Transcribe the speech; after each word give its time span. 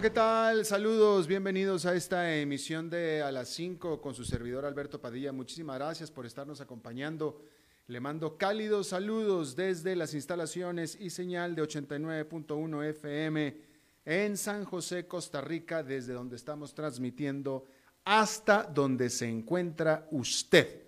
¿Qué 0.00 0.10
tal? 0.10 0.64
Saludos, 0.64 1.26
bienvenidos 1.26 1.84
a 1.84 1.92
esta 1.96 2.36
emisión 2.36 2.88
de 2.88 3.20
A 3.20 3.32
las 3.32 3.48
5 3.48 4.00
con 4.00 4.14
su 4.14 4.24
servidor 4.24 4.64
Alberto 4.64 5.00
Padilla. 5.00 5.32
Muchísimas 5.32 5.76
gracias 5.76 6.08
por 6.08 6.24
estarnos 6.24 6.60
acompañando. 6.60 7.42
Le 7.88 7.98
mando 7.98 8.38
cálidos 8.38 8.88
saludos 8.88 9.56
desde 9.56 9.96
las 9.96 10.14
instalaciones 10.14 10.96
y 11.00 11.10
señal 11.10 11.56
de 11.56 11.62
89.1 11.62 12.84
FM 12.90 13.60
en 14.04 14.36
San 14.36 14.64
José, 14.64 15.08
Costa 15.08 15.40
Rica, 15.40 15.82
desde 15.82 16.12
donde 16.12 16.36
estamos 16.36 16.74
transmitiendo 16.74 17.64
hasta 18.04 18.62
donde 18.62 19.10
se 19.10 19.28
encuentra 19.28 20.06
usted, 20.12 20.84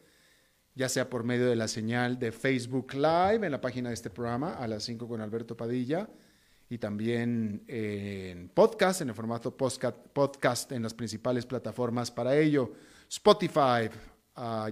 ya 0.76 0.88
sea 0.88 1.10
por 1.10 1.24
medio 1.24 1.48
de 1.48 1.56
la 1.56 1.66
señal 1.66 2.16
de 2.16 2.30
Facebook 2.30 2.94
Live 2.94 3.44
en 3.44 3.50
la 3.50 3.60
página 3.60 3.88
de 3.88 3.96
este 3.96 4.10
programa, 4.10 4.54
A 4.54 4.68
las 4.68 4.84
5 4.84 5.08
con 5.08 5.20
Alberto 5.20 5.56
Padilla 5.56 6.08
y 6.70 6.78
también 6.78 7.64
en 7.66 8.48
podcast, 8.48 9.00
en 9.00 9.08
el 9.08 9.14
formato 9.14 9.56
podcast 9.56 10.70
en 10.70 10.84
las 10.84 10.94
principales 10.94 11.44
plataformas 11.44 12.12
para 12.12 12.38
ello, 12.38 12.72
Spotify, 13.08 13.90
uh, 14.36 14.70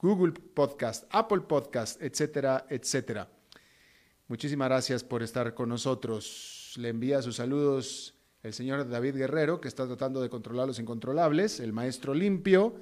Google 0.00 0.32
Podcast, 0.32 1.04
Apple 1.08 1.42
Podcast, 1.42 2.02
etcétera, 2.02 2.66
etcétera. 2.68 3.28
Muchísimas 4.26 4.68
gracias 4.68 5.04
por 5.04 5.22
estar 5.22 5.54
con 5.54 5.68
nosotros. 5.68 6.74
Le 6.76 6.88
envía 6.88 7.22
sus 7.22 7.36
saludos 7.36 8.16
el 8.42 8.52
señor 8.52 8.88
David 8.88 9.14
Guerrero, 9.14 9.60
que 9.60 9.68
está 9.68 9.86
tratando 9.86 10.20
de 10.20 10.30
controlar 10.30 10.66
los 10.66 10.80
incontrolables, 10.80 11.60
el 11.60 11.72
maestro 11.72 12.12
limpio, 12.12 12.74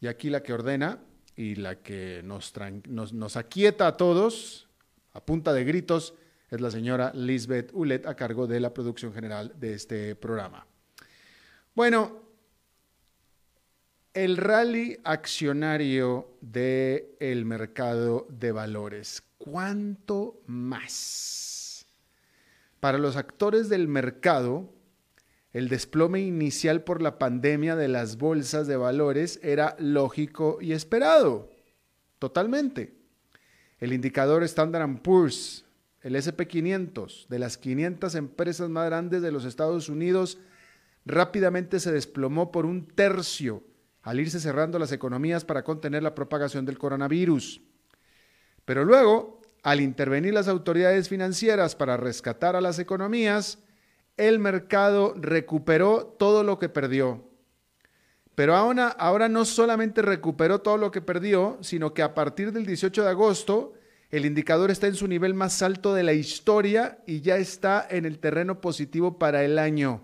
y 0.00 0.06
aquí 0.06 0.30
la 0.30 0.44
que 0.44 0.52
ordena 0.52 1.02
y 1.34 1.56
la 1.56 1.82
que 1.82 2.22
nos, 2.22 2.52
nos, 2.86 3.12
nos 3.12 3.36
aquieta 3.36 3.88
a 3.88 3.96
todos, 3.96 4.68
a 5.12 5.24
punta 5.24 5.52
de 5.52 5.64
gritos, 5.64 6.14
es 6.50 6.60
la 6.60 6.70
señora 6.70 7.12
Lisbeth 7.14 7.70
Ulet 7.72 8.06
a 8.06 8.16
cargo 8.16 8.46
de 8.46 8.60
la 8.60 8.74
producción 8.74 9.12
general 9.12 9.54
de 9.58 9.74
este 9.74 10.16
programa. 10.16 10.66
Bueno, 11.74 12.22
el 14.12 14.36
rally 14.36 14.98
accionario 15.04 16.36
del 16.40 17.44
mercado 17.44 18.26
de 18.28 18.50
valores. 18.50 19.22
¿Cuánto 19.38 20.42
más? 20.46 21.86
Para 22.80 22.98
los 22.98 23.16
actores 23.16 23.68
del 23.68 23.86
mercado, 23.86 24.72
el 25.52 25.68
desplome 25.68 26.20
inicial 26.20 26.82
por 26.82 27.00
la 27.00 27.18
pandemia 27.18 27.76
de 27.76 27.88
las 27.88 28.18
bolsas 28.18 28.66
de 28.66 28.76
valores 28.76 29.38
era 29.42 29.76
lógico 29.78 30.58
y 30.60 30.72
esperado. 30.72 31.48
Totalmente. 32.18 32.94
El 33.78 33.92
indicador 33.92 34.42
Standard 34.42 35.00
Poor's 35.02 35.64
el 36.02 36.16
SP500 36.16 37.28
de 37.28 37.38
las 37.38 37.58
500 37.58 38.14
empresas 38.14 38.68
más 38.70 38.86
grandes 38.86 39.22
de 39.22 39.32
los 39.32 39.44
Estados 39.44 39.88
Unidos 39.88 40.38
rápidamente 41.04 41.80
se 41.80 41.92
desplomó 41.92 42.50
por 42.50 42.66
un 42.66 42.86
tercio 42.86 43.62
al 44.02 44.20
irse 44.20 44.40
cerrando 44.40 44.78
las 44.78 44.92
economías 44.92 45.44
para 45.44 45.62
contener 45.62 46.02
la 46.02 46.14
propagación 46.14 46.64
del 46.64 46.78
coronavirus. 46.78 47.60
Pero 48.64 48.84
luego, 48.84 49.42
al 49.62 49.80
intervenir 49.80 50.32
las 50.32 50.48
autoridades 50.48 51.08
financieras 51.08 51.74
para 51.74 51.96
rescatar 51.96 52.56
a 52.56 52.60
las 52.60 52.78
economías, 52.78 53.58
el 54.16 54.38
mercado 54.38 55.14
recuperó 55.16 56.06
todo 56.18 56.44
lo 56.44 56.58
que 56.58 56.68
perdió. 56.68 57.28
Pero 58.34 58.56
ahora, 58.56 58.88
ahora 58.88 59.28
no 59.28 59.44
solamente 59.44 60.00
recuperó 60.00 60.60
todo 60.60 60.78
lo 60.78 60.90
que 60.90 61.02
perdió, 61.02 61.58
sino 61.60 61.92
que 61.92 62.02
a 62.02 62.14
partir 62.14 62.52
del 62.52 62.64
18 62.64 63.02
de 63.02 63.08
agosto 63.10 63.74
el 64.10 64.26
indicador 64.26 64.70
está 64.70 64.88
en 64.88 64.96
su 64.96 65.06
nivel 65.06 65.34
más 65.34 65.62
alto 65.62 65.94
de 65.94 66.02
la 66.02 66.12
historia 66.12 66.98
y 67.06 67.20
ya 67.20 67.36
está 67.36 67.86
en 67.88 68.04
el 68.04 68.18
terreno 68.18 68.60
positivo 68.60 69.18
para 69.18 69.44
el 69.44 69.58
año, 69.58 70.02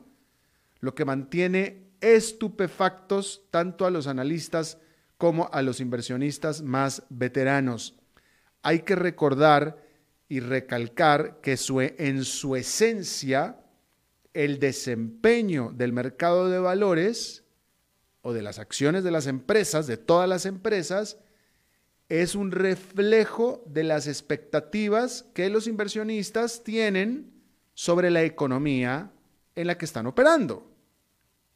lo 0.80 0.94
que 0.94 1.04
mantiene 1.04 1.86
estupefactos 2.00 3.42
tanto 3.50 3.84
a 3.84 3.90
los 3.90 4.06
analistas 4.06 4.78
como 5.18 5.48
a 5.52 5.62
los 5.62 5.80
inversionistas 5.80 6.62
más 6.62 7.02
veteranos. 7.08 7.96
Hay 8.62 8.80
que 8.80 8.94
recordar 8.94 9.82
y 10.28 10.40
recalcar 10.40 11.40
que 11.40 11.56
en 11.98 12.24
su 12.24 12.56
esencia 12.56 13.60
el 14.34 14.58
desempeño 14.58 15.72
del 15.74 15.92
mercado 15.92 16.48
de 16.48 16.58
valores 16.58 17.44
o 18.22 18.32
de 18.32 18.42
las 18.42 18.58
acciones 18.58 19.02
de 19.02 19.10
las 19.10 19.26
empresas, 19.26 19.86
de 19.86 19.96
todas 19.96 20.28
las 20.28 20.46
empresas, 20.46 21.18
es 22.08 22.34
un 22.34 22.52
reflejo 22.52 23.64
de 23.66 23.84
las 23.84 24.06
expectativas 24.06 25.24
que 25.34 25.50
los 25.50 25.66
inversionistas 25.66 26.62
tienen 26.62 27.32
sobre 27.74 28.10
la 28.10 28.22
economía 28.22 29.12
en 29.54 29.66
la 29.66 29.76
que 29.76 29.84
están 29.84 30.06
operando. 30.06 30.70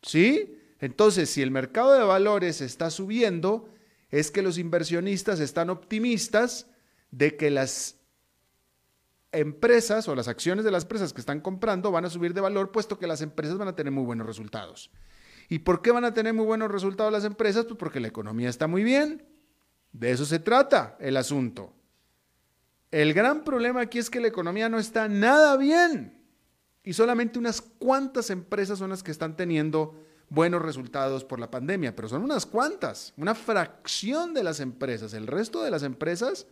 ¿Sí? 0.03 0.57
Entonces, 0.81 1.31
si 1.31 1.43
el 1.43 1.51
mercado 1.51 1.93
de 1.93 2.05
valores 2.05 2.61
está 2.61 2.91
subiendo, 2.91 3.69
es 4.11 4.31
que 4.31 4.43
los 4.43 4.59
inversionistas 4.59 5.39
están 5.41 5.71
optimistas 5.71 6.67
de 7.11 7.37
que 7.37 7.51
las 7.51 7.97
empresas 9.33 10.09
o 10.09 10.15
las 10.17 10.27
acciones 10.27 10.65
de 10.65 10.73
las 10.73 10.83
empresas 10.83 11.13
que 11.13 11.21
están 11.21 11.41
comprando 11.41 11.93
van 11.93 12.05
a 12.05 12.11
subir 12.11 12.35
de 12.35 12.41
valor, 12.41 12.73
puesto 12.73 12.99
que 12.99 13.07
las 13.07 13.21
empresas 13.21 13.59
van 13.59 13.69
a 13.69 13.77
tener 13.77 13.93
muy 13.93 14.05
buenos 14.05 14.27
resultados. 14.27 14.91
¿Y 15.49 15.61
por 15.61 15.83
qué 15.83 15.91
van 15.91 16.05
a 16.05 16.15
tener 16.15 16.35
muy 16.35 16.47
buenos 16.47 16.71
resultados 16.71 17.13
las 17.13 17.25
empresas? 17.25 17.67
Pues 17.67 17.77
porque 17.79 18.01
la 18.01 18.09
economía 18.09 18.49
está 18.49 18.67
muy 18.67 18.83
bien, 18.83 19.25
de 19.93 20.11
eso 20.11 20.25
se 20.25 20.39
trata 20.39 20.97
el 21.01 21.17
asunto. 21.17 21.73
El 22.91 23.15
gran 23.15 23.45
problema 23.45 23.83
aquí 23.83 23.99
es 23.99 24.11
que 24.11 24.21
la 24.21 24.29
economía 24.29 24.69
no 24.69 24.79
está 24.79 25.09
nada 25.09 25.57
bien 25.57 26.21
y 26.83 26.93
solamente 26.93 27.39
unas 27.39 27.61
cuantas 27.61 28.31
empresas 28.31 28.79
son 28.79 28.91
las 28.91 29.03
que 29.03 29.11
están 29.11 29.37
teniendo 29.37 29.95
buenos 30.29 30.63
resultados 30.63 31.25
por 31.25 31.39
la 31.39 31.51
pandemia, 31.51 31.95
pero 31.95 32.09
son 32.09 32.23
unas 32.23 32.47
cuantas, 32.47 33.13
una 33.17 33.35
fracción 33.35 34.33
de 34.33 34.45
las 34.45 34.61
empresas. 34.61 35.13
El 35.13 35.27
resto 35.27 35.63
de 35.63 35.71
las 35.71 35.83
empresas, 35.83 36.47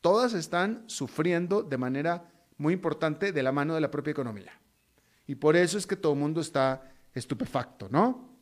todas 0.00 0.34
están 0.34 0.84
sufriendo 0.86 1.62
de 1.62 1.78
manera 1.78 2.30
muy 2.58 2.74
importante 2.74 3.32
de 3.32 3.42
la 3.42 3.52
mano 3.52 3.74
de 3.74 3.80
la 3.80 3.90
propia 3.90 4.10
economía. 4.10 4.60
Y 5.26 5.36
por 5.36 5.56
eso 5.56 5.78
es 5.78 5.86
que 5.86 5.96
todo 5.96 6.12
el 6.12 6.18
mundo 6.18 6.40
está 6.40 6.92
estupefacto, 7.14 7.88
¿no? 7.88 8.36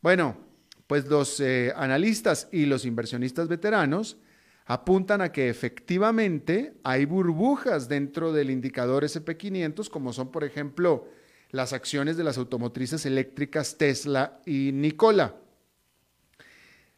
Bueno, 0.00 0.36
pues 0.86 1.06
los 1.06 1.40
eh, 1.40 1.72
analistas 1.76 2.48
y 2.52 2.66
los 2.66 2.84
inversionistas 2.84 3.48
veteranos 3.48 4.18
apuntan 4.66 5.20
a 5.20 5.32
que 5.32 5.48
efectivamente 5.48 6.74
hay 6.82 7.04
burbujas 7.04 7.88
dentro 7.88 8.32
del 8.32 8.50
indicador 8.50 9.04
SP500, 9.04 9.88
como 9.88 10.12
son, 10.12 10.30
por 10.30 10.44
ejemplo, 10.44 11.08
las 11.50 11.72
acciones 11.72 12.16
de 12.16 12.24
las 12.24 12.38
automotrices 12.38 13.06
eléctricas 13.06 13.78
Tesla 13.78 14.40
y 14.44 14.72
Nikola. 14.72 15.36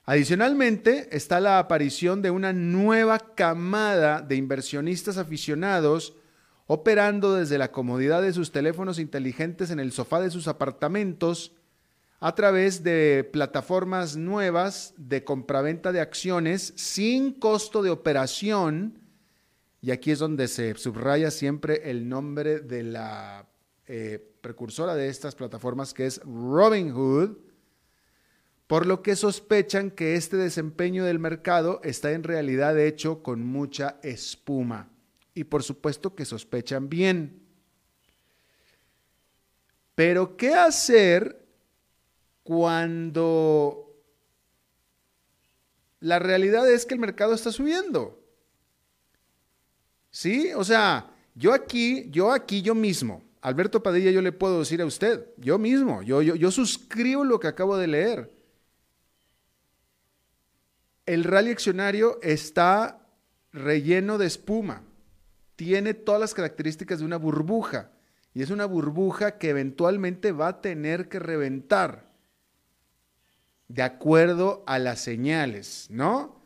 Adicionalmente, 0.05 1.15
está 1.15 1.39
la 1.39 1.59
aparición 1.59 2.23
de 2.23 2.31
una 2.31 2.55
nueva 2.55 3.19
camada 3.19 4.23
de 4.23 4.37
inversionistas 4.37 5.19
aficionados 5.19 6.17
operando 6.67 7.35
desde 7.35 7.59
la 7.59 7.73
comodidad 7.73 8.23
de 8.23 8.33
sus 8.33 8.51
teléfonos 8.51 8.99
inteligentes 8.99 9.71
en 9.71 9.81
el 9.81 9.93
sofá 9.93 10.21
de 10.21 10.31
sus 10.31 10.49
apartamentos 10.49 11.53
a 12.21 12.35
través 12.35 12.83
de 12.83 13.29
plataformas 13.33 14.17
nuevas 14.17 14.95
de 14.97 15.23
compraventa 15.23 15.93
de 15.93 16.01
acciones 16.01 16.73
sin 16.77 17.33
costo 17.33 17.83
de 17.83 17.91
operación. 17.91 19.01
Y 19.81 19.93
aquí 19.93 20.11
es 20.11 20.19
donde 20.19 20.49
se 20.49 20.75
subraya 20.75 21.31
siempre 21.31 21.91
el 21.91 22.09
nombre 22.09 22.59
de 22.59 22.83
la 22.83 23.47
eh, 23.87 24.35
precursora 24.41 24.97
de 24.97 25.09
estas 25.09 25.37
plataformas, 25.37 25.95
que 25.95 26.07
es 26.07 26.21
Robinhood, 26.25 27.39
por 28.67 28.85
lo 28.87 29.03
que 29.03 29.15
sospechan 29.15 29.91
que 29.93 30.17
este 30.17 30.37
desempeño 30.37 31.05
del 31.05 31.21
mercado 31.21 31.81
está 31.85 32.11
en 32.13 32.25
realidad 32.25 32.79
hecho 32.79 33.23
con 33.23 33.47
mucha 33.47 34.01
espuma. 34.03 34.91
Y 35.35 35.45
por 35.45 35.63
supuesto 35.63 36.17
que 36.17 36.25
sospechan 36.25 36.89
bien. 36.89 37.45
Pero, 39.95 40.37
¿qué 40.37 40.55
hacer 40.55 41.38
cuando 42.49 43.95
la 46.01 46.19
realidad 46.19 46.67
es 46.71 46.87
que 46.87 46.95
el 46.95 47.01
mercado 47.01 47.35
está 47.35 47.53
subiendo. 47.53 48.19
¿Sí? 50.11 50.53
O 50.57 50.65
sea, 50.65 51.11
yo 51.35 51.53
aquí, 51.53 52.09
yo 52.09 52.33
aquí, 52.33 52.63
yo 52.63 52.75
mismo, 52.75 53.23
Alberto 53.43 53.83
Padilla, 53.83 54.11
yo 54.11 54.23
le 54.23 54.33
puedo 54.33 54.61
decir 54.61 54.81
a 54.81 54.87
usted, 54.87 55.27
yo 55.37 55.59
mismo, 55.59 56.03
yo, 56.03 56.23
yo, 56.23 56.37
yo 56.37 56.51
suscribo 56.51 57.23
lo 57.23 57.39
que 57.39 57.49
acabo 57.49 57.77
de 57.77 57.87
leer. 57.87 58.33
el 61.05 61.25
rally 61.25 61.51
accionario 61.51 62.19
está 62.23 63.07
relleno 63.53 64.17
de 64.17 64.27
espuma. 64.27 64.85
Tiene 65.55 65.93
todas 65.93 66.19
las 66.19 66.33
características 66.33 67.01
de 67.01 67.05
una 67.05 67.19
burbuja. 67.19 67.91
Y 68.33 68.41
es 68.41 68.49
una 68.49 68.65
burbuja 68.65 69.37
que 69.37 69.51
eventualmente 69.51 70.33
va 70.33 70.49
a 70.49 70.61
tener 70.63 71.11
que 71.11 71.19
reventar 71.19 72.08
de 73.69 73.83
acuerdo 73.83 74.65
a 74.67 74.79
las 74.79 75.01
señales, 75.01 75.87
¿no? 75.91 76.41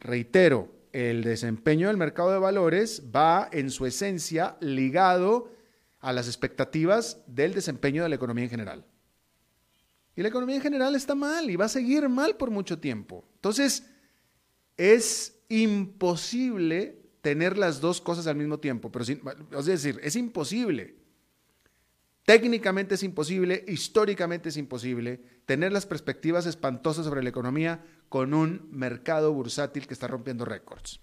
Reitero, 0.00 0.72
el 0.92 1.22
desempeño 1.22 1.88
del 1.88 1.96
mercado 1.96 2.32
de 2.32 2.38
valores 2.38 3.02
va 3.14 3.48
en 3.52 3.70
su 3.70 3.84
esencia 3.86 4.56
ligado 4.60 5.50
a 6.00 6.12
las 6.12 6.26
expectativas 6.26 7.22
del 7.26 7.54
desempeño 7.54 8.02
de 8.02 8.08
la 8.08 8.14
economía 8.14 8.44
en 8.44 8.50
general. 8.50 8.84
Y 10.16 10.22
la 10.22 10.28
economía 10.28 10.56
en 10.56 10.62
general 10.62 10.94
está 10.94 11.14
mal 11.14 11.50
y 11.50 11.56
va 11.56 11.64
a 11.64 11.68
seguir 11.68 12.08
mal 12.08 12.36
por 12.36 12.50
mucho 12.50 12.78
tiempo. 12.78 13.24
Entonces, 13.34 13.84
es 14.76 15.38
imposible 15.48 17.00
tener 17.20 17.58
las 17.58 17.80
dos 17.80 18.00
cosas 18.00 18.26
al 18.26 18.36
mismo 18.36 18.58
tiempo. 18.58 18.92
Pero 18.92 19.04
es 19.58 19.66
decir, 19.66 19.98
es 20.02 20.14
imposible. 20.14 20.94
Técnicamente 22.24 22.94
es 22.94 23.02
imposible, 23.02 23.64
históricamente 23.68 24.48
es 24.48 24.56
imposible 24.56 25.20
tener 25.44 25.72
las 25.72 25.84
perspectivas 25.84 26.46
espantosas 26.46 27.04
sobre 27.04 27.22
la 27.22 27.28
economía 27.28 27.84
con 28.08 28.32
un 28.32 28.66
mercado 28.70 29.32
bursátil 29.32 29.86
que 29.86 29.92
está 29.92 30.06
rompiendo 30.06 30.46
récords. 30.46 31.00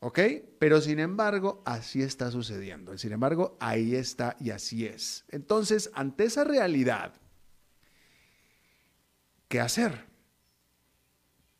¿Ok? 0.00 0.18
Pero 0.58 0.80
sin 0.80 0.98
embargo, 0.98 1.62
así 1.64 2.02
está 2.02 2.32
sucediendo. 2.32 2.98
Sin 2.98 3.12
embargo, 3.12 3.56
ahí 3.60 3.94
está 3.94 4.36
y 4.40 4.50
así 4.50 4.84
es. 4.84 5.24
Entonces, 5.28 5.90
ante 5.94 6.24
esa 6.24 6.42
realidad, 6.42 7.14
¿qué 9.46 9.60
hacer? 9.60 10.06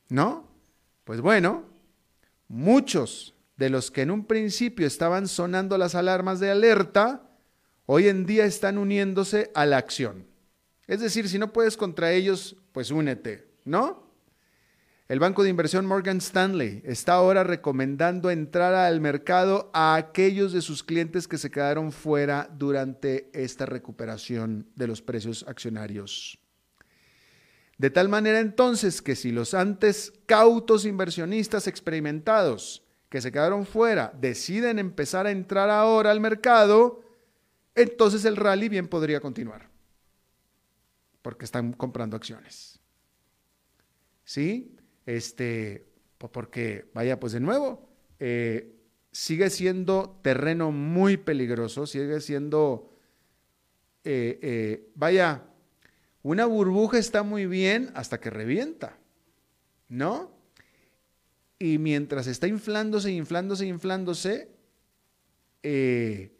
¿No? 0.08 0.50
Pues 1.04 1.20
bueno, 1.20 1.66
muchos 2.48 3.31
de 3.62 3.70
los 3.70 3.92
que 3.92 4.02
en 4.02 4.10
un 4.10 4.24
principio 4.24 4.88
estaban 4.88 5.28
sonando 5.28 5.78
las 5.78 5.94
alarmas 5.94 6.40
de 6.40 6.50
alerta, 6.50 7.30
hoy 7.86 8.08
en 8.08 8.26
día 8.26 8.44
están 8.44 8.76
uniéndose 8.76 9.52
a 9.54 9.66
la 9.66 9.76
acción. 9.76 10.26
Es 10.88 10.98
decir, 10.98 11.28
si 11.28 11.38
no 11.38 11.52
puedes 11.52 11.76
contra 11.76 12.10
ellos, 12.10 12.56
pues 12.72 12.90
únete, 12.90 13.46
¿no? 13.64 14.10
El 15.06 15.20
banco 15.20 15.44
de 15.44 15.50
inversión 15.50 15.86
Morgan 15.86 16.16
Stanley 16.16 16.82
está 16.84 17.12
ahora 17.12 17.44
recomendando 17.44 18.32
entrar 18.32 18.74
al 18.74 19.00
mercado 19.00 19.70
a 19.72 19.94
aquellos 19.94 20.52
de 20.52 20.60
sus 20.60 20.82
clientes 20.82 21.28
que 21.28 21.38
se 21.38 21.52
quedaron 21.52 21.92
fuera 21.92 22.50
durante 22.52 23.30
esta 23.32 23.64
recuperación 23.64 24.72
de 24.74 24.88
los 24.88 25.02
precios 25.02 25.44
accionarios. 25.46 26.36
De 27.78 27.90
tal 27.90 28.08
manera 28.08 28.40
entonces 28.40 29.00
que 29.02 29.14
si 29.14 29.30
los 29.30 29.54
antes 29.54 30.12
cautos 30.26 30.84
inversionistas 30.84 31.68
experimentados 31.68 32.81
que 33.12 33.20
se 33.20 33.30
quedaron 33.30 33.66
fuera 33.66 34.10
deciden 34.18 34.78
empezar 34.78 35.26
a 35.26 35.30
entrar 35.30 35.68
ahora 35.68 36.10
al 36.10 36.18
mercado, 36.18 37.02
entonces 37.74 38.24
el 38.24 38.36
rally 38.36 38.70
bien 38.70 38.88
podría 38.88 39.20
continuar, 39.20 39.68
porque 41.20 41.44
están 41.44 41.74
comprando 41.74 42.16
acciones. 42.16 42.80
¿Sí? 44.24 44.74
Este, 45.04 45.84
porque, 46.16 46.86
vaya, 46.94 47.20
pues 47.20 47.34
de 47.34 47.40
nuevo, 47.40 47.86
eh, 48.18 48.74
sigue 49.10 49.50
siendo 49.50 50.18
terreno 50.22 50.72
muy 50.72 51.18
peligroso, 51.18 51.86
sigue 51.86 52.18
siendo, 52.22 52.94
eh, 54.04 54.38
eh, 54.40 54.90
vaya, 54.94 55.42
una 56.22 56.46
burbuja 56.46 56.96
está 56.96 57.22
muy 57.24 57.44
bien 57.44 57.90
hasta 57.94 58.18
que 58.20 58.30
revienta, 58.30 58.96
¿no? 59.90 60.30
Y 61.62 61.78
mientras 61.78 62.26
está 62.26 62.48
inflándose, 62.48 63.12
inflándose, 63.12 63.68
inflándose, 63.68 64.50
eh, 65.62 66.36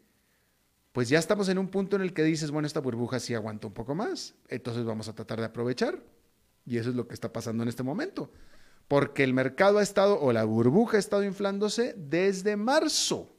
pues 0.91 1.09
ya 1.09 1.21
estamos 1.21 1.49
en 1.49 1.59
un 1.59 1.69
punto 1.69 1.95
en 1.95 2.03
el 2.03 2.13
que 2.13 2.25
dices, 2.25 2.51
bueno, 2.51 2.67
esta 2.67 2.81
burbuja 2.81 3.21
sí 3.21 3.33
aguanta 3.33 3.69
un 3.69 3.73
poco 3.73 3.95
más, 3.95 4.35
entonces 4.49 4.85
vamos 4.85 5.07
a 5.07 5.15
tratar 5.15 5.39
de 5.39 5.47
aprovechar. 5.47 6.03
Y 6.67 6.77
eso 6.79 6.91
es 6.91 6.97
lo 6.97 7.07
que 7.07 7.15
está 7.15 7.33
pasando 7.33 7.63
en 7.63 7.69
este 7.69 7.85
momento. 7.85 8.33
Porque 8.89 9.23
el 9.23 9.33
mercado 9.33 9.79
ha 9.79 9.85
estado, 9.85 10.21
o 10.21 10.33
la 10.33 10.43
burbuja 10.43 10.97
ha 10.97 11.01
estado 11.01 11.23
inflándose 11.23 11.95
desde 11.97 12.57
marzo. 12.57 13.33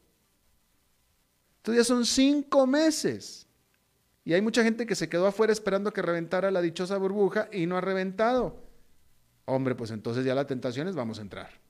Entonces 1.58 1.86
ya 1.86 1.94
son 1.94 2.06
cinco 2.06 2.66
meses. 2.66 3.46
Y 4.24 4.32
hay 4.32 4.42
mucha 4.42 4.64
gente 4.64 4.86
que 4.86 4.96
se 4.96 5.10
quedó 5.10 5.28
afuera 5.28 5.52
esperando 5.52 5.92
que 5.92 6.02
reventara 6.02 6.50
la 6.50 6.62
dichosa 6.62 6.98
burbuja 6.98 7.50
y 7.52 7.66
no 7.66 7.76
ha 7.76 7.82
reventado. 7.82 8.64
Hombre, 9.44 9.76
pues 9.76 9.92
entonces 9.92 10.24
ya 10.24 10.34
la 10.34 10.48
tentación 10.48 10.88
es 10.88 10.96
vamos 10.96 11.20
a 11.20 11.24
entrar. 11.24 11.63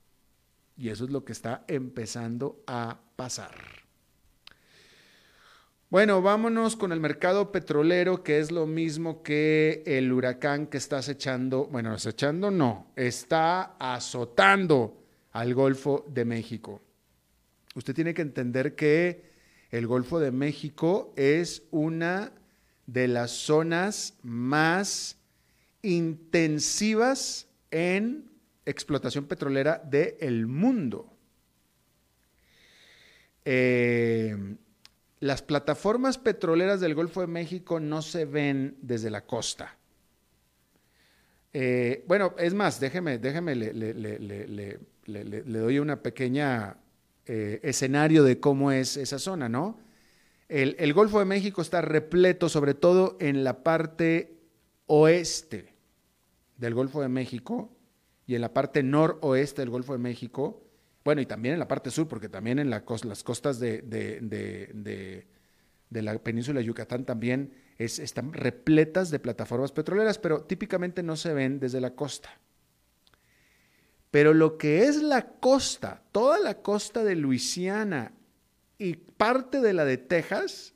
Y 0.76 0.88
eso 0.88 1.04
es 1.04 1.10
lo 1.10 1.24
que 1.24 1.32
está 1.32 1.64
empezando 1.68 2.62
a 2.66 3.00
pasar. 3.16 3.54
Bueno, 5.90 6.22
vámonos 6.22 6.74
con 6.74 6.90
el 6.90 6.98
mercado 6.98 7.52
petrolero, 7.52 8.24
que 8.24 8.40
es 8.40 8.50
lo 8.50 8.66
mismo 8.66 9.22
que 9.22 9.84
el 9.86 10.12
huracán 10.12 10.66
que 10.66 10.78
está 10.78 10.98
acechando, 10.98 11.66
bueno, 11.66 11.92
acechando 11.92 12.50
no, 12.50 12.88
está 12.96 13.76
azotando 13.78 15.04
al 15.30 15.54
Golfo 15.54 16.04
de 16.08 16.24
México. 16.24 16.82
Usted 17.76 17.94
tiene 17.94 18.12
que 18.12 18.22
entender 18.22 18.74
que 18.74 19.30
el 19.70 19.86
Golfo 19.86 20.18
de 20.18 20.32
México 20.32 21.12
es 21.16 21.62
una 21.70 22.32
de 22.86 23.06
las 23.06 23.30
zonas 23.30 24.14
más 24.22 25.16
intensivas 25.82 27.46
en 27.70 28.33
explotación 28.66 29.26
petrolera 29.26 29.82
del 29.84 30.46
mundo. 30.46 31.10
Eh, 33.44 34.56
las 35.20 35.42
plataformas 35.42 36.18
petroleras 36.18 36.80
del 36.80 36.94
Golfo 36.94 37.20
de 37.20 37.26
México 37.26 37.80
no 37.80 38.02
se 38.02 38.24
ven 38.24 38.76
desde 38.82 39.10
la 39.10 39.24
costa. 39.26 39.76
Eh, 41.52 42.04
bueno, 42.08 42.34
es 42.38 42.52
más, 42.52 42.80
déjeme, 42.80 43.18
déjeme, 43.18 43.54
le, 43.54 44.78
doy 45.58 45.78
una 45.78 46.02
pequeña 46.02 46.76
eh, 47.26 47.60
escenario 47.62 48.24
de 48.24 48.40
cómo 48.40 48.72
es 48.72 48.96
esa 48.96 49.18
zona, 49.18 49.48
¿no? 49.48 49.78
El, 50.48 50.76
el 50.78 50.92
Golfo 50.92 51.20
de 51.20 51.24
México 51.24 51.62
está 51.62 51.80
repleto, 51.80 52.48
sobre 52.48 52.74
todo 52.74 53.16
en 53.20 53.44
la 53.44 53.62
parte 53.62 54.36
oeste 54.86 55.74
del 56.58 56.74
Golfo 56.74 57.00
de 57.00 57.08
México, 57.08 57.73
y 58.26 58.34
en 58.34 58.40
la 58.40 58.52
parte 58.52 58.82
noroeste 58.82 59.62
del 59.62 59.70
Golfo 59.70 59.92
de 59.92 59.98
México, 59.98 60.62
bueno, 61.04 61.20
y 61.20 61.26
también 61.26 61.54
en 61.54 61.58
la 61.58 61.68
parte 61.68 61.90
sur, 61.90 62.08
porque 62.08 62.30
también 62.30 62.58
en 62.58 62.70
las 62.70 62.82
costas 62.82 63.60
de, 63.60 65.26
la 65.90 66.18
península 66.18 66.60
de 66.60 66.66
Yucatán 66.66 67.04
también 67.04 67.52
están 67.76 68.32
repletas 68.32 69.10
de 69.10 69.18
plataformas 69.18 69.72
petroleras, 69.72 70.18
pero 70.18 70.42
típicamente 70.44 71.02
no 71.02 71.16
se 71.16 71.34
ven 71.34 71.60
desde 71.60 71.80
la 71.80 71.94
costa. 71.94 72.30
Pero 74.10 74.32
lo 74.32 74.56
que 74.56 74.84
es 74.84 75.02
la 75.02 75.26
costa, 75.26 76.02
toda 76.12 76.38
la 76.38 76.62
costa 76.62 77.04
de 77.04 77.16
Luisiana 77.16 78.12
y 78.78 78.94
parte 78.94 79.60
de 79.60 79.72
la 79.74 79.84
de 79.84 79.98
Texas, 79.98 80.72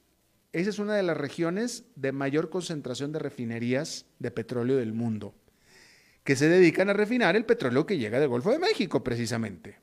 esa 0.53 0.71
es 0.71 0.79
una 0.79 0.95
de 0.95 1.05
las 1.05 1.17
regiones 1.17 1.85
de 1.95 2.13
mayor 2.13 2.51
concentración 2.51 3.13
de 3.13 3.21
refinerías 3.21 4.07
de 4.19 4.31
petróleo 4.31 4.77
del 4.77 4.93
mundo 4.93 5.38
que 6.29 6.37
se 6.37 6.51
dedican 6.51 6.91
a 6.91 6.93
refinar 6.93 7.37
el 7.37 7.47
petróleo 7.47 7.87
que 7.87 7.97
llega 7.97 8.21
del 8.21 8.29
Golfo 8.29 8.51
de 8.51 8.59
México, 8.59 9.03
precisamente. 9.03 9.79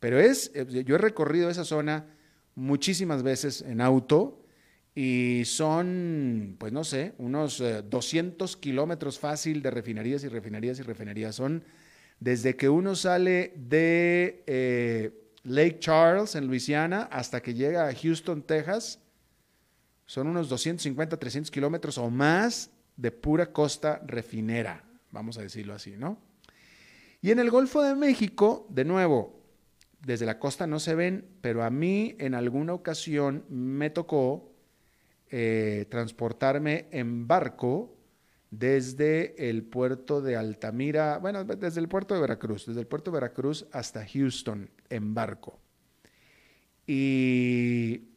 Pero 0.00 0.18
es, 0.18 0.50
eh, 0.54 0.84
yo 0.86 0.94
he 0.94 0.98
recorrido 0.98 1.50
esa 1.50 1.66
zona 1.66 2.06
muchísimas 2.54 3.22
veces 3.22 3.60
en 3.60 3.82
auto 3.82 4.42
y 4.94 5.42
son, 5.44 6.56
pues 6.58 6.72
no 6.72 6.82
sé, 6.82 7.12
unos 7.18 7.62
200 7.90 8.54
eh, 8.54 8.58
kilómetros 8.58 9.18
fácil 9.18 9.60
de 9.60 9.70
refinerías 9.70 10.24
y 10.24 10.28
refinerías 10.28 10.78
y 10.78 10.82
refinerías. 10.82 11.34
Son 11.34 11.62
desde 12.20 12.56
que 12.56 12.70
uno 12.70 12.96
sale 12.96 13.52
de 13.54 14.44
eh, 14.46 15.30
Lake 15.42 15.78
Charles 15.78 16.36
en 16.36 16.46
Luisiana 16.46 17.02
hasta 17.12 17.42
que 17.42 17.52
llega 17.52 17.86
a 17.86 17.94
Houston, 17.94 18.40
Texas, 18.40 18.98
son 20.06 20.26
unos 20.26 20.48
250, 20.48 21.18
300 21.18 21.50
kilómetros 21.50 21.98
o 21.98 22.08
más 22.08 22.70
de 22.96 23.10
pura 23.10 23.52
costa 23.52 24.00
refinera 24.06 24.82
vamos 25.14 25.38
a 25.38 25.42
decirlo 25.42 25.72
así, 25.72 25.96
¿no? 25.96 26.18
Y 27.22 27.30
en 27.30 27.38
el 27.38 27.50
Golfo 27.50 27.82
de 27.82 27.94
México, 27.94 28.66
de 28.68 28.84
nuevo, 28.84 29.40
desde 30.04 30.26
la 30.26 30.38
costa 30.38 30.66
no 30.66 30.78
se 30.78 30.94
ven, 30.94 31.24
pero 31.40 31.64
a 31.64 31.70
mí 31.70 32.14
en 32.18 32.34
alguna 32.34 32.74
ocasión 32.74 33.46
me 33.48 33.88
tocó 33.88 34.52
eh, 35.30 35.86
transportarme 35.88 36.88
en 36.90 37.26
barco 37.26 37.96
desde 38.50 39.48
el 39.48 39.62
puerto 39.62 40.20
de 40.20 40.36
Altamira, 40.36 41.18
bueno, 41.18 41.44
desde 41.44 41.80
el 41.80 41.88
puerto 41.88 42.14
de 42.14 42.20
Veracruz, 42.20 42.66
desde 42.66 42.80
el 42.80 42.86
puerto 42.86 43.10
de 43.10 43.14
Veracruz 43.16 43.66
hasta 43.72 44.06
Houston 44.06 44.68
en 44.90 45.14
barco. 45.14 45.58
Y 46.86 48.08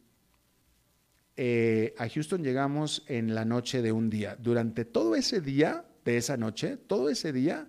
eh, 1.37 1.95
a 1.97 2.09
Houston 2.09 2.43
llegamos 2.43 3.03
en 3.07 3.33
la 3.33 3.45
noche 3.45 3.81
de 3.81 3.91
un 3.91 4.09
día. 4.09 4.35
Durante 4.35 4.83
todo 4.83 5.15
ese 5.15 5.39
día 5.39 5.86
de 6.07 6.17
esa 6.17 6.37
noche, 6.37 6.77
todo 6.77 7.09
ese 7.09 7.33
día, 7.33 7.67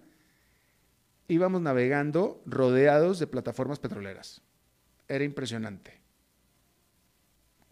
íbamos 1.26 1.61
navegando 1.61 2.40
rodeados 2.47 3.18
de 3.18 3.26
plataformas 3.26 3.80
petroleras. 3.80 4.42
Era 5.09 5.25
impresionante. 5.25 5.99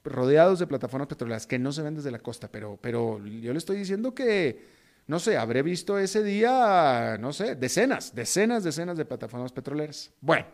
Rodeados 0.02 0.58
de 0.58 0.66
plataformas 0.66 1.06
petroleras 1.06 1.46
que 1.46 1.60
no 1.60 1.70
se 1.70 1.82
ven 1.82 1.94
desde 1.94 2.10
la 2.10 2.18
costa, 2.18 2.50
pero, 2.50 2.80
pero 2.80 3.24
yo 3.24 3.52
le 3.52 3.58
estoy 3.58 3.78
diciendo 3.78 4.12
que, 4.12 4.66
no 5.06 5.20
sé, 5.20 5.36
habré 5.36 5.62
visto 5.62 6.00
ese 6.00 6.24
día, 6.24 7.16
no 7.20 7.32
sé, 7.32 7.54
decenas, 7.54 8.12
decenas, 8.12 8.64
decenas 8.64 8.98
de 8.98 9.04
plataformas 9.04 9.52
petroleras. 9.52 10.10
Bueno, 10.20 10.46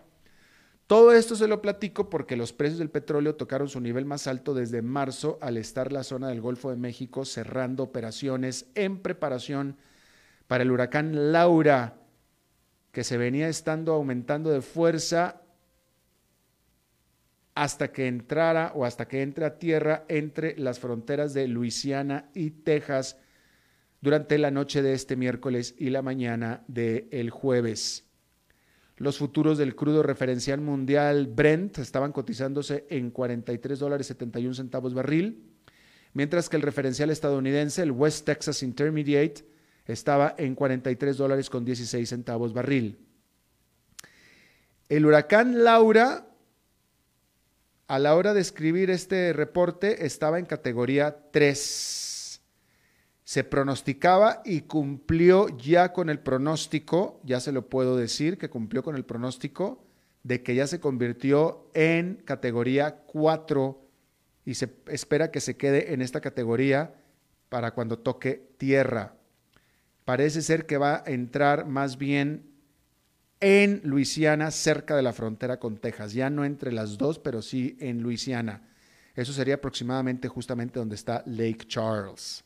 todo 0.86 1.12
esto 1.12 1.36
se 1.36 1.48
lo 1.48 1.62
platico 1.62 2.10
porque 2.10 2.36
los 2.36 2.52
precios 2.52 2.78
del 2.80 2.90
petróleo 2.90 3.36
tocaron 3.36 3.70
su 3.70 3.80
nivel 3.80 4.04
más 4.04 4.26
alto 4.26 4.52
desde 4.52 4.82
marzo 4.82 5.38
al 5.40 5.56
estar 5.56 5.90
la 5.90 6.04
zona 6.04 6.28
del 6.28 6.42
Golfo 6.42 6.68
de 6.68 6.76
México 6.76 7.24
cerrando 7.24 7.82
operaciones 7.82 8.66
en 8.74 8.98
preparación 8.98 9.78
para 10.52 10.64
el 10.64 10.70
huracán 10.70 11.32
Laura 11.32 11.94
que 12.90 13.04
se 13.04 13.16
venía 13.16 13.48
estando 13.48 13.94
aumentando 13.94 14.50
de 14.50 14.60
fuerza 14.60 15.40
hasta 17.54 17.90
que 17.90 18.06
entrara 18.06 18.72
o 18.74 18.84
hasta 18.84 19.08
que 19.08 19.22
entre 19.22 19.46
a 19.46 19.56
tierra 19.58 20.04
entre 20.08 20.54
las 20.58 20.78
fronteras 20.78 21.32
de 21.32 21.48
Luisiana 21.48 22.28
y 22.34 22.50
Texas 22.50 23.16
durante 24.02 24.36
la 24.36 24.50
noche 24.50 24.82
de 24.82 24.92
este 24.92 25.16
miércoles 25.16 25.74
y 25.78 25.88
la 25.88 26.02
mañana 26.02 26.64
del 26.68 27.08
el 27.12 27.30
jueves. 27.30 28.04
Los 28.98 29.16
futuros 29.16 29.56
del 29.56 29.74
crudo 29.74 30.02
referencial 30.02 30.60
mundial 30.60 31.28
Brent 31.28 31.78
estaban 31.78 32.12
cotizándose 32.12 32.84
en 32.90 33.10
43 33.10 33.78
dólares 33.78 34.06
71 34.08 34.52
centavos 34.52 34.92
barril, 34.92 35.50
mientras 36.12 36.50
que 36.50 36.56
el 36.56 36.62
referencial 36.62 37.08
estadounidense, 37.08 37.82
el 37.82 37.92
West 37.92 38.26
Texas 38.26 38.62
Intermediate, 38.62 39.50
estaba 39.86 40.34
en 40.38 40.54
43 40.54 41.16
dólares 41.16 41.50
con 41.50 41.64
16 41.64 42.08
centavos 42.08 42.52
barril. 42.52 42.98
El 44.88 45.06
huracán 45.06 45.64
Laura, 45.64 46.28
a 47.86 47.98
la 47.98 48.14
hora 48.14 48.34
de 48.34 48.40
escribir 48.40 48.90
este 48.90 49.32
reporte, 49.32 50.06
estaba 50.06 50.38
en 50.38 50.46
categoría 50.46 51.30
3. 51.30 52.42
Se 53.24 53.44
pronosticaba 53.44 54.42
y 54.44 54.62
cumplió 54.62 55.48
ya 55.56 55.92
con 55.92 56.10
el 56.10 56.18
pronóstico, 56.18 57.20
ya 57.24 57.40
se 57.40 57.52
lo 57.52 57.68
puedo 57.68 57.96
decir, 57.96 58.36
que 58.38 58.50
cumplió 58.50 58.82
con 58.82 58.96
el 58.96 59.04
pronóstico 59.04 59.84
de 60.22 60.42
que 60.42 60.54
ya 60.54 60.66
se 60.66 60.78
convirtió 60.78 61.70
en 61.74 62.22
categoría 62.24 63.02
4 63.06 63.80
y 64.44 64.54
se 64.54 64.72
espera 64.88 65.30
que 65.30 65.40
se 65.40 65.56
quede 65.56 65.94
en 65.94 66.02
esta 66.02 66.20
categoría 66.20 66.94
para 67.48 67.72
cuando 67.72 67.98
toque 67.98 68.54
tierra 68.58 69.14
parece 70.04 70.42
ser 70.42 70.66
que 70.66 70.78
va 70.78 71.02
a 71.06 71.10
entrar 71.10 71.66
más 71.66 71.98
bien 71.98 72.50
en 73.40 73.80
Luisiana, 73.84 74.50
cerca 74.52 74.94
de 74.94 75.02
la 75.02 75.12
frontera 75.12 75.58
con 75.58 75.76
Texas, 75.76 76.12
ya 76.12 76.30
no 76.30 76.44
entre 76.44 76.70
las 76.70 76.96
dos, 76.96 77.18
pero 77.18 77.42
sí 77.42 77.76
en 77.80 78.00
Luisiana. 78.00 78.68
Eso 79.16 79.32
sería 79.32 79.56
aproximadamente 79.56 80.28
justamente 80.28 80.78
donde 80.78 80.94
está 80.94 81.22
Lake 81.26 81.66
Charles. 81.66 82.44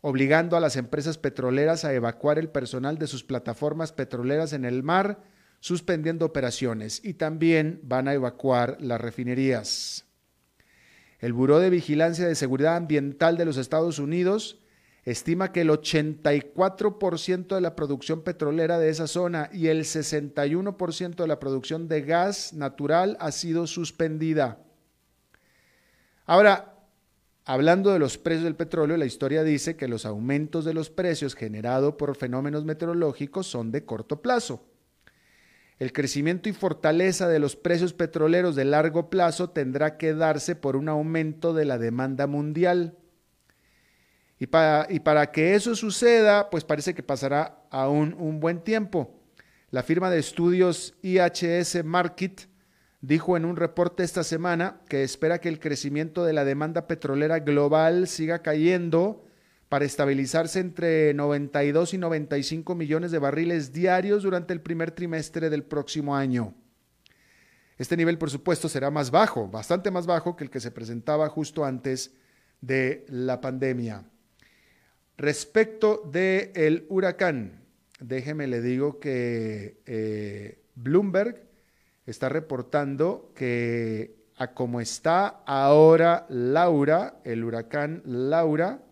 Obligando 0.00 0.56
a 0.56 0.60
las 0.60 0.76
empresas 0.76 1.16
petroleras 1.16 1.84
a 1.84 1.94
evacuar 1.94 2.38
el 2.38 2.48
personal 2.48 2.98
de 2.98 3.06
sus 3.06 3.24
plataformas 3.24 3.92
petroleras 3.92 4.52
en 4.52 4.64
el 4.64 4.82
mar, 4.82 5.22
suspendiendo 5.60 6.26
operaciones 6.26 7.00
y 7.04 7.14
también 7.14 7.80
van 7.82 8.08
a 8.08 8.14
evacuar 8.14 8.76
las 8.80 9.00
refinerías. 9.00 10.04
El 11.18 11.32
Buró 11.32 11.60
de 11.60 11.70
Vigilancia 11.70 12.26
de 12.26 12.34
Seguridad 12.34 12.76
Ambiental 12.76 13.36
de 13.36 13.46
los 13.46 13.56
Estados 13.56 13.98
Unidos 13.98 14.60
estima 15.06 15.52
que 15.52 15.60
el 15.60 15.70
84% 15.70 17.54
de 17.54 17.60
la 17.60 17.76
producción 17.76 18.22
petrolera 18.22 18.78
de 18.78 18.90
esa 18.90 19.06
zona 19.06 19.48
y 19.52 19.68
el 19.68 19.84
61% 19.84 21.14
de 21.14 21.26
la 21.28 21.38
producción 21.38 21.86
de 21.86 22.02
gas 22.02 22.52
natural 22.52 23.16
ha 23.20 23.30
sido 23.30 23.68
suspendida. 23.68 24.58
Ahora, 26.26 26.74
hablando 27.44 27.92
de 27.92 28.00
los 28.00 28.18
precios 28.18 28.42
del 28.42 28.56
petróleo, 28.56 28.96
la 28.96 29.06
historia 29.06 29.44
dice 29.44 29.76
que 29.76 29.86
los 29.86 30.04
aumentos 30.04 30.64
de 30.64 30.74
los 30.74 30.90
precios 30.90 31.36
generados 31.36 31.94
por 31.94 32.16
fenómenos 32.16 32.64
meteorológicos 32.64 33.46
son 33.46 33.70
de 33.70 33.84
corto 33.84 34.20
plazo. 34.20 34.66
El 35.78 35.92
crecimiento 35.92 36.48
y 36.48 36.52
fortaleza 36.52 37.28
de 37.28 37.38
los 37.38 37.54
precios 37.54 37.92
petroleros 37.92 38.56
de 38.56 38.64
largo 38.64 39.08
plazo 39.08 39.50
tendrá 39.50 39.98
que 39.98 40.14
darse 40.14 40.56
por 40.56 40.74
un 40.74 40.88
aumento 40.88 41.54
de 41.54 41.64
la 41.64 41.78
demanda 41.78 42.26
mundial 42.26 42.96
y 44.38 44.46
para, 44.48 45.32
que 45.32 45.54
eso 45.54 45.74
suceda, 45.74 46.50
pues 46.50 46.64
parece 46.64 46.94
que 46.94 47.02
pasará 47.02 47.62
aún 47.70 48.14
un 48.18 48.38
buen 48.38 48.62
tiempo. 48.62 49.18
La 49.70 49.82
firma 49.82 50.10
de 50.10 50.18
estudios 50.18 50.94
IHS 51.02 51.82
Market 51.84 52.48
dijo 53.00 53.36
en 53.36 53.46
un 53.46 53.56
reporte 53.56 54.02
esta 54.02 54.24
semana 54.24 54.80
que 54.88 55.02
espera 55.02 55.40
que 55.40 55.48
el 55.48 55.58
crecimiento 55.58 56.24
de 56.24 56.34
la 56.34 56.44
demanda 56.44 56.86
petrolera 56.86 57.38
global 57.38 58.08
siga 58.08 58.42
cayendo 58.42 59.24
para 59.70 59.86
estabilizarse 59.86 60.60
entre 60.60 61.14
92 61.14 61.94
y 61.94 61.98
95 61.98 62.74
millones 62.74 63.10
de 63.10 63.18
barriles 63.18 63.72
diarios 63.72 64.22
durante 64.22 64.52
el 64.52 64.60
primer 64.60 64.90
trimestre 64.90 65.48
del 65.48 65.64
próximo 65.64 66.14
año. 66.14 66.54
Este 67.78 67.96
nivel, 67.96 68.18
por 68.18 68.30
supuesto, 68.30 68.68
será 68.68 68.90
más 68.90 69.10
bajo, 69.10 69.48
bastante 69.48 69.90
más 69.90 70.06
bajo 70.06 70.36
que 70.36 70.44
el 70.44 70.50
que 70.50 70.60
se 70.60 70.70
presentaba 70.70 71.28
justo 71.28 71.64
antes 71.64 72.14
de 72.60 73.04
la 73.08 73.40
pandemia. 73.40 74.04
Respecto 75.18 76.02
del 76.12 76.52
el 76.54 76.86
huracán, 76.88 77.64
déjeme 78.00 78.46
le 78.46 78.60
digo 78.60 79.00
que 79.00 79.80
eh, 79.86 80.58
Bloomberg 80.74 81.42
está 82.04 82.28
reportando 82.28 83.32
que 83.34 84.14
a 84.36 84.52
como 84.52 84.80
está 84.80 85.42
ahora 85.46 86.26
Laura, 86.28 87.20
el 87.24 87.44
huracán 87.44 88.02
Laura, 88.04 88.82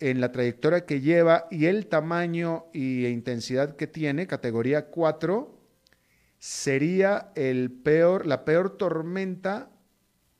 en 0.00 0.20
la 0.20 0.32
trayectoria 0.32 0.86
que 0.86 1.00
lleva 1.00 1.46
y 1.50 1.66
el 1.66 1.86
tamaño 1.86 2.66
y 2.72 3.06
intensidad 3.06 3.76
que 3.76 3.86
tiene, 3.86 4.26
categoría 4.26 4.86
4, 4.86 5.60
sería 6.38 7.30
el 7.34 7.70
peor, 7.70 8.26
la 8.26 8.44
peor 8.44 8.76
tormenta 8.76 9.70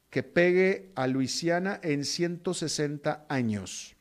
que 0.08 0.22
pegue 0.22 0.92
a 0.94 1.06
Luisiana 1.06 1.78
en 1.82 2.04
160 2.04 3.26
años. 3.28 3.93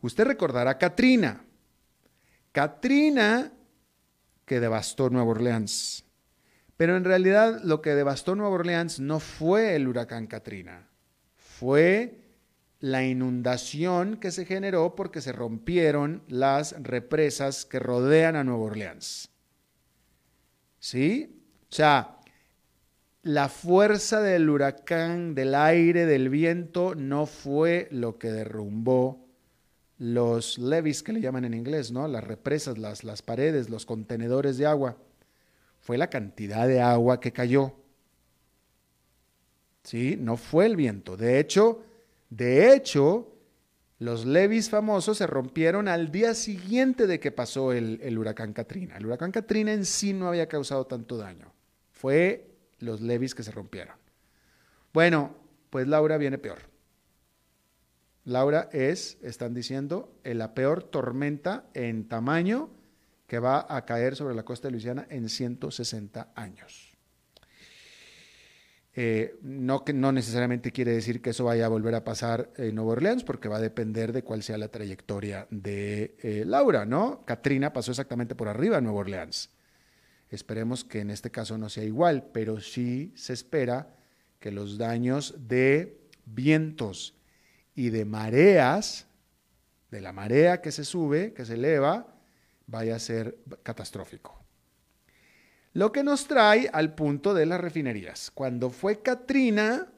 Usted 0.00 0.24
recordará 0.24 0.72
a 0.72 0.78
Katrina. 0.78 1.44
Katrina 2.52 3.52
que 4.44 4.60
devastó 4.60 5.10
Nueva 5.10 5.30
Orleans. 5.30 6.04
Pero 6.76 6.96
en 6.96 7.04
realidad 7.04 7.60
lo 7.64 7.82
que 7.82 7.94
devastó 7.94 8.34
Nueva 8.34 8.54
Orleans 8.54 9.00
no 9.00 9.18
fue 9.20 9.74
el 9.76 9.88
huracán 9.88 10.26
Katrina, 10.26 10.88
fue 11.36 12.20
la 12.80 13.02
inundación 13.04 14.18
que 14.18 14.30
se 14.30 14.44
generó 14.44 14.94
porque 14.94 15.20
se 15.20 15.32
rompieron 15.32 16.22
las 16.28 16.80
represas 16.82 17.64
que 17.64 17.78
rodean 17.78 18.36
a 18.36 18.44
Nueva 18.44 18.64
Orleans. 18.64 19.30
¿Sí? 20.78 21.42
O 21.70 21.74
sea, 21.74 22.18
la 23.22 23.48
fuerza 23.48 24.20
del 24.20 24.48
huracán, 24.48 25.34
del 25.34 25.54
aire, 25.54 26.06
del 26.06 26.28
viento, 26.28 26.94
no 26.94 27.26
fue 27.26 27.88
lo 27.90 28.18
que 28.18 28.30
derrumbó 28.30 29.25
los 29.98 30.58
levees 30.58 31.02
que 31.02 31.12
le 31.12 31.20
llaman 31.20 31.44
en 31.44 31.54
inglés, 31.54 31.90
¿no? 31.90 32.06
Las 32.08 32.24
represas, 32.24 32.78
las, 32.78 33.04
las 33.04 33.22
paredes, 33.22 33.70
los 33.70 33.86
contenedores 33.86 34.58
de 34.58 34.66
agua. 34.66 34.96
Fue 35.80 35.96
la 35.96 36.10
cantidad 36.10 36.66
de 36.68 36.80
agua 36.80 37.20
que 37.20 37.32
cayó. 37.32 37.74
¿Sí? 39.84 40.16
No 40.18 40.36
fue 40.36 40.66
el 40.66 40.76
viento. 40.76 41.16
De 41.16 41.38
hecho, 41.38 41.82
de 42.28 42.74
hecho, 42.74 43.32
los 43.98 44.26
levees 44.26 44.68
famosos 44.68 45.18
se 45.18 45.26
rompieron 45.26 45.88
al 45.88 46.10
día 46.10 46.34
siguiente 46.34 47.06
de 47.06 47.20
que 47.20 47.30
pasó 47.30 47.72
el, 47.72 48.00
el 48.02 48.18
huracán 48.18 48.52
Katrina. 48.52 48.96
El 48.96 49.06
huracán 49.06 49.32
Katrina 49.32 49.72
en 49.72 49.84
sí 49.84 50.12
no 50.12 50.28
había 50.28 50.48
causado 50.48 50.86
tanto 50.86 51.16
daño. 51.16 51.52
Fue 51.92 52.50
los 52.80 53.00
levees 53.00 53.34
que 53.34 53.42
se 53.42 53.52
rompieron. 53.52 53.96
Bueno, 54.92 55.34
pues 55.70 55.86
Laura 55.86 56.18
viene 56.18 56.36
peor. 56.36 56.75
Laura 58.26 58.68
es, 58.72 59.18
están 59.22 59.54
diciendo, 59.54 60.12
la 60.24 60.52
peor 60.52 60.82
tormenta 60.82 61.64
en 61.74 62.08
tamaño 62.08 62.70
que 63.28 63.38
va 63.38 63.64
a 63.68 63.84
caer 63.84 64.16
sobre 64.16 64.34
la 64.34 64.44
costa 64.44 64.66
de 64.66 64.72
Luisiana 64.72 65.06
en 65.10 65.28
160 65.28 66.32
años. 66.34 66.96
Eh, 68.98 69.36
no, 69.42 69.84
que 69.84 69.92
no 69.92 70.10
necesariamente 70.10 70.72
quiere 70.72 70.92
decir 70.92 71.22
que 71.22 71.30
eso 71.30 71.44
vaya 71.44 71.66
a 71.66 71.68
volver 71.68 71.94
a 71.94 72.02
pasar 72.02 72.50
en 72.56 72.74
Nueva 72.74 72.92
Orleans, 72.92 73.22
porque 73.22 73.48
va 73.48 73.58
a 73.58 73.60
depender 73.60 74.12
de 74.12 74.24
cuál 74.24 74.42
sea 74.42 74.58
la 74.58 74.68
trayectoria 74.68 75.46
de 75.50 76.16
eh, 76.20 76.44
Laura, 76.44 76.84
¿no? 76.84 77.24
Katrina 77.24 77.72
pasó 77.72 77.92
exactamente 77.92 78.34
por 78.34 78.48
arriba 78.48 78.76
de 78.76 78.82
Nueva 78.82 79.00
Orleans. 79.00 79.50
Esperemos 80.30 80.82
que 80.82 81.00
en 81.00 81.10
este 81.10 81.30
caso 81.30 81.58
no 81.58 81.68
sea 81.68 81.84
igual, 81.84 82.28
pero 82.32 82.58
sí 82.60 83.12
se 83.14 83.34
espera 83.34 83.94
que 84.40 84.50
los 84.50 84.78
daños 84.78 85.34
de 85.46 86.00
vientos 86.24 87.15
y 87.76 87.90
de 87.90 88.04
mareas, 88.04 89.06
de 89.90 90.00
la 90.00 90.12
marea 90.12 90.60
que 90.60 90.72
se 90.72 90.84
sube, 90.84 91.32
que 91.34 91.44
se 91.44 91.54
eleva, 91.54 92.08
vaya 92.66 92.96
a 92.96 92.98
ser 92.98 93.38
catastrófico. 93.62 94.42
Lo 95.74 95.92
que 95.92 96.02
nos 96.02 96.26
trae 96.26 96.70
al 96.72 96.94
punto 96.94 97.34
de 97.34 97.44
las 97.44 97.60
refinerías. 97.60 98.30
Cuando 98.32 98.70
fue 98.70 99.02
Katrina, 99.02 99.92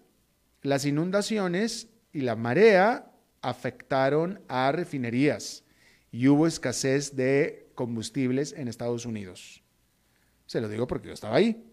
las 0.62 0.84
inundaciones 0.84 1.88
y 2.12 2.22
la 2.22 2.34
marea 2.34 3.12
afectaron 3.42 4.42
a 4.48 4.72
refinerías 4.72 5.62
y 6.10 6.26
hubo 6.26 6.48
escasez 6.48 7.14
de 7.14 7.70
combustibles 7.76 8.52
en 8.54 8.66
Estados 8.66 9.06
Unidos. 9.06 9.62
Se 10.46 10.60
lo 10.60 10.68
digo 10.68 10.88
porque 10.88 11.08
yo 11.08 11.14
estaba 11.14 11.36
ahí. 11.36 11.64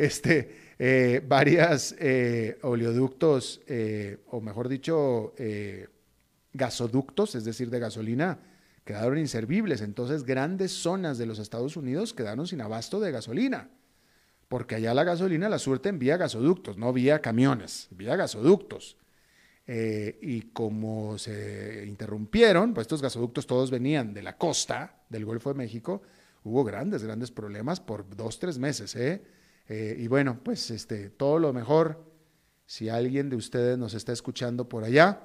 Este, 0.00 0.56
eh, 0.78 1.22
varias 1.28 1.94
eh, 1.98 2.58
oleoductos, 2.62 3.60
eh, 3.66 4.16
o 4.30 4.40
mejor 4.40 4.70
dicho, 4.70 5.34
gasoductos, 6.54 7.34
es 7.34 7.44
decir, 7.44 7.68
de 7.68 7.80
gasolina, 7.80 8.38
quedaron 8.82 9.18
inservibles. 9.18 9.82
Entonces, 9.82 10.24
grandes 10.24 10.72
zonas 10.72 11.18
de 11.18 11.26
los 11.26 11.38
Estados 11.38 11.76
Unidos 11.76 12.14
quedaron 12.14 12.46
sin 12.46 12.62
abasto 12.62 12.98
de 12.98 13.12
gasolina, 13.12 13.68
porque 14.48 14.76
allá 14.76 14.94
la 14.94 15.04
gasolina 15.04 15.50
la 15.50 15.58
surten 15.58 15.98
vía 15.98 16.16
gasoductos, 16.16 16.78
no 16.78 16.94
vía 16.94 17.20
camiones, 17.20 17.88
vía 17.90 18.16
gasoductos. 18.16 18.96
y 19.68 20.40
como 20.52 21.18
se 21.18 21.84
interrumpieron, 21.86 22.72
pues 22.72 22.86
estos 22.86 23.02
gasoductos 23.02 23.46
todos 23.46 23.70
venían 23.70 24.14
de 24.14 24.22
la 24.22 24.38
costa 24.38 25.02
del 25.10 25.26
Golfo 25.26 25.50
de 25.50 25.58
México, 25.58 26.00
hubo 26.42 26.64
grandes, 26.64 27.04
grandes 27.04 27.30
problemas 27.30 27.80
por 27.80 28.08
dos, 28.16 28.38
tres 28.38 28.58
meses. 28.58 28.96
¿eh? 28.96 29.22
Eh, 29.70 29.94
y 30.00 30.08
bueno, 30.08 30.40
pues 30.42 30.68
este, 30.72 31.10
todo 31.10 31.38
lo 31.38 31.52
mejor, 31.52 32.04
si 32.66 32.88
alguien 32.88 33.30
de 33.30 33.36
ustedes 33.36 33.78
nos 33.78 33.94
está 33.94 34.12
escuchando 34.12 34.68
por 34.68 34.82
allá, 34.82 35.24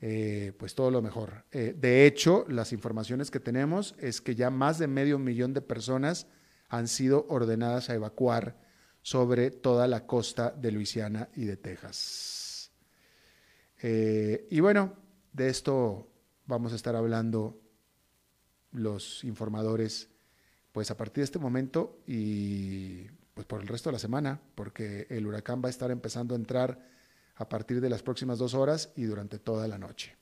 eh, 0.00 0.52
pues 0.58 0.74
todo 0.74 0.90
lo 0.90 1.00
mejor. 1.00 1.44
Eh, 1.52 1.76
de 1.78 2.04
hecho, 2.04 2.44
las 2.48 2.72
informaciones 2.72 3.30
que 3.30 3.38
tenemos 3.38 3.94
es 4.00 4.20
que 4.20 4.34
ya 4.34 4.50
más 4.50 4.80
de 4.80 4.88
medio 4.88 5.20
millón 5.20 5.54
de 5.54 5.60
personas 5.60 6.26
han 6.68 6.88
sido 6.88 7.26
ordenadas 7.28 7.88
a 7.88 7.94
evacuar 7.94 8.56
sobre 9.00 9.52
toda 9.52 9.86
la 9.86 10.06
costa 10.06 10.50
de 10.50 10.72
Luisiana 10.72 11.28
y 11.36 11.44
de 11.44 11.56
Texas. 11.56 12.72
y 13.80 14.58
bueno, 14.58 14.96
de 15.32 15.48
esto 15.48 16.10
vamos 16.46 16.72
a 16.72 16.76
estar 16.76 16.96
hablando 16.96 17.60
los 18.72 19.22
informadores, 19.22 20.08
pues 20.72 20.90
a 20.90 20.96
partir 20.96 21.20
de 21.22 21.26
este 21.26 21.38
momento 21.38 22.00
y 22.08 23.06
pues 23.38 23.46
por 23.46 23.60
el 23.60 23.68
resto 23.68 23.88
de 23.88 23.92
la 23.92 24.00
semana, 24.00 24.40
porque 24.56 25.06
el 25.10 25.24
huracán 25.24 25.62
va 25.62 25.68
a 25.68 25.70
estar 25.70 25.92
empezando 25.92 26.34
a 26.34 26.36
entrar 26.36 26.76
a 27.36 27.48
partir 27.48 27.80
de 27.80 27.88
las 27.88 28.02
próximas 28.02 28.40
dos 28.40 28.52
horas 28.52 28.90
y 28.96 29.04
durante 29.04 29.38
toda 29.38 29.68
la 29.68 29.78
noche. 29.78 30.16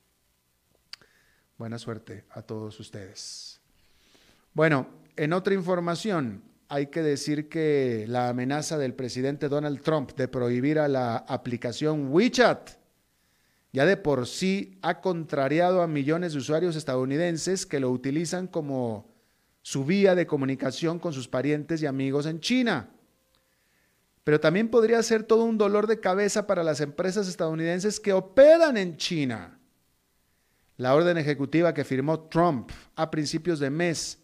Buena 1.56 1.78
suerte 1.78 2.26
a 2.32 2.42
todos 2.42 2.78
ustedes. 2.78 3.58
Bueno, 4.52 4.86
en 5.16 5.32
otra 5.32 5.54
información, 5.54 6.42
hay 6.68 6.88
que 6.88 7.00
decir 7.00 7.48
que 7.48 8.04
la 8.06 8.28
amenaza 8.28 8.76
del 8.76 8.92
presidente 8.92 9.48
Donald 9.48 9.80
Trump 9.80 10.12
de 10.14 10.28
prohibir 10.28 10.78
a 10.78 10.86
la 10.86 11.16
aplicación 11.16 12.12
WeChat 12.12 12.72
ya 13.72 13.86
de 13.86 13.96
por 13.96 14.26
sí 14.26 14.78
ha 14.82 15.00
contrariado 15.00 15.80
a 15.80 15.86
millones 15.86 16.34
de 16.34 16.40
usuarios 16.40 16.76
estadounidenses 16.76 17.64
que 17.64 17.80
lo 17.80 17.90
utilizan 17.90 18.46
como 18.46 19.10
su 19.62 19.86
vía 19.86 20.14
de 20.14 20.26
comunicación 20.26 20.98
con 20.98 21.14
sus 21.14 21.28
parientes 21.28 21.80
y 21.80 21.86
amigos 21.86 22.26
en 22.26 22.40
China 22.40 22.90
pero 24.26 24.40
también 24.40 24.70
podría 24.70 25.00
ser 25.04 25.22
todo 25.22 25.44
un 25.44 25.56
dolor 25.56 25.86
de 25.86 26.00
cabeza 26.00 26.48
para 26.48 26.64
las 26.64 26.80
empresas 26.80 27.28
estadounidenses 27.28 28.00
que 28.00 28.12
operan 28.12 28.76
en 28.76 28.96
China. 28.96 29.60
La 30.76 30.96
orden 30.96 31.16
ejecutiva 31.16 31.72
que 31.72 31.84
firmó 31.84 32.22
Trump 32.22 32.72
a 32.96 33.08
principios 33.08 33.60
de 33.60 33.70
mes 33.70 34.18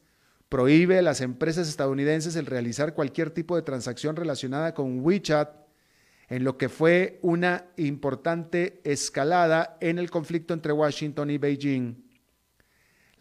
prohíbe 0.48 0.98
a 0.98 1.02
las 1.02 1.20
empresas 1.20 1.68
estadounidenses 1.68 2.34
el 2.34 2.46
realizar 2.46 2.94
cualquier 2.94 3.30
tipo 3.30 3.54
de 3.54 3.62
transacción 3.62 4.16
relacionada 4.16 4.74
con 4.74 5.04
WeChat, 5.04 5.54
en 6.28 6.42
lo 6.42 6.58
que 6.58 6.68
fue 6.68 7.20
una 7.22 7.66
importante 7.76 8.80
escalada 8.82 9.76
en 9.80 10.00
el 10.00 10.10
conflicto 10.10 10.52
entre 10.52 10.72
Washington 10.72 11.30
y 11.30 11.38
Beijing. 11.38 12.01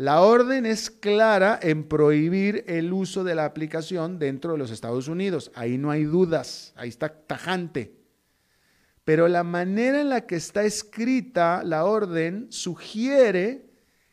La 0.01 0.21
orden 0.21 0.65
es 0.65 0.89
clara 0.89 1.59
en 1.61 1.83
prohibir 1.83 2.63
el 2.65 2.91
uso 2.91 3.23
de 3.23 3.35
la 3.35 3.45
aplicación 3.45 4.17
dentro 4.17 4.53
de 4.53 4.57
los 4.57 4.71
Estados 4.71 5.07
Unidos. 5.07 5.51
Ahí 5.53 5.77
no 5.77 5.91
hay 5.91 6.05
dudas, 6.05 6.73
ahí 6.75 6.89
está 6.89 7.09
tajante. 7.09 7.93
Pero 9.05 9.27
la 9.27 9.43
manera 9.43 10.01
en 10.01 10.09
la 10.09 10.25
que 10.25 10.37
está 10.37 10.63
escrita 10.63 11.61
la 11.63 11.85
orden 11.85 12.47
sugiere 12.49 13.69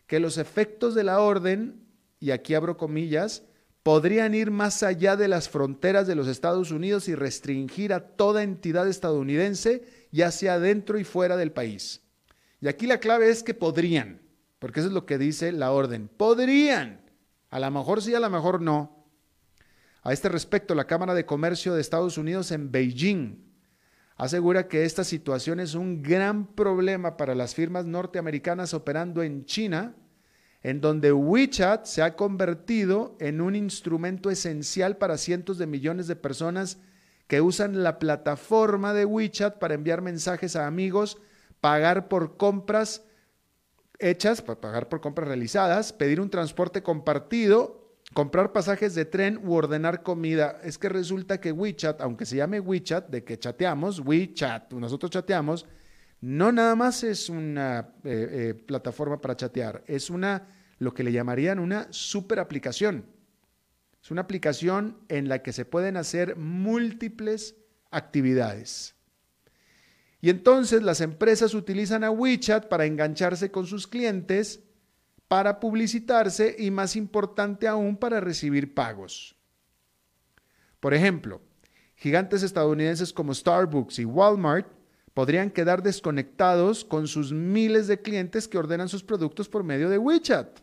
que 0.06 0.20
los 0.20 0.36
efectos 0.36 0.94
de 0.94 1.04
la 1.04 1.20
orden, 1.20 1.86
y 2.20 2.32
aquí 2.32 2.52
abro 2.52 2.76
comillas, 2.76 3.44
podrían 3.82 4.34
ir 4.34 4.50
más 4.50 4.82
allá 4.82 5.16
de 5.16 5.28
las 5.28 5.48
fronteras 5.48 6.06
de 6.06 6.16
los 6.16 6.28
Estados 6.28 6.70
Unidos 6.70 7.08
y 7.08 7.14
restringir 7.14 7.94
a 7.94 8.00
toda 8.00 8.42
entidad 8.42 8.86
estadounidense, 8.88 9.84
ya 10.12 10.32
sea 10.32 10.58
dentro 10.58 10.98
y 10.98 11.04
fuera 11.04 11.38
del 11.38 11.50
país. 11.50 12.02
Y 12.60 12.68
aquí 12.68 12.86
la 12.86 13.00
clave 13.00 13.30
es 13.30 13.42
que 13.42 13.54
podrían 13.54 14.27
porque 14.58 14.80
eso 14.80 14.88
es 14.88 14.94
lo 14.94 15.06
que 15.06 15.18
dice 15.18 15.52
la 15.52 15.72
orden. 15.72 16.08
Podrían, 16.08 17.00
a 17.50 17.60
lo 17.60 17.70
mejor 17.70 18.02
sí, 18.02 18.14
a 18.14 18.20
lo 18.20 18.30
mejor 18.30 18.60
no. 18.60 19.06
A 20.02 20.12
este 20.12 20.28
respecto, 20.28 20.74
la 20.74 20.86
Cámara 20.86 21.14
de 21.14 21.26
Comercio 21.26 21.74
de 21.74 21.80
Estados 21.80 22.18
Unidos 22.18 22.50
en 22.50 22.70
Beijing 22.70 23.44
asegura 24.16 24.66
que 24.66 24.84
esta 24.84 25.04
situación 25.04 25.60
es 25.60 25.74
un 25.74 26.02
gran 26.02 26.46
problema 26.54 27.16
para 27.16 27.34
las 27.34 27.54
firmas 27.54 27.84
norteamericanas 27.84 28.74
operando 28.74 29.22
en 29.22 29.44
China, 29.44 29.94
en 30.62 30.80
donde 30.80 31.12
WeChat 31.12 31.84
se 31.84 32.02
ha 32.02 32.16
convertido 32.16 33.16
en 33.20 33.40
un 33.40 33.54
instrumento 33.54 34.28
esencial 34.30 34.96
para 34.96 35.18
cientos 35.18 35.56
de 35.56 35.68
millones 35.68 36.08
de 36.08 36.16
personas 36.16 36.78
que 37.28 37.40
usan 37.40 37.84
la 37.84 37.98
plataforma 37.98 38.92
de 38.92 39.04
WeChat 39.04 39.58
para 39.58 39.74
enviar 39.74 40.02
mensajes 40.02 40.56
a 40.56 40.66
amigos, 40.66 41.18
pagar 41.60 42.08
por 42.08 42.36
compras, 42.36 43.04
hechas 43.98 44.42
para 44.42 44.60
pagar 44.60 44.88
por 44.88 45.00
compras 45.00 45.28
realizadas, 45.28 45.92
pedir 45.92 46.20
un 46.20 46.30
transporte 46.30 46.82
compartido, 46.82 47.96
comprar 48.14 48.52
pasajes 48.52 48.94
de 48.94 49.04
tren 49.04 49.40
u 49.44 49.54
ordenar 49.54 50.02
comida. 50.02 50.60
Es 50.62 50.78
que 50.78 50.88
resulta 50.88 51.40
que 51.40 51.52
WeChat, 51.52 52.00
aunque 52.00 52.26
se 52.26 52.36
llame 52.36 52.60
WeChat, 52.60 53.08
de 53.08 53.24
que 53.24 53.38
chateamos, 53.38 54.00
WeChat, 54.00 54.72
nosotros 54.72 55.10
chateamos, 55.10 55.66
no 56.20 56.50
nada 56.50 56.74
más 56.74 57.04
es 57.04 57.28
una 57.28 57.94
eh, 58.04 58.28
eh, 58.30 58.54
plataforma 58.54 59.20
para 59.20 59.36
chatear, 59.36 59.84
es 59.86 60.10
una, 60.10 60.48
lo 60.78 60.92
que 60.92 61.04
le 61.04 61.12
llamarían 61.12 61.58
una 61.58 61.86
super 61.92 62.40
aplicación. 62.40 63.06
Es 64.02 64.10
una 64.10 64.22
aplicación 64.22 64.98
en 65.08 65.28
la 65.28 65.42
que 65.42 65.52
se 65.52 65.64
pueden 65.64 65.96
hacer 65.96 66.36
múltiples 66.36 67.56
actividades. 67.90 68.97
Y 70.20 70.30
entonces 70.30 70.82
las 70.82 71.00
empresas 71.00 71.54
utilizan 71.54 72.02
a 72.02 72.10
WeChat 72.10 72.66
para 72.66 72.86
engancharse 72.86 73.50
con 73.50 73.66
sus 73.66 73.86
clientes, 73.86 74.60
para 75.28 75.60
publicitarse 75.60 76.56
y 76.58 76.70
más 76.70 76.96
importante 76.96 77.68
aún 77.68 77.96
para 77.96 78.20
recibir 78.20 78.74
pagos. 78.74 79.36
Por 80.80 80.94
ejemplo, 80.94 81.40
gigantes 81.96 82.42
estadounidenses 82.42 83.12
como 83.12 83.34
Starbucks 83.34 83.98
y 83.98 84.04
Walmart 84.04 84.66
podrían 85.14 85.50
quedar 85.50 85.82
desconectados 85.82 86.84
con 86.84 87.08
sus 87.08 87.32
miles 87.32 87.86
de 87.86 88.00
clientes 88.00 88.46
que 88.48 88.58
ordenan 88.58 88.88
sus 88.88 89.02
productos 89.02 89.48
por 89.48 89.64
medio 89.64 89.88
de 89.88 89.98
WeChat. 89.98 90.60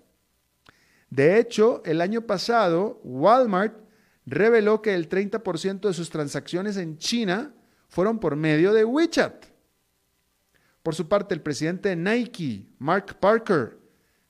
De 1.09 1.39
hecho, 1.39 1.81
el 1.85 2.01
año 2.01 2.21
pasado, 2.21 2.99
Walmart 3.03 3.77
reveló 4.25 4.81
que 4.81 4.95
el 4.95 5.07
30% 5.07 5.87
de 5.87 5.93
sus 5.93 6.09
transacciones 6.09 6.77
en 6.77 6.97
China 6.97 7.53
fueron 7.87 8.19
por 8.19 8.35
medio 8.35 8.73
de 8.73 8.85
WeChat. 8.85 9.45
Por 10.83 10.95
su 10.95 11.07
parte, 11.07 11.33
el 11.33 11.41
presidente 11.41 11.89
de 11.89 11.95
Nike, 11.95 12.67
Mark 12.77 13.17
Parker, 13.19 13.79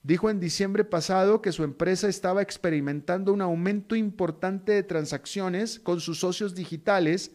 dijo 0.03 0.29
en 0.29 0.39
diciembre 0.39 0.85
pasado 0.85 1.41
que 1.41 1.51
su 1.51 1.63
empresa 1.63 2.07
estaba 2.07 2.41
experimentando 2.41 3.33
un 3.33 3.41
aumento 3.41 3.95
importante 3.95 4.71
de 4.71 4.83
transacciones 4.83 5.79
con 5.79 5.99
sus 5.99 6.19
socios 6.19 6.55
digitales, 6.55 7.31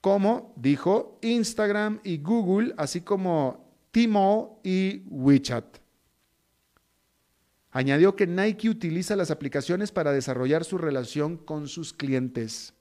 como 0.00 0.52
dijo 0.56 1.18
Instagram 1.22 2.00
y 2.04 2.18
Google, 2.18 2.74
así 2.76 3.00
como 3.00 3.74
Tmall 3.90 4.50
y 4.62 5.02
WeChat. 5.08 5.78
Añadió 7.70 8.14
que 8.14 8.28
Nike 8.28 8.68
utiliza 8.68 9.16
las 9.16 9.32
aplicaciones 9.32 9.90
para 9.90 10.12
desarrollar 10.12 10.64
su 10.64 10.78
relación 10.78 11.36
con 11.36 11.66
sus 11.66 11.92
clientes. 11.92 12.74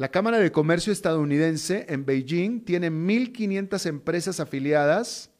La 0.00 0.08
Cámara 0.08 0.38
de 0.38 0.50
Comercio 0.50 0.94
estadounidense 0.94 1.84
en 1.90 2.06
Beijing 2.06 2.64
tiene 2.64 2.90
1.500 2.90 3.84
empresas 3.84 4.40
afiliadas 4.40 5.30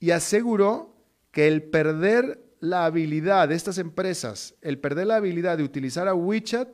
y 0.00 0.10
aseguró 0.10 0.96
que 1.30 1.46
el 1.46 1.62
perder 1.62 2.44
la 2.58 2.84
habilidad 2.84 3.48
de 3.48 3.54
estas 3.54 3.78
empresas, 3.78 4.56
el 4.60 4.80
perder 4.80 5.06
la 5.06 5.14
habilidad 5.14 5.56
de 5.56 5.62
utilizar 5.62 6.08
a 6.08 6.14
WeChat, 6.14 6.68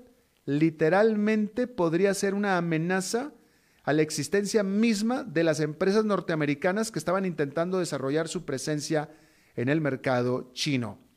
literalmente 0.46 1.66
podría 1.66 2.14
ser 2.14 2.32
una 2.32 2.56
amenaza 2.56 3.34
a 3.82 3.92
la 3.92 4.00
existencia 4.00 4.62
misma 4.62 5.22
de 5.22 5.44
las 5.44 5.60
empresas 5.60 6.06
norteamericanas 6.06 6.90
que 6.90 6.98
estaban 6.98 7.26
intentando 7.26 7.78
desarrollar 7.78 8.26
su 8.28 8.46
presencia 8.46 9.10
en 9.54 9.68
el 9.68 9.82
mercado 9.82 10.50
chino. 10.54 11.09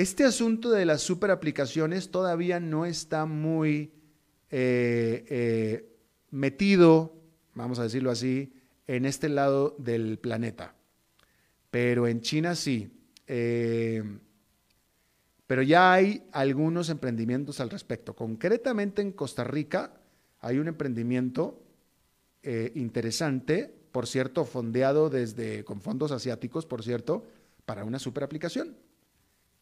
Este 0.00 0.24
asunto 0.24 0.70
de 0.70 0.86
las 0.86 1.02
super 1.02 1.30
aplicaciones 1.30 2.10
todavía 2.10 2.58
no 2.58 2.86
está 2.86 3.26
muy 3.26 3.92
eh, 4.48 5.26
eh, 5.28 5.92
metido, 6.30 7.12
vamos 7.52 7.78
a 7.78 7.82
decirlo 7.82 8.10
así, 8.10 8.50
en 8.86 9.04
este 9.04 9.28
lado 9.28 9.76
del 9.76 10.18
planeta. 10.18 10.74
Pero 11.70 12.06
en 12.06 12.22
China 12.22 12.54
sí. 12.54 12.90
Eh, 13.26 14.02
pero 15.46 15.60
ya 15.60 15.92
hay 15.92 16.26
algunos 16.32 16.88
emprendimientos 16.88 17.60
al 17.60 17.68
respecto. 17.68 18.16
Concretamente 18.16 19.02
en 19.02 19.12
Costa 19.12 19.44
Rica 19.44 20.00
hay 20.40 20.56
un 20.56 20.68
emprendimiento 20.68 21.62
interesante, 22.42 23.70
por 23.92 24.06
cierto, 24.06 24.46
fondeado 24.46 25.10
desde 25.10 25.62
con 25.62 25.82
fondos 25.82 26.10
asiáticos, 26.10 26.64
por 26.64 26.82
cierto, 26.82 27.26
para 27.66 27.84
una 27.84 27.98
super 27.98 28.24
aplicación 28.24 28.74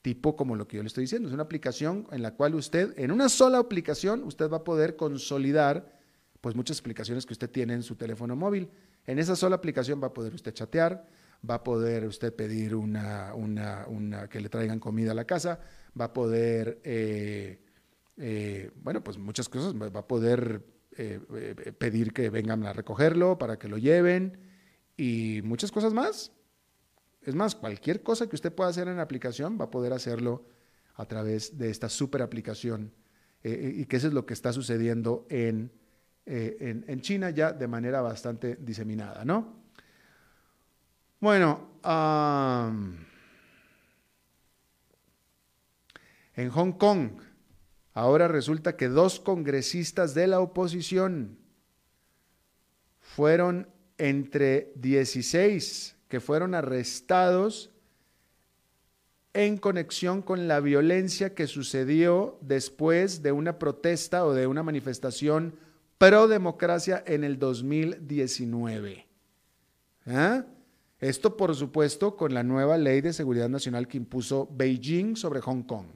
tipo 0.02 0.36
como 0.36 0.56
lo 0.56 0.68
que 0.68 0.76
yo 0.76 0.82
le 0.82 0.86
estoy 0.86 1.04
diciendo. 1.04 1.28
Es 1.28 1.34
una 1.34 1.42
aplicación 1.44 2.06
en 2.12 2.22
la 2.22 2.34
cual 2.34 2.54
usted, 2.54 2.94
en 2.98 3.10
una 3.10 3.28
sola 3.28 3.58
aplicación, 3.58 4.22
usted 4.24 4.50
va 4.50 4.58
a 4.58 4.64
poder 4.64 4.96
consolidar 4.96 5.98
pues 6.40 6.54
muchas 6.54 6.80
aplicaciones 6.80 7.26
que 7.26 7.32
usted 7.32 7.50
tiene 7.50 7.74
en 7.74 7.82
su 7.82 7.96
teléfono 7.96 8.36
móvil. 8.36 8.70
En 9.06 9.18
esa 9.18 9.34
sola 9.36 9.56
aplicación 9.56 10.00
va 10.02 10.08
a 10.08 10.12
poder 10.14 10.34
usted 10.34 10.52
chatear, 10.52 11.06
va 11.48 11.56
a 11.56 11.64
poder 11.64 12.06
usted 12.06 12.34
pedir 12.34 12.74
una, 12.74 13.34
una, 13.34 14.28
que 14.28 14.40
le 14.40 14.48
traigan 14.48 14.78
comida 14.78 15.12
a 15.12 15.14
la 15.14 15.24
casa, 15.24 15.60
va 15.98 16.06
a 16.06 16.12
poder, 16.12 16.80
eh, 16.84 17.60
eh, 18.16 18.70
bueno, 18.76 19.02
pues 19.02 19.18
muchas 19.18 19.48
cosas, 19.48 19.74
va 19.74 20.00
a 20.00 20.06
poder 20.06 20.64
eh, 20.96 21.20
pedir 21.78 22.12
que 22.12 22.30
vengan 22.30 22.64
a 22.64 22.72
recogerlo 22.72 23.38
para 23.38 23.58
que 23.58 23.68
lo 23.68 23.78
lleven 23.78 24.38
y 24.96 25.40
muchas 25.42 25.72
cosas 25.72 25.92
más. 25.92 26.32
Es 27.22 27.34
más, 27.34 27.54
cualquier 27.54 28.02
cosa 28.02 28.28
que 28.28 28.36
usted 28.36 28.52
pueda 28.52 28.70
hacer 28.70 28.88
en 28.88 28.96
la 28.96 29.02
aplicación 29.02 29.58
va 29.60 29.66
a 29.66 29.70
poder 29.70 29.92
hacerlo 29.92 30.46
a 30.94 31.06
través 31.06 31.58
de 31.58 31.70
esta 31.70 31.88
super 31.88 32.22
aplicación 32.22 32.92
eh, 33.42 33.52
eh, 33.52 33.72
y 33.76 33.84
que 33.86 33.96
eso 33.96 34.08
es 34.08 34.12
lo 34.12 34.26
que 34.26 34.34
está 34.34 34.52
sucediendo 34.52 35.26
en, 35.30 35.70
eh, 36.26 36.82
en, 36.86 37.00
China 37.00 37.30
ya 37.30 37.52
de 37.52 37.68
manera 37.68 38.00
bastante 38.00 38.56
diseminada, 38.56 39.24
¿no? 39.24 39.58
Bueno, 41.20 41.68
en 46.34 46.50
Hong 46.50 46.72
Kong, 46.72 47.10
ahora 47.94 48.28
resulta 48.28 48.76
que 48.76 48.88
dos 48.88 49.18
congresistas 49.18 50.14
de 50.14 50.28
la 50.28 50.40
oposición 50.40 51.38
fueron 53.00 53.68
entre 53.98 54.72
16 54.76 55.97
que 56.08 56.20
fueron 56.20 56.54
arrestados 56.54 57.70
en 59.34 59.56
conexión 59.58 60.22
con 60.22 60.48
la 60.48 60.60
violencia 60.60 61.34
que 61.34 61.46
sucedió 61.46 62.38
después 62.40 63.22
de 63.22 63.32
una 63.32 63.58
protesta 63.58 64.24
o 64.24 64.34
de 64.34 64.46
una 64.46 64.62
manifestación 64.62 65.54
pro 65.98 66.28
democracia 66.28 67.02
en 67.06 67.24
el 67.24 67.38
2019. 67.38 69.06
¿Ah? 70.06 70.44
Esto, 70.98 71.36
por 71.36 71.54
supuesto, 71.54 72.16
con 72.16 72.34
la 72.34 72.42
nueva 72.42 72.76
ley 72.78 73.00
de 73.00 73.12
seguridad 73.12 73.48
nacional 73.48 73.86
que 73.86 73.98
impuso 73.98 74.48
Beijing 74.50 75.16
sobre 75.16 75.40
Hong 75.40 75.62
Kong. 75.62 75.86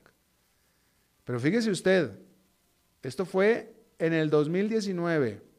Pero 1.25 1.40
fíjese 1.40 1.70
usted, 1.70 2.18
esto 3.03 3.25
fue 3.25 3.75
en 3.98 4.12
el 4.12 4.31
2019. 4.31 5.51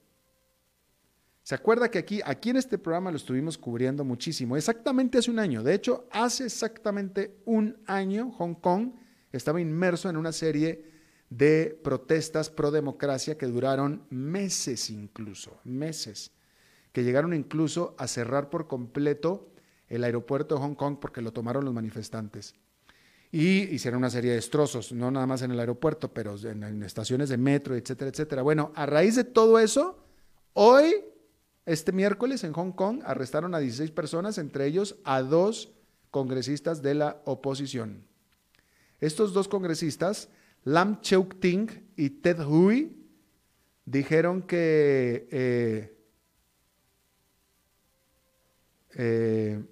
¿Se 1.44 1.56
acuerda 1.56 1.92
que 1.92 2.00
aquí, 2.00 2.22
aquí 2.24 2.52
en 2.52 2.56
este 2.56 2.78
programa 2.78 3.12
lo 3.12 3.18
estuvimos 3.18 3.58
cubriendo 3.58 4.06
muchísimo? 4.06 4.56
Exactamente 4.56 5.18
hace 5.18 5.30
un 5.30 5.40
año. 5.40 5.62
De 5.62 5.74
hecho, 5.74 6.08
hace 6.10 6.46
exactamente 6.46 7.36
un 7.44 7.78
año 7.86 8.32
Hong 8.32 8.54
Kong 8.56 8.94
estaba 9.34 9.60
inmerso 9.60 10.10
en 10.10 10.16
una 10.16 10.32
serie 10.32 10.90
de 11.30 11.78
protestas 11.84 12.50
pro 12.50 12.72
democracia 12.72 13.38
que 13.38 13.46
duraron 13.48 14.06
meses 14.10 14.90
incluso, 14.90 15.60
meses, 15.66 16.32
que 16.94 17.04
llegaron 17.04 17.34
incluso 17.34 17.94
a 17.98 18.08
cerrar 18.08 18.50
por 18.50 18.68
completo 18.68 19.52
el 19.90 20.06
aeropuerto 20.06 20.56
de 20.56 20.62
Hong 20.62 20.76
Kong 20.76 20.98
porque 21.02 21.22
lo 21.22 21.34
tomaron 21.34 21.66
los 21.66 21.74
manifestantes. 21.74 22.56
Y 23.34 23.64
hicieron 23.64 23.98
una 23.98 24.12
serie 24.12 24.30
de 24.30 24.38
destrozos, 24.38 24.94
no 24.94 25.12
nada 25.12 25.28
más 25.28 25.42
en 25.42 25.52
el 25.52 25.60
aeropuerto, 25.60 26.14
pero 26.14 26.38
en, 26.38 26.64
en 26.64 26.84
estaciones 26.84 27.28
de 27.28 27.38
metro, 27.38 27.76
etcétera, 27.76 28.12
etcétera. 28.12 28.44
Bueno, 28.44 28.72
a 28.76 28.86
raíz 28.86 29.16
de 29.16 29.26
todo 29.26 29.60
eso, 29.60 30.06
hoy 30.54 30.94
este 31.66 31.92
miércoles 31.92 32.44
en 32.44 32.54
Hong 32.54 32.72
Kong 32.72 33.02
arrestaron 33.06 33.56
a 33.56 33.60
16 33.60 33.92
personas, 33.92 34.38
entre 34.38 34.66
ellos 34.66 34.98
a 35.04 35.22
dos 35.22 35.72
congresistas 36.12 36.82
de 36.82 36.94
la 36.96 37.22
oposición. 37.26 38.06
Estos 39.00 39.34
dos 39.34 39.48
congresistas, 39.48 40.30
Lam 40.64 41.02
Cheuk 41.02 41.40
Ting 41.40 41.68
y 41.96 42.10
Ted 42.10 42.40
Hui, 42.46 42.98
dijeron 43.86 44.44
que 44.44 45.28
eh, 45.32 45.98
eh, 48.96 49.64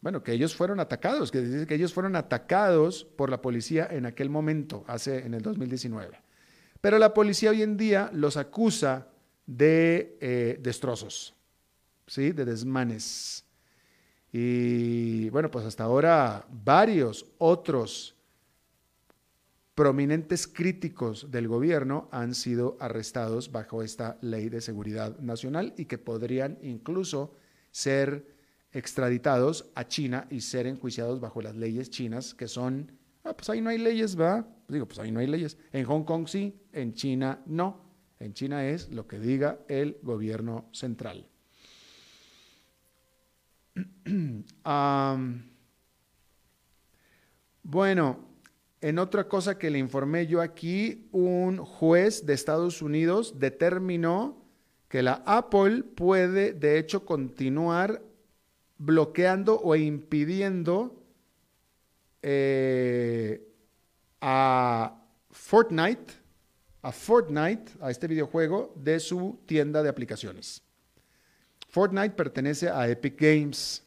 bueno, 0.00 0.22
que 0.22 0.32
ellos 0.32 0.54
fueron 0.54 0.80
atacados, 0.80 1.30
que 1.30 1.66
que 1.66 1.74
ellos 1.74 1.92
fueron 1.92 2.16
atacados 2.16 3.04
por 3.04 3.30
la 3.30 3.42
policía 3.42 3.86
en 3.90 4.06
aquel 4.06 4.30
momento, 4.30 4.84
hace 4.86 5.26
en 5.26 5.34
el 5.34 5.42
2019. 5.42 6.18
Pero 6.80 6.98
la 6.98 7.12
policía 7.12 7.50
hoy 7.50 7.62
en 7.62 7.76
día 7.76 8.10
los 8.14 8.36
acusa 8.36 9.08
de 9.50 10.16
eh, 10.20 10.58
destrozos, 10.60 11.34
¿sí? 12.06 12.30
de 12.30 12.44
desmanes. 12.44 13.44
Y 14.32 15.28
bueno, 15.30 15.50
pues 15.50 15.66
hasta 15.66 15.84
ahora 15.84 16.46
varios 16.48 17.26
otros 17.38 18.14
prominentes 19.74 20.46
críticos 20.46 21.32
del 21.32 21.48
gobierno 21.48 22.08
han 22.12 22.34
sido 22.34 22.76
arrestados 22.78 23.50
bajo 23.50 23.82
esta 23.82 24.18
ley 24.20 24.48
de 24.48 24.60
seguridad 24.60 25.18
nacional 25.18 25.74
y 25.76 25.86
que 25.86 25.98
podrían 25.98 26.58
incluso 26.62 27.34
ser 27.72 28.36
extraditados 28.72 29.68
a 29.74 29.88
China 29.88 30.28
y 30.30 30.42
ser 30.42 30.68
enjuiciados 30.68 31.18
bajo 31.18 31.42
las 31.42 31.56
leyes 31.56 31.90
chinas, 31.90 32.34
que 32.34 32.46
son, 32.46 32.92
ah, 33.24 33.34
pues 33.34 33.50
ahí 33.50 33.60
no 33.60 33.70
hay 33.70 33.78
leyes, 33.78 34.14
¿verdad? 34.14 34.46
Digo, 34.68 34.86
pues 34.86 35.00
ahí 35.00 35.10
no 35.10 35.18
hay 35.18 35.26
leyes. 35.26 35.56
En 35.72 35.84
Hong 35.86 36.04
Kong 36.04 36.28
sí, 36.28 36.54
en 36.72 36.94
China 36.94 37.42
no. 37.46 37.89
En 38.20 38.34
China 38.34 38.66
es 38.66 38.90
lo 38.90 39.08
que 39.08 39.18
diga 39.18 39.60
el 39.66 39.98
gobierno 40.02 40.68
central. 40.72 41.26
bueno, 47.62 48.28
en 48.82 48.98
otra 48.98 49.26
cosa 49.26 49.58
que 49.58 49.70
le 49.70 49.78
informé 49.78 50.26
yo 50.26 50.42
aquí, 50.42 51.08
un 51.12 51.56
juez 51.64 52.26
de 52.26 52.34
Estados 52.34 52.82
Unidos 52.82 53.38
determinó 53.38 54.44
que 54.88 55.02
la 55.02 55.22
Apple 55.24 55.82
puede, 55.82 56.52
de 56.52 56.78
hecho, 56.78 57.06
continuar 57.06 58.02
bloqueando 58.76 59.58
o 59.60 59.76
impidiendo 59.76 61.02
eh, 62.22 63.48
a 64.20 65.02
Fortnite 65.30 66.19
a 66.82 66.92
Fortnite, 66.92 67.72
a 67.80 67.90
este 67.90 68.06
videojuego, 68.06 68.72
de 68.76 69.00
su 69.00 69.38
tienda 69.46 69.82
de 69.82 69.88
aplicaciones. 69.88 70.62
Fortnite 71.68 72.10
pertenece 72.10 72.68
a 72.68 72.88
Epic 72.88 73.20
Games. 73.20 73.84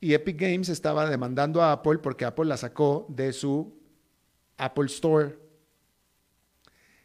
Y 0.00 0.14
Epic 0.14 0.38
Games 0.38 0.68
estaba 0.68 1.08
demandando 1.08 1.62
a 1.62 1.72
Apple 1.72 1.98
porque 1.98 2.24
Apple 2.24 2.46
la 2.46 2.56
sacó 2.56 3.06
de 3.08 3.32
su 3.32 3.74
Apple 4.56 4.86
Store. 4.86 5.38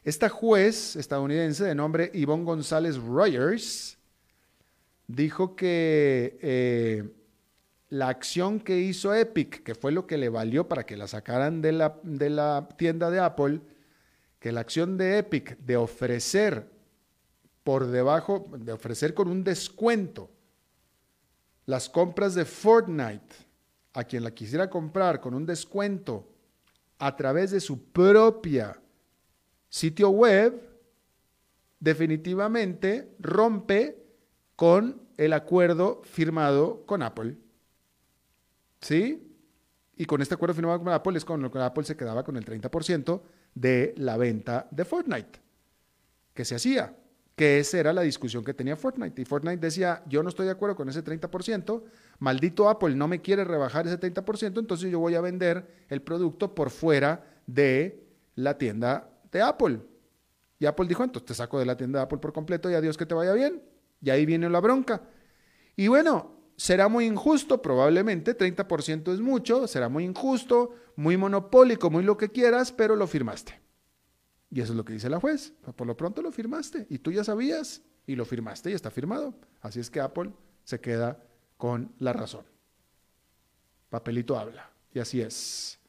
Esta 0.03 0.29
juez 0.29 0.95
estadounidense 0.95 1.63
de 1.65 1.75
nombre 1.75 2.11
Yvonne 2.13 2.43
González 2.43 2.97
Rogers 2.97 3.97
dijo 5.07 5.55
que 5.55 6.39
eh, 6.41 7.09
la 7.89 8.09
acción 8.09 8.59
que 8.59 8.79
hizo 8.79 9.13
Epic, 9.13 9.63
que 9.63 9.75
fue 9.75 9.91
lo 9.91 10.07
que 10.07 10.17
le 10.17 10.29
valió 10.29 10.67
para 10.67 10.85
que 10.85 10.97
la 10.97 11.07
sacaran 11.07 11.61
de 11.61 11.73
la, 11.73 11.99
de 12.03 12.29
la 12.29 12.69
tienda 12.77 13.09
de 13.11 13.19
Apple, 13.19 13.61
que 14.39 14.51
la 14.51 14.61
acción 14.61 14.97
de 14.97 15.17
Epic 15.17 15.57
de 15.59 15.77
ofrecer 15.77 16.69
por 17.63 17.87
debajo, 17.87 18.49
de 18.57 18.71
ofrecer 18.71 19.13
con 19.13 19.27
un 19.27 19.43
descuento 19.43 20.29
las 21.65 21.89
compras 21.89 22.33
de 22.33 22.45
Fortnite 22.45 23.35
a 23.93 24.03
quien 24.03 24.23
la 24.23 24.31
quisiera 24.31 24.69
comprar 24.69 25.19
con 25.19 25.33
un 25.33 25.45
descuento 25.45 26.27
a 26.97 27.15
través 27.15 27.51
de 27.51 27.59
su 27.59 27.91
propia 27.91 28.79
sitio 29.69 30.09
web, 30.09 30.59
definitivamente 31.79 33.15
rompe 33.19 34.03
con 34.55 35.01
el 35.17 35.33
acuerdo 35.33 36.01
firmado 36.03 36.85
con 36.85 37.03
Apple. 37.03 37.37
¿Sí? 38.81 39.25
Y 39.95 40.05
con 40.05 40.21
este 40.21 40.33
acuerdo 40.33 40.55
firmado 40.55 40.79
con 40.79 40.93
Apple 40.93 41.17
es 41.17 41.25
con 41.25 41.41
lo 41.41 41.51
que 41.51 41.59
Apple 41.59 41.83
se 41.83 41.97
quedaba 41.97 42.23
con 42.23 42.37
el 42.37 42.45
30% 42.45 43.21
de 43.53 43.93
la 43.97 44.17
venta 44.17 44.67
de 44.71 44.85
Fortnite 44.85 45.39
que 46.33 46.45
se 46.45 46.55
hacía, 46.55 46.95
que 47.35 47.59
esa 47.59 47.79
era 47.79 47.93
la 47.93 48.01
discusión 48.01 48.43
que 48.43 48.53
tenía 48.53 48.75
Fortnite. 48.75 49.21
Y 49.21 49.25
Fortnite 49.25 49.57
decía, 49.57 50.03
yo 50.07 50.23
no 50.23 50.29
estoy 50.29 50.45
de 50.45 50.51
acuerdo 50.51 50.75
con 50.75 50.89
ese 50.89 51.03
30%, 51.03 51.83
maldito 52.19 52.69
Apple 52.69 52.95
no 52.95 53.07
me 53.07 53.21
quiere 53.21 53.43
rebajar 53.43 53.87
ese 53.87 53.99
30%, 53.99 54.59
entonces 54.59 54.91
yo 54.91 54.99
voy 54.99 55.15
a 55.15 55.21
vender 55.21 55.85
el 55.89 56.01
producto 56.01 56.55
por 56.55 56.69
fuera 56.69 57.25
de 57.45 58.03
la 58.35 58.57
tienda 58.57 59.09
de 59.31 59.41
Apple. 59.41 59.81
Y 60.59 60.65
Apple 60.65 60.87
dijo, 60.87 61.03
entonces 61.03 61.25
te 61.25 61.33
saco 61.33 61.59
de 61.59 61.65
la 61.65 61.77
tienda 61.77 61.99
de 61.99 62.03
Apple 62.03 62.19
por 62.19 62.33
completo 62.33 62.69
y 62.69 62.73
adiós 62.73 62.97
que 62.97 63.05
te 63.05 63.15
vaya 63.15 63.33
bien. 63.33 63.61
Y 64.01 64.09
ahí 64.09 64.25
viene 64.25 64.49
la 64.49 64.59
bronca. 64.59 65.01
Y 65.75 65.87
bueno, 65.87 66.38
será 66.59 66.89
muy 66.89 67.05
injusto, 67.05 67.61
probablemente, 67.61 68.37
30% 68.37 69.13
es 69.13 69.21
mucho, 69.21 69.65
será 69.65 69.87
muy 69.87 70.03
injusto, 70.03 70.75
muy 70.97 71.15
monopólico, 71.15 71.89
muy 71.89 72.03
lo 72.03 72.17
que 72.17 72.27
quieras, 72.27 72.73
pero 72.73 72.97
lo 72.97 73.07
firmaste. 73.07 73.57
Y 74.51 74.59
eso 74.59 74.73
es 74.73 74.77
lo 74.77 74.83
que 74.83 74.91
dice 74.91 75.09
la 75.09 75.21
juez. 75.21 75.53
Por 75.77 75.87
lo 75.87 75.95
pronto 75.95 76.21
lo 76.21 76.33
firmaste 76.33 76.85
y 76.89 76.97
tú 76.97 77.13
ya 77.13 77.23
sabías 77.23 77.81
y 78.05 78.17
lo 78.17 78.25
firmaste 78.25 78.71
y 78.71 78.73
está 78.73 78.91
firmado. 78.91 79.33
Así 79.61 79.79
es 79.79 79.89
que 79.89 80.01
Apple 80.01 80.33
se 80.65 80.81
queda 80.81 81.23
con 81.55 81.93
la 81.97 82.11
razón. 82.11 82.43
Papelito 83.89 84.37
habla. 84.37 84.69
Y 84.93 84.99
así 84.99 85.21
es. 85.21 85.79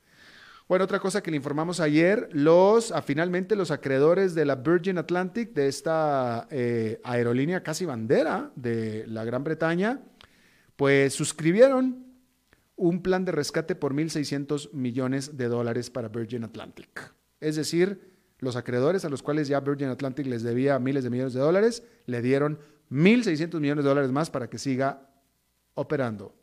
Bueno, 0.69 0.85
otra 0.85 1.01
cosa 1.01 1.21
que 1.21 1.33
le 1.33 1.37
informamos 1.37 1.81
ayer, 1.81 2.29
los, 2.31 2.93
ah, 2.93 3.03
finalmente 3.03 3.57
los 3.57 3.73
acreedores 3.73 4.37
de 4.37 4.45
la 4.45 4.55
Virgin 4.55 4.99
Atlantic, 4.99 5.53
de 5.53 5.67
esta 5.67 6.47
eh, 6.49 7.01
aerolínea 7.03 7.65
casi 7.65 7.87
bandera 7.87 8.53
de 8.55 9.05
la 9.09 9.25
Gran 9.25 9.43
Bretaña, 9.43 10.01
pues 10.81 11.12
suscribieron 11.12 12.07
un 12.75 13.03
plan 13.03 13.27
de 13.27 13.33
rescate 13.33 13.75
por 13.75 13.93
1.600 13.93 14.73
millones 14.73 15.37
de 15.37 15.49
dólares 15.49 15.90
para 15.90 16.09
Virgin 16.09 16.43
Atlantic. 16.43 17.12
Es 17.38 17.57
decir, 17.57 18.01
los 18.38 18.57
acreedores 18.57 19.05
a 19.05 19.11
los 19.11 19.23
cuales 19.23 19.47
ya 19.47 19.61
Virgin 19.61 19.88
Atlantic 19.88 20.25
les 20.27 20.43
debía 20.43 20.79
miles 20.79 21.05
de 21.05 21.11
millones 21.11 21.35
de 21.35 21.40
dólares, 21.40 21.83
le 22.07 22.23
dieron 22.23 22.59
1.600 22.90 23.61
millones 23.61 23.85
de 23.85 23.90
dólares 23.90 24.11
más 24.11 24.31
para 24.31 24.49
que 24.49 24.57
siga 24.57 25.07
operando. 25.75 26.35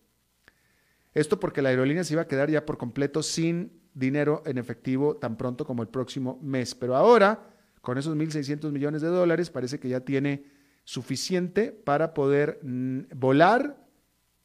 Esto 1.15 1.39
porque 1.39 1.63
la 1.63 1.69
aerolínea 1.69 2.03
se 2.03 2.13
iba 2.13 2.21
a 2.21 2.27
quedar 2.27 2.51
ya 2.51 2.63
por 2.63 2.77
completo 2.77 3.23
sin 3.23 3.81
dinero 3.95 4.43
en 4.45 4.59
efectivo 4.59 5.17
tan 5.17 5.35
pronto 5.35 5.65
como 5.65 5.81
el 5.81 5.89
próximo 5.89 6.37
mes. 6.43 6.75
Pero 6.75 6.95
ahora, 6.95 7.55
con 7.81 7.97
esos 7.97 8.15
1.600 8.15 8.71
millones 8.71 9.01
de 9.01 9.07
dólares, 9.07 9.49
parece 9.49 9.79
que 9.79 9.89
ya 9.89 10.01
tiene 10.01 10.45
suficiente 10.83 11.71
para 11.71 12.13
poder 12.13 12.59
mm, 12.61 12.99
volar 13.15 13.86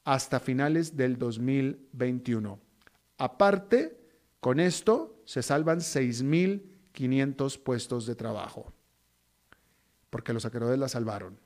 hasta 0.04 0.40
finales 0.40 0.96
del 0.96 1.18
2021. 1.18 2.58
Aparte, 3.18 3.98
con 4.40 4.60
esto 4.60 5.22
se 5.24 5.42
salvan 5.42 5.78
6.000 5.78 6.72
500 6.92 7.58
puestos 7.58 8.06
de 8.06 8.14
trabajo, 8.14 8.72
porque 10.10 10.32
los 10.32 10.44
acreedores 10.44 10.78
la 10.78 10.88
salvaron. 10.88 11.38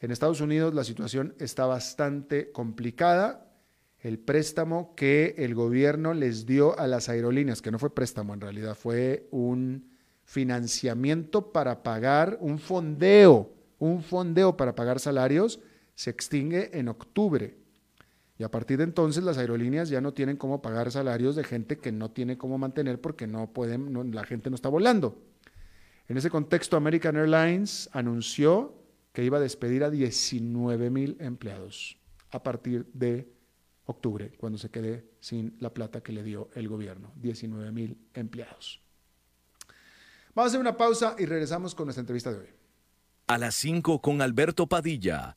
En 0.00 0.10
Estados 0.10 0.40
Unidos 0.40 0.74
la 0.74 0.84
situación 0.84 1.34
está 1.38 1.66
bastante 1.66 2.50
complicada. 2.50 3.48
El 3.98 4.18
préstamo 4.18 4.94
que 4.96 5.34
el 5.38 5.54
gobierno 5.54 6.14
les 6.14 6.46
dio 6.46 6.78
a 6.78 6.86
las 6.86 7.08
aerolíneas, 7.08 7.62
que 7.62 7.70
no 7.70 7.78
fue 7.78 7.94
préstamo 7.94 8.34
en 8.34 8.40
realidad, 8.40 8.74
fue 8.74 9.28
un 9.30 9.90
financiamiento 10.24 11.52
para 11.52 11.82
pagar, 11.82 12.38
un 12.40 12.58
fondeo, 12.58 13.52
un 13.78 14.02
fondeo 14.02 14.56
para 14.56 14.74
pagar 14.74 14.98
salarios, 14.98 15.60
se 15.94 16.10
extingue 16.10 16.76
en 16.76 16.88
octubre. 16.88 17.56
Y 18.42 18.44
a 18.44 18.50
partir 18.50 18.78
de 18.78 18.82
entonces 18.82 19.22
las 19.22 19.38
aerolíneas 19.38 19.88
ya 19.88 20.00
no 20.00 20.14
tienen 20.14 20.36
cómo 20.36 20.60
pagar 20.60 20.90
salarios 20.90 21.36
de 21.36 21.44
gente 21.44 21.78
que 21.78 21.92
no 21.92 22.10
tiene 22.10 22.36
cómo 22.36 22.58
mantener 22.58 23.00
porque 23.00 23.28
no 23.28 23.52
pueden, 23.52 24.12
la 24.12 24.24
gente 24.24 24.50
no 24.50 24.56
está 24.56 24.68
volando. 24.68 25.16
En 26.08 26.16
ese 26.16 26.28
contexto, 26.28 26.76
American 26.76 27.14
Airlines 27.14 27.88
anunció 27.92 28.74
que 29.12 29.22
iba 29.22 29.38
a 29.38 29.40
despedir 29.40 29.84
a 29.84 29.90
19 29.90 30.90
mil 30.90 31.16
empleados 31.20 31.96
a 32.32 32.42
partir 32.42 32.84
de 32.92 33.32
octubre, 33.84 34.32
cuando 34.38 34.58
se 34.58 34.70
quede 34.70 35.04
sin 35.20 35.56
la 35.60 35.72
plata 35.72 36.00
que 36.00 36.10
le 36.10 36.24
dio 36.24 36.50
el 36.56 36.66
gobierno. 36.66 37.12
19 37.14 37.70
mil 37.70 37.96
empleados. 38.12 38.82
Vamos 40.34 40.48
a 40.48 40.50
hacer 40.50 40.60
una 40.60 40.76
pausa 40.76 41.14
y 41.16 41.26
regresamos 41.26 41.76
con 41.76 41.86
nuestra 41.86 42.00
entrevista 42.00 42.32
de 42.32 42.40
hoy. 42.40 42.48
A 43.28 43.38
las 43.38 43.54
5 43.54 44.00
con 44.00 44.20
Alberto 44.20 44.66
Padilla 44.66 45.36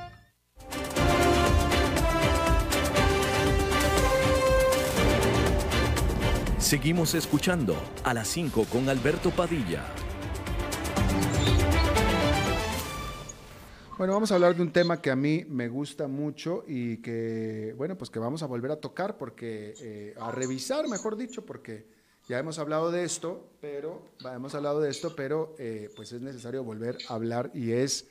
Seguimos 6.71 7.15
escuchando 7.15 7.75
a 8.05 8.13
las 8.13 8.29
5 8.29 8.63
con 8.71 8.87
Alberto 8.87 9.29
Padilla. 9.31 9.83
Bueno, 13.97 14.13
vamos 14.13 14.31
a 14.31 14.35
hablar 14.35 14.55
de 14.55 14.61
un 14.61 14.71
tema 14.71 15.01
que 15.01 15.11
a 15.11 15.17
mí 15.17 15.43
me 15.49 15.67
gusta 15.67 16.07
mucho 16.07 16.63
y 16.65 17.01
que, 17.01 17.75
bueno, 17.77 17.97
pues 17.97 18.09
que 18.09 18.19
vamos 18.19 18.41
a 18.41 18.45
volver 18.45 18.71
a 18.71 18.77
tocar 18.77 19.17
porque, 19.17 19.73
eh, 19.81 20.15
a 20.17 20.31
revisar, 20.31 20.87
mejor 20.87 21.17
dicho, 21.17 21.45
porque 21.45 21.87
ya 22.29 22.39
hemos 22.39 22.57
hablado 22.57 22.89
de 22.89 23.03
esto, 23.03 23.49
pero, 23.59 24.05
hemos 24.33 24.55
hablado 24.55 24.79
de 24.79 24.91
esto, 24.91 25.13
pero 25.13 25.53
eh, 25.59 25.89
pues 25.97 26.13
es 26.13 26.21
necesario 26.21 26.63
volver 26.63 26.99
a 27.09 27.15
hablar 27.15 27.51
y 27.53 27.73
es 27.73 28.07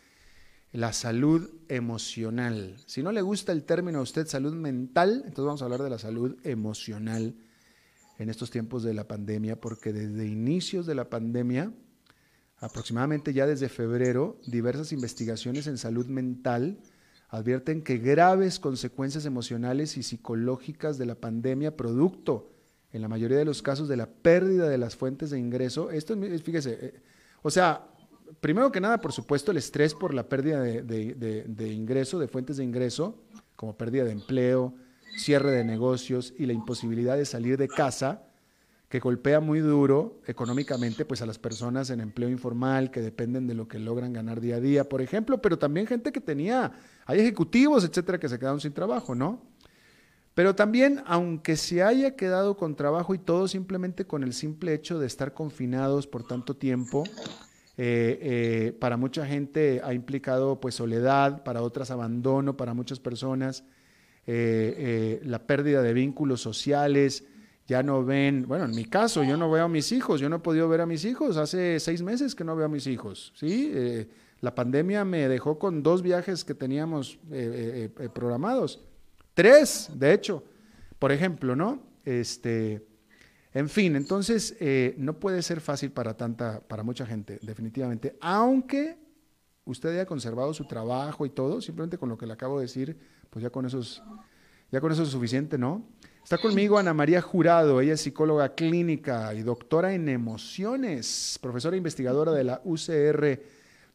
la 0.72 0.92
salud 0.92 1.48
emocional. 1.70 2.76
Si 2.84 3.02
no 3.02 3.10
le 3.10 3.22
gusta 3.22 3.52
el 3.52 3.64
término 3.64 4.00
a 4.00 4.02
usted 4.02 4.26
salud 4.26 4.52
mental, 4.52 5.22
entonces 5.24 5.44
vamos 5.46 5.62
a 5.62 5.64
hablar 5.64 5.82
de 5.82 5.88
la 5.88 5.98
salud 5.98 6.36
emocional 6.44 7.34
en 8.20 8.28
estos 8.28 8.50
tiempos 8.50 8.82
de 8.82 8.92
la 8.92 9.08
pandemia, 9.08 9.58
porque 9.58 9.94
desde 9.94 10.26
inicios 10.26 10.84
de 10.84 10.94
la 10.94 11.08
pandemia, 11.08 11.72
aproximadamente 12.58 13.32
ya 13.32 13.46
desde 13.46 13.70
febrero, 13.70 14.38
diversas 14.46 14.92
investigaciones 14.92 15.66
en 15.66 15.78
salud 15.78 16.06
mental 16.06 16.78
advierten 17.30 17.80
que 17.80 17.96
graves 17.96 18.58
consecuencias 18.58 19.24
emocionales 19.24 19.96
y 19.96 20.02
psicológicas 20.02 20.98
de 20.98 21.06
la 21.06 21.14
pandemia, 21.14 21.78
producto, 21.78 22.52
en 22.92 23.00
la 23.00 23.08
mayoría 23.08 23.38
de 23.38 23.46
los 23.46 23.62
casos, 23.62 23.88
de 23.88 23.96
la 23.96 24.10
pérdida 24.10 24.68
de 24.68 24.76
las 24.76 24.96
fuentes 24.96 25.30
de 25.30 25.38
ingreso, 25.38 25.90
esto, 25.90 26.14
fíjese, 26.44 26.78
eh, 26.78 27.02
o 27.40 27.50
sea, 27.50 27.88
primero 28.42 28.70
que 28.70 28.82
nada, 28.82 29.00
por 29.00 29.12
supuesto, 29.12 29.50
el 29.50 29.56
estrés 29.56 29.94
por 29.94 30.12
la 30.12 30.28
pérdida 30.28 30.60
de, 30.60 30.82
de 30.82 31.68
ingreso, 31.72 32.18
de 32.18 32.28
fuentes 32.28 32.58
de 32.58 32.64
ingreso, 32.64 33.22
como 33.56 33.78
pérdida 33.78 34.04
de 34.04 34.12
empleo, 34.12 34.74
cierre 35.16 35.50
de 35.50 35.64
negocios 35.64 36.34
y 36.38 36.46
la 36.46 36.52
imposibilidad 36.52 37.16
de 37.16 37.24
salir 37.24 37.56
de 37.56 37.68
casa, 37.68 38.22
que 38.88 38.98
golpea 38.98 39.38
muy 39.38 39.60
duro 39.60 40.20
económicamente 40.26 41.04
pues 41.04 41.22
a 41.22 41.26
las 41.26 41.38
personas 41.38 41.90
en 41.90 42.00
empleo 42.00 42.28
informal 42.28 42.90
que 42.90 43.00
dependen 43.00 43.46
de 43.46 43.54
lo 43.54 43.68
que 43.68 43.78
logran 43.78 44.12
ganar 44.12 44.40
día 44.40 44.56
a 44.56 44.60
día, 44.60 44.88
por 44.88 45.00
ejemplo, 45.00 45.40
pero 45.40 45.58
también 45.58 45.86
gente 45.86 46.10
que 46.10 46.20
tenía, 46.20 46.72
hay 47.06 47.20
ejecutivos, 47.20 47.84
etcétera, 47.84 48.18
que 48.18 48.28
se 48.28 48.38
quedaron 48.38 48.60
sin 48.60 48.72
trabajo, 48.72 49.14
¿no? 49.14 49.40
Pero 50.34 50.56
también, 50.56 51.02
aunque 51.06 51.56
se 51.56 51.82
haya 51.82 52.16
quedado 52.16 52.56
con 52.56 52.74
trabajo 52.74 53.14
y 53.14 53.18
todo 53.18 53.46
simplemente 53.46 54.06
con 54.06 54.24
el 54.24 54.32
simple 54.32 54.74
hecho 54.74 54.98
de 54.98 55.06
estar 55.06 55.34
confinados 55.34 56.06
por 56.06 56.26
tanto 56.26 56.56
tiempo, 56.56 57.04
eh, 57.76 58.18
eh, 58.22 58.72
para 58.80 58.96
mucha 58.96 59.24
gente 59.24 59.80
ha 59.84 59.94
implicado 59.94 60.60
pues 60.60 60.74
soledad, 60.74 61.44
para 61.44 61.62
otras 61.62 61.90
abandono, 61.92 62.56
para 62.56 62.74
muchas 62.74 62.98
personas 62.98 63.64
eh, 64.32 64.74
eh, 64.78 65.20
la 65.24 65.44
pérdida 65.44 65.82
de 65.82 65.92
vínculos 65.92 66.40
sociales, 66.40 67.24
ya 67.66 67.82
no 67.82 68.04
ven, 68.04 68.46
bueno, 68.46 68.66
en 68.66 68.70
mi 68.70 68.84
caso, 68.84 69.24
yo 69.24 69.36
no 69.36 69.50
veo 69.50 69.64
a 69.64 69.68
mis 69.68 69.90
hijos, 69.90 70.20
yo 70.20 70.28
no 70.28 70.36
he 70.36 70.38
podido 70.38 70.68
ver 70.68 70.82
a 70.82 70.86
mis 70.86 71.04
hijos, 71.04 71.36
hace 71.36 71.80
seis 71.80 72.00
meses 72.00 72.36
que 72.36 72.44
no 72.44 72.54
veo 72.54 72.66
a 72.66 72.68
mis 72.68 72.86
hijos, 72.86 73.32
¿sí? 73.34 73.72
Eh, 73.74 74.08
la 74.40 74.54
pandemia 74.54 75.04
me 75.04 75.26
dejó 75.26 75.58
con 75.58 75.82
dos 75.82 76.02
viajes 76.02 76.44
que 76.44 76.54
teníamos 76.54 77.18
programados, 78.14 78.80
tres, 79.34 79.90
de 79.96 80.14
hecho, 80.14 80.44
por 81.00 81.10
ejemplo, 81.10 81.56
¿no? 81.56 81.82
Este, 82.04 82.86
en 83.52 83.68
fin, 83.68 83.96
entonces 83.96 84.56
no 84.96 85.18
puede 85.18 85.42
ser 85.42 85.60
fácil 85.60 85.90
para 85.90 86.16
tanta, 86.16 86.60
para 86.60 86.84
mucha 86.84 87.04
gente, 87.04 87.40
definitivamente, 87.42 88.16
aunque 88.20 88.96
usted 89.64 89.88
haya 89.90 90.06
conservado 90.06 90.54
su 90.54 90.66
trabajo 90.66 91.26
y 91.26 91.30
todo, 91.30 91.60
simplemente 91.60 91.98
con 91.98 92.08
lo 92.08 92.16
que 92.16 92.26
le 92.26 92.32
acabo 92.34 92.60
de 92.60 92.66
decir, 92.66 92.96
pues 93.30 93.42
ya 93.42 93.50
con 93.50 93.64
esos, 93.66 94.02
Ya 94.70 94.80
con 94.80 94.92
eso 94.92 95.02
es 95.02 95.08
suficiente, 95.08 95.58
¿no? 95.58 95.82
Está 96.22 96.38
conmigo 96.38 96.78
Ana 96.78 96.94
María 96.94 97.20
Jurado, 97.20 97.80
ella 97.80 97.94
es 97.94 98.02
psicóloga 98.02 98.54
clínica 98.54 99.34
y 99.34 99.42
doctora 99.42 99.94
en 99.94 100.08
emociones, 100.08 101.38
profesora 101.42 101.76
investigadora 101.76 102.32
de 102.32 102.44
la 102.44 102.60
UCR. 102.64 103.40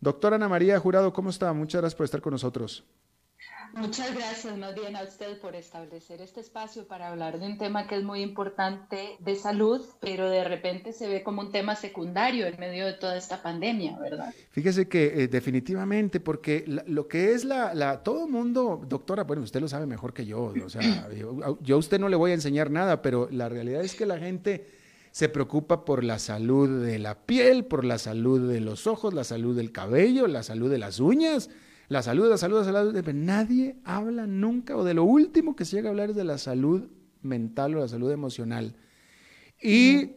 Doctora 0.02 0.36
Ana 0.36 0.50
María 0.50 0.80
Jurado, 0.80 1.14
¿cómo 1.14 1.30
está? 1.30 1.54
Muchas 1.54 1.82
gracias 1.82 1.96
por 1.96 2.04
estar 2.04 2.22
con 2.22 2.32
nosotros. 2.32 2.84
Muchas 3.76 4.16
gracias 4.16 4.58
más 4.58 4.74
bien 4.74 4.96
a 4.96 5.04
usted 5.04 5.38
por 5.40 5.54
establecer 5.54 6.22
este 6.22 6.40
espacio 6.40 6.88
para 6.88 7.10
hablar 7.10 7.40
de 7.40 7.46
un 7.46 7.58
tema 7.58 7.88
que 7.88 7.98
es 7.98 8.04
muy 8.04 8.22
importante 8.22 9.18
de 9.20 9.36
salud, 9.36 9.86
pero 10.00 10.30
de 10.30 10.46
repente 10.46 10.94
se 10.94 11.10
ve 11.10 11.24
como 11.24 11.42
un 11.42 11.52
tema 11.52 11.76
secundario 11.76 12.48
en 12.48 12.58
medio 12.58 12.86
de 12.86 12.94
toda 12.94 13.18
esta 13.18 13.44
pandemia, 13.44 14.00
¿verdad? 14.00 14.34
Fíjese 14.52 14.88
que 14.88 15.24
eh, 15.24 15.28
definitivamente, 15.28 16.22
porque 16.22 16.64
lo 16.66 17.10
que 17.10 17.34
es 17.34 17.44
la, 17.44 17.74
la, 17.74 18.02
todo 18.02 18.30
mundo, 18.30 18.82
doctora, 18.88 19.26
bueno, 19.26 19.42
usted 19.42 19.60
lo 19.60 19.68
sabe 19.68 19.86
mejor 19.86 20.14
que 20.14 20.26
yo, 20.26 20.54
o 20.66 20.70
sea, 20.70 21.10
yo, 21.14 21.60
yo 21.62 21.76
a 21.76 21.80
usted 21.80 22.00
no 22.00 22.08
le 22.08 22.16
voy 22.16 22.32
a 22.32 22.36
enseñar 22.36 22.72
nada, 22.72 23.02
pero 23.02 23.28
la 23.30 23.50
realidad 23.50 23.82
es 23.82 23.94
que 23.94 24.06
la 24.06 24.18
gente 24.18 24.68
se 25.12 25.28
preocupa 25.28 25.84
por 25.84 26.06
la 26.06 26.18
salud 26.20 26.86
de 26.86 26.98
la 26.98 27.26
piel, 27.26 27.66
por 27.66 27.84
la 27.84 27.98
salud 27.98 28.50
de 28.50 28.62
los 28.62 28.88
ojos, 28.88 29.14
la 29.14 29.26
salud 29.26 29.56
del 29.56 29.74
cabello, 29.74 30.28
la 30.28 30.44
salud 30.44 30.72
de 30.72 30.78
las 30.78 31.02
uñas 31.02 31.50
la 31.88 32.02
salud, 32.02 32.30
la 32.30 32.38
salud, 32.38 32.58
la 32.60 32.64
salud. 32.66 33.14
Nadie 33.14 33.78
habla 33.84 34.26
nunca, 34.28 34.76
o 34.76 34.84
de 34.84 34.94
lo 34.94 35.04
último 35.04 35.56
que 35.56 35.66
se 35.66 35.78
llega 35.78 35.90
a 35.90 35.92
hablar 35.92 36.12
es 36.12 36.16
de 36.16 36.24
la 36.24 36.38
salud 36.38 36.90
mental 37.22 37.76
o 37.76 37.80
la 37.80 37.88
salud 37.88 38.12
emocional. 38.12 38.76
Y 39.62 40.12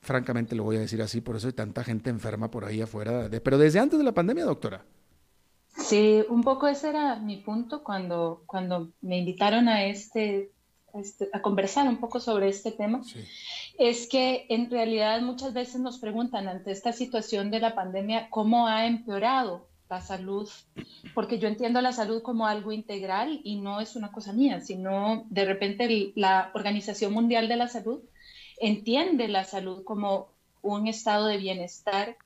francamente 0.00 0.56
lo 0.56 0.64
voy 0.64 0.76
a 0.76 0.80
decir 0.80 1.00
así, 1.02 1.20
por 1.20 1.36
eso 1.36 1.46
hay 1.46 1.52
tanta 1.52 1.84
gente 1.84 2.10
enferma 2.10 2.50
por 2.50 2.64
ahí 2.64 2.80
afuera. 2.80 3.28
pero 3.42 3.58
desde 3.58 3.78
antes 3.78 3.98
de 3.98 4.04
la 4.04 4.12
pandemia, 4.12 4.44
doctora. 4.44 4.84
Sí, 5.76 6.22
un 6.28 6.42
poco 6.42 6.68
ese 6.68 6.90
era 6.90 7.16
mi 7.16 7.38
punto 7.38 7.82
cuando, 7.82 8.42
cuando 8.46 8.92
me 9.00 9.18
invitaron 9.18 9.68
a 9.68 9.86
este, 9.86 10.52
este 10.92 11.30
a, 11.32 11.40
conversar 11.40 11.88
un 11.88 11.96
poco 11.98 12.20
sobre 12.20 12.48
este 12.48 12.72
tema. 12.72 13.00
Es 13.78 14.06
que 14.06 14.46
en 14.50 14.70
realidad 14.70 15.22
muchas 15.22 15.54
veces 15.54 15.80
nos 15.80 15.98
preguntan 15.98 16.46
ante 16.46 16.72
esta 16.72 16.92
situación 16.92 17.50
de 17.50 17.60
la 17.60 17.74
pandemia 17.74 18.28
cómo 18.28 18.66
ha 18.66 18.86
empeorado 18.86 19.71
la 19.92 20.00
salud, 20.00 20.48
porque 21.14 21.38
yo 21.38 21.48
entiendo 21.48 21.82
la 21.82 21.92
salud 21.92 22.22
como 22.22 22.46
algo 22.46 22.72
integral 22.72 23.42
y 23.44 23.56
no 23.56 23.78
es 23.78 23.94
una 23.94 24.10
cosa 24.10 24.32
mía, 24.32 24.62
sino 24.62 25.26
de 25.28 25.44
repente 25.44 26.12
la 26.16 26.50
Organización 26.54 27.12
Mundial 27.12 27.46
de 27.46 27.56
la 27.56 27.68
Salud 27.68 28.00
entiende 28.58 29.28
la 29.28 29.44
salud 29.44 29.84
como 29.84 30.28
un 30.62 30.86
estado 30.88 31.26
de 31.26 31.36
bienestar 31.36 32.16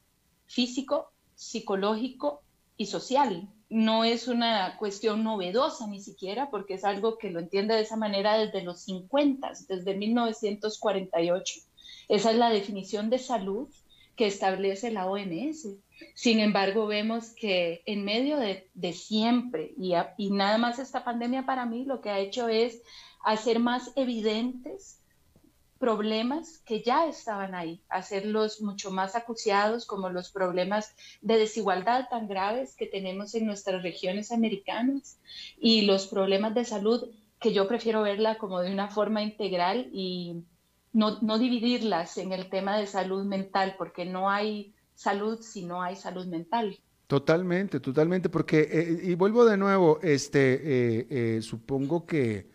físico, 0.46 1.11
psicológico 1.35 2.40
y 2.76 2.87
social. 2.87 3.48
No 3.68 4.05
es 4.05 4.29
una 4.29 4.76
cuestión 4.76 5.24
novedosa 5.24 5.88
ni 5.88 6.00
siquiera, 6.00 6.50
porque 6.50 6.74
es 6.74 6.85
algo 6.85 7.18
que 7.18 7.31
lo 7.31 7.40
entiende 7.40 7.74
de 7.74 7.81
esa 7.81 7.96
manera 7.96 8.38
desde 8.38 8.62
los 8.62 8.79
50, 8.83 9.50
desde 9.68 9.96
1948. 9.96 11.61
Esa 12.09 12.31
es 12.31 12.37
la 12.37 12.50
definición 12.50 13.11
de 13.11 13.18
salud 13.18 13.68
que 14.14 14.29
establece 14.29 14.92
la 14.92 15.07
OMS. 15.11 15.66
Sin 16.14 16.40
embargo, 16.40 16.87
vemos 16.87 17.30
que 17.30 17.82
en 17.87 18.04
medio 18.04 18.38
de, 18.38 18.92
siempre, 18.92 19.72
y, 19.76 20.30
nada 20.30 20.59
más 20.59 20.78
esta 20.78 21.04
pandemia 21.04 21.46
para 21.46 21.66
mí 21.66 21.85
lo 21.85 22.00
que 22.00 22.11
ha 22.11 22.18
hecho 22.18 22.48
es 22.48 22.82
hacer 23.24 23.59
más 23.59 23.92
evidentes 23.96 25.00
problemas 25.78 26.59
que 26.64 26.82
ya 26.82 27.06
estaban 27.06 27.54
ahí, 27.54 27.82
hacerlos 27.90 28.62
mucho 28.62 28.90
más 28.90 29.14
acuciados 29.14 29.85
como 29.85 30.09
los 30.09 30.30
problemas 30.30 30.94
de 31.20 31.37
desigualdad 31.37 32.09
tan 32.09 32.28
graves 32.28 32.74
que 32.76 32.87
tenemos 32.87 33.35
en 33.35 33.44
nuestras 33.44 33.82
regiones 33.82 34.32
americanas 34.32 35.18
y 35.59 35.82
los 35.82 36.06
problemas 36.06 36.54
de 36.54 36.64
salud 36.64 37.11
que 37.40 37.52
yo 37.52 37.68
prefiero 37.68 38.00
verla 38.02 38.38
como 38.38 38.61
de 38.61 38.72
una 38.72 38.88
forma 38.88 39.22
integral 39.22 39.90
y 39.92 40.42
no 40.94 41.38
dividirlas 41.38 42.16
en 42.16 42.32
el 42.32 42.48
tema 42.48 42.78
de 42.78 42.87
salud 42.87 43.24
mental, 43.24 43.74
porque 43.76 44.06
no 44.06 44.30
hay 44.30 44.72
salud 44.96 45.40
si 45.40 45.64
no 45.64 45.82
hay 45.82 45.94
salud 45.94 46.26
mental. 46.26 46.76
Totalmente, 47.06 47.78
totalmente, 47.78 48.28
porque, 48.28 48.68
eh, 48.68 49.00
y 49.04 49.14
vuelvo 49.14 49.44
de 49.44 49.56
nuevo, 49.56 50.00
este, 50.02 50.54
eh, 50.54 51.06
eh, 51.09 51.42
supongo 51.42 52.04
que 52.04 52.50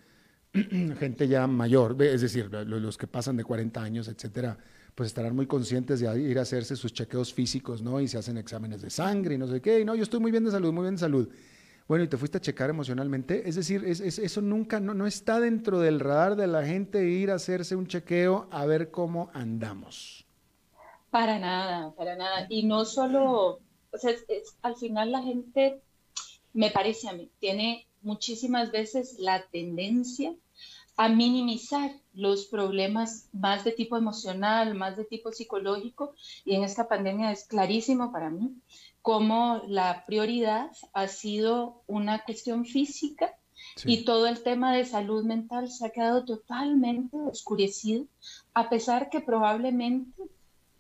gente 0.99 1.27
ya 1.29 1.47
mayor, 1.47 1.95
es 2.03 2.19
decir, 2.19 2.51
los 2.51 2.97
que 2.97 3.07
pasan 3.07 3.37
de 3.37 3.45
40 3.45 3.81
años, 3.81 4.09
etcétera, 4.09 4.57
pues 4.93 5.07
estarán 5.07 5.37
muy 5.37 5.47
conscientes 5.47 6.01
de 6.01 6.19
ir 6.19 6.37
a 6.37 6.41
hacerse 6.41 6.75
sus 6.75 6.91
chequeos 6.91 7.33
físicos, 7.33 7.81
¿no? 7.81 8.01
Y 8.01 8.09
se 8.09 8.17
hacen 8.17 8.37
exámenes 8.37 8.81
de 8.81 8.89
sangre 8.89 9.35
y 9.35 9.37
no 9.37 9.47
sé 9.47 9.61
qué, 9.61 9.79
y 9.79 9.85
no, 9.85 9.95
yo 9.95 10.03
estoy 10.03 10.19
muy 10.19 10.31
bien 10.31 10.43
de 10.43 10.51
salud, 10.51 10.73
muy 10.73 10.83
bien 10.83 10.95
de 10.95 10.99
salud. 10.99 11.29
Bueno, 11.87 12.03
y 12.03 12.09
te 12.09 12.17
fuiste 12.17 12.37
a 12.37 12.41
checar 12.41 12.69
emocionalmente, 12.69 13.47
es 13.47 13.55
decir, 13.55 13.85
eso 13.85 14.41
nunca, 14.41 14.81
no, 14.81 14.93
no 14.93 15.07
está 15.07 15.39
dentro 15.39 15.79
del 15.79 15.99
radar 16.01 16.35
de 16.35 16.47
la 16.47 16.65
gente 16.65 17.07
ir 17.07 17.31
a 17.31 17.35
hacerse 17.35 17.77
un 17.77 17.87
chequeo 17.87 18.49
a 18.51 18.65
ver 18.65 18.91
cómo 18.91 19.29
andamos. 19.33 20.25
Para 21.11 21.37
nada, 21.37 21.93
para 21.95 22.15
nada. 22.15 22.47
Y 22.49 22.63
no 22.63 22.85
solo, 22.85 23.59
o 23.91 23.97
sea, 23.97 24.15
al 24.63 24.75
final 24.75 25.11
la 25.11 25.21
gente, 25.21 25.81
me 26.53 26.71
parece 26.71 27.09
a 27.09 27.13
mí, 27.13 27.29
tiene 27.39 27.85
muchísimas 28.01 28.71
veces 28.71 29.19
la 29.19 29.43
tendencia 29.51 30.33
a 30.97 31.09
minimizar 31.09 31.91
los 32.13 32.45
problemas 32.45 33.27
más 33.33 33.63
de 33.63 33.71
tipo 33.71 33.97
emocional, 33.97 34.73
más 34.75 34.97
de 34.97 35.05
tipo 35.05 35.31
psicológico, 35.31 36.13
y 36.45 36.55
en 36.55 36.63
esta 36.63 36.87
pandemia 36.87 37.31
es 37.31 37.45
clarísimo 37.45 38.11
para 38.11 38.29
mí 38.29 38.55
cómo 39.01 39.61
la 39.67 40.05
prioridad 40.05 40.71
ha 40.93 41.07
sido 41.07 41.81
una 41.87 42.23
cuestión 42.23 42.65
física 42.65 43.33
y 43.85 44.05
todo 44.05 44.27
el 44.27 44.43
tema 44.43 44.75
de 44.75 44.85
salud 44.85 45.23
mental 45.23 45.71
se 45.71 45.85
ha 45.85 45.89
quedado 45.89 46.23
totalmente 46.23 47.17
oscurecido, 47.17 48.05
a 48.53 48.69
pesar 48.69 49.09
que 49.09 49.21
probablemente 49.21 50.21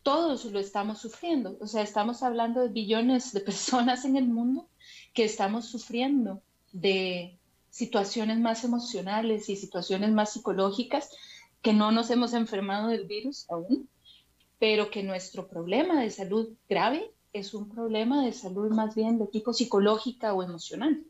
todos 0.03 0.45
lo 0.45 0.59
estamos 0.59 0.99
sufriendo. 0.99 1.57
O 1.59 1.67
sea, 1.67 1.81
estamos 1.81 2.23
hablando 2.23 2.61
de 2.61 2.69
billones 2.69 3.33
de 3.33 3.39
personas 3.41 4.05
en 4.05 4.17
el 4.17 4.27
mundo 4.27 4.67
que 5.13 5.23
estamos 5.23 5.65
sufriendo 5.65 6.41
de 6.71 7.37
situaciones 7.69 8.39
más 8.39 8.63
emocionales 8.63 9.49
y 9.49 9.55
situaciones 9.55 10.11
más 10.11 10.33
psicológicas 10.33 11.09
que 11.61 11.73
no 11.73 11.91
nos 11.91 12.09
hemos 12.09 12.33
enfermado 12.33 12.89
del 12.89 13.05
virus 13.05 13.45
aún, 13.49 13.87
pero 14.59 14.89
que 14.89 15.03
nuestro 15.03 15.47
problema 15.47 16.01
de 16.01 16.09
salud 16.09 16.49
grave 16.67 17.11
es 17.33 17.53
un 17.53 17.69
problema 17.69 18.25
de 18.25 18.33
salud 18.33 18.71
más 18.71 18.95
bien 18.95 19.17
de 19.17 19.27
tipo 19.27 19.53
psicológica 19.53 20.33
o 20.33 20.43
emocional. 20.43 21.01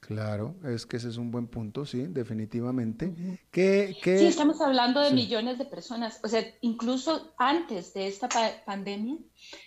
Claro, 0.00 0.54
es 0.64 0.86
que 0.86 0.96
ese 0.96 1.08
es 1.08 1.16
un 1.16 1.30
buen 1.30 1.48
punto, 1.48 1.84
sí, 1.84 2.06
definitivamente. 2.06 3.12
Sí, 3.52 4.26
estamos 4.26 4.60
hablando 4.60 5.00
de 5.00 5.10
millones 5.10 5.58
de 5.58 5.64
personas. 5.64 6.20
O 6.22 6.28
sea, 6.28 6.44
incluso 6.60 7.34
antes 7.36 7.92
de 7.94 8.06
esta 8.06 8.28
pandemia, 8.64 9.18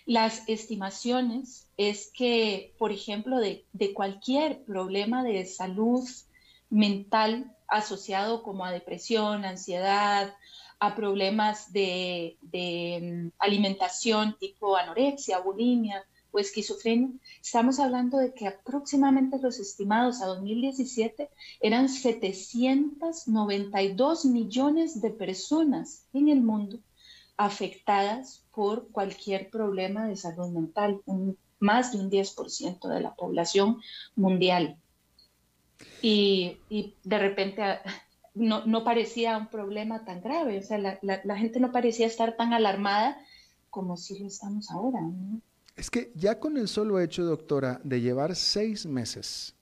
las 0.06 0.48
estimaciones 0.48 1.68
es 1.76 2.10
que, 2.14 2.74
por 2.78 2.92
ejemplo, 2.92 3.38
de, 3.38 3.66
cualquier 3.94 4.64
problema 4.64 5.22
de 5.22 5.44
salud 5.44 6.08
mental 6.70 7.54
asociado 7.68 8.42
como 8.42 8.64
a 8.64 8.72
depresión, 8.72 9.44
ansiedad, 9.44 10.34
a 10.80 10.96
problemas 10.96 11.72
de, 11.72 12.38
de 12.40 13.00
mm, 13.02 13.32
alimentación 13.38 14.36
tipo 14.40 14.76
anorexia, 14.76 15.38
bulimia, 15.38 16.04
o 16.32 16.38
esquizofrenia, 16.38 17.10
estamos 17.40 17.78
hablando 17.78 18.18
de 18.18 18.34
que 18.34 18.48
aproximadamente 18.48 19.38
los 19.38 19.58
estimados 19.58 20.20
a 20.22 20.26
2017 20.26 21.30
eran 21.60 21.88
792 21.88 24.24
millones 24.24 25.00
de 25.00 25.10
personas 25.10 26.06
en 26.12 26.28
el 26.28 26.40
mundo 26.40 26.80
afectadas 27.36 28.44
por 28.54 28.88
cualquier 28.88 29.50
problema 29.50 30.06
de 30.06 30.16
salud 30.16 30.48
mental, 30.48 31.00
más 31.58 31.92
de 31.92 31.98
un 31.98 32.10
10% 32.10 32.88
de 32.88 33.00
la 33.00 33.14
población 33.14 33.80
mundial. 34.16 34.76
Y, 36.00 36.56
de 37.04 37.18
repente 37.18 37.62
ah, 37.62 37.82
no, 38.34 38.84
parecía 38.84 39.38
un 39.38 39.48
problema 39.48 40.04
tan 40.04 40.20
grave, 40.20 40.58
o 40.58 40.62
sea, 40.62 40.78
la, 40.78 41.36
gente 41.36 41.60
no 41.60 41.72
parecía 41.72 42.06
estar 42.06 42.36
tan 42.36 42.52
alarmada 42.52 43.18
como 43.70 43.96
si 43.96 44.18
lo 44.18 44.26
estamos 44.26 44.70
ahora. 44.70 45.00
Es 45.76 45.90
que 45.90 46.12
ya 46.14 46.38
con 46.38 46.56
el 46.56 46.68
solo 46.68 47.00
hecho, 47.00 47.24
doctora, 47.24 47.80
de 47.82 48.00
llevar 48.00 48.36
seis 48.36 48.84
meses, 48.86 49.54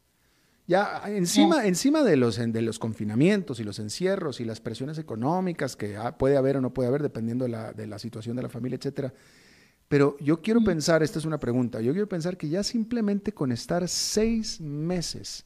ya 0.66 1.02
encima, 1.06 1.66
encima 1.66 2.04
de, 2.04 2.16
los, 2.16 2.36
de 2.36 2.62
los 2.62 2.78
confinamientos 2.78 3.58
y 3.58 3.64
los 3.64 3.80
encierros 3.80 4.40
y 4.40 4.44
las 4.44 4.60
presiones 4.60 4.98
económicas 4.98 5.74
que 5.74 5.98
puede 6.16 6.36
haber 6.36 6.58
o 6.58 6.60
no 6.60 6.72
puede 6.72 6.88
haber 6.88 7.02
dependiendo 7.02 7.44
de 7.44 7.50
la, 7.50 7.72
de 7.72 7.88
la 7.88 7.98
situación 7.98 8.36
de 8.36 8.42
la 8.42 8.48
familia, 8.48 8.76
etcétera. 8.76 9.12
Pero 9.88 10.16
yo 10.20 10.40
quiero 10.40 10.60
pensar, 10.62 11.02
esta 11.02 11.18
es 11.18 11.24
una 11.24 11.40
pregunta, 11.40 11.80
yo 11.80 11.90
quiero 11.90 12.08
pensar 12.08 12.36
que 12.36 12.48
ya 12.48 12.62
simplemente 12.62 13.32
con 13.32 13.50
estar 13.50 13.88
seis 13.88 14.60
meses, 14.60 15.44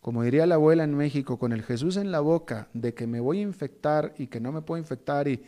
como 0.00 0.22
diría 0.22 0.46
la 0.46 0.56
abuela 0.56 0.84
en 0.84 0.94
México, 0.94 1.38
con 1.38 1.52
el 1.52 1.62
Jesús 1.62 1.96
en 1.96 2.12
la 2.12 2.20
boca 2.20 2.68
de 2.74 2.92
que 2.92 3.06
me 3.06 3.20
voy 3.20 3.38
a 3.38 3.42
infectar 3.42 4.12
y 4.18 4.26
que 4.26 4.40
no 4.40 4.52
me 4.52 4.60
puedo 4.60 4.78
infectar 4.78 5.28
y, 5.28 5.42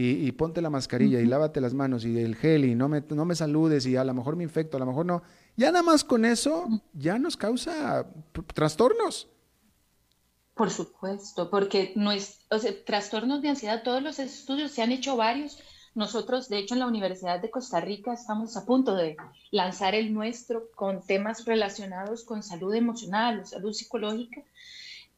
y, 0.00 0.30
ponte 0.32 0.62
la 0.62 0.70
mascarilla 0.70 1.18
y 1.20 1.26
lávate 1.26 1.60
las 1.60 1.74
manos 1.74 2.04
y 2.04 2.16
el 2.20 2.36
gel 2.36 2.64
y 2.64 2.76
no 2.76 2.88
me, 2.88 3.02
no 3.10 3.24
me 3.24 3.34
saludes 3.34 3.84
y 3.84 3.96
a 3.96 4.04
lo 4.04 4.14
mejor 4.14 4.36
me 4.36 4.44
infecto, 4.44 4.76
a 4.76 4.80
lo 4.80 4.86
mejor 4.86 5.04
no. 5.04 5.22
Ya 5.56 5.72
nada 5.72 5.82
más 5.82 6.04
con 6.04 6.24
eso 6.24 6.68
ya 6.92 7.18
nos 7.18 7.36
causa 7.36 8.06
trastornos. 8.54 9.26
Por 10.54 10.70
supuesto, 10.70 11.50
porque 11.50 11.92
no 11.96 12.12
es, 12.12 12.46
o 12.48 12.58
sea, 12.60 12.72
trastornos 12.84 13.42
de 13.42 13.48
ansiedad, 13.48 13.82
todos 13.82 14.00
los 14.00 14.20
estudios 14.20 14.70
se 14.70 14.82
han 14.82 14.92
hecho 14.92 15.16
varios. 15.16 15.58
Nosotros, 15.96 16.48
de 16.48 16.58
hecho, 16.58 16.74
en 16.74 16.80
la 16.80 16.86
Universidad 16.86 17.40
de 17.40 17.50
Costa 17.50 17.80
Rica 17.80 18.12
estamos 18.12 18.56
a 18.56 18.64
punto 18.64 18.94
de 18.94 19.16
lanzar 19.50 19.96
el 19.96 20.14
nuestro 20.14 20.70
con 20.76 21.04
temas 21.04 21.44
relacionados 21.44 22.22
con 22.22 22.44
salud 22.44 22.72
emocional 22.72 23.40
o 23.40 23.46
salud 23.46 23.72
psicológica. 23.72 24.42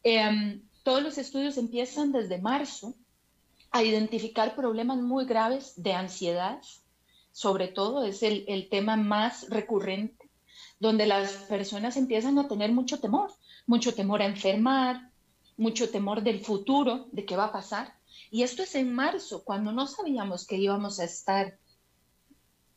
Em, 0.02 0.62
todos 0.84 1.02
los 1.02 1.18
estudios 1.18 1.58
empiezan 1.58 2.12
desde 2.12 2.40
marzo 2.40 2.94
a 3.70 3.82
identificar 3.82 4.54
problemas 4.54 4.98
muy 4.98 5.24
graves 5.24 5.74
de 5.76 5.92
ansiedad, 5.92 6.60
sobre 7.32 7.68
todo 7.68 8.04
es 8.04 8.22
el, 8.22 8.44
el 8.48 8.68
tema 8.68 8.96
más 8.96 9.48
recurrente, 9.48 10.28
donde 10.80 11.06
las 11.06 11.32
personas 11.32 11.96
empiezan 11.96 12.38
a 12.38 12.48
tener 12.48 12.72
mucho 12.72 13.00
temor, 13.00 13.30
mucho 13.66 13.94
temor 13.94 14.22
a 14.22 14.26
enfermar, 14.26 15.10
mucho 15.56 15.90
temor 15.90 16.22
del 16.22 16.40
futuro, 16.40 17.06
de 17.12 17.24
qué 17.24 17.36
va 17.36 17.46
a 17.46 17.52
pasar. 17.52 17.94
Y 18.30 18.42
esto 18.42 18.62
es 18.62 18.74
en 18.74 18.92
marzo, 18.92 19.44
cuando 19.44 19.72
no 19.72 19.86
sabíamos 19.86 20.46
que 20.46 20.56
íbamos 20.56 20.98
a 21.00 21.04
estar 21.04 21.58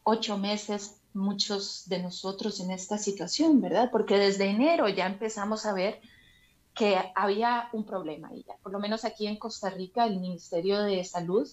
ocho 0.04 0.38
meses, 0.38 0.98
muchos 1.14 1.88
de 1.88 2.00
nosotros 2.00 2.60
en 2.60 2.72
esta 2.72 2.98
situación, 2.98 3.62
¿verdad? 3.62 3.90
Porque 3.92 4.18
desde 4.18 4.50
enero 4.50 4.90
ya 4.90 5.06
empezamos 5.06 5.66
a 5.66 5.74
ver 5.74 6.02
que 6.74 6.98
había 7.16 7.70
un 7.74 7.86
problema 7.86 8.30
ahí. 8.30 8.46
Por 8.62 8.72
lo 8.72 8.80
menos 8.80 9.06
aquí 9.06 9.28
en 9.28 9.38
Costa 9.38 9.70
Rica, 9.70 10.06
el 10.06 10.20
Ministerio 10.20 10.82
de 10.82 11.04
Salud, 11.04 11.48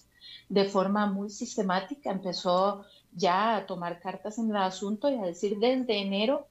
de 0.49 0.65
forma 0.65 1.05
muy 1.05 1.29
sistemática, 1.29 2.11
empezó 2.11 2.85
ya 3.11 3.57
a 3.57 3.65
tomar 3.65 3.99
cartas 3.99 4.39
en 4.39 4.49
el 4.49 4.57
asunto 4.57 5.09
y 5.09 5.15
a 5.15 5.23
decir 5.23 5.59
desde 5.59 5.99
enero, 5.99 6.47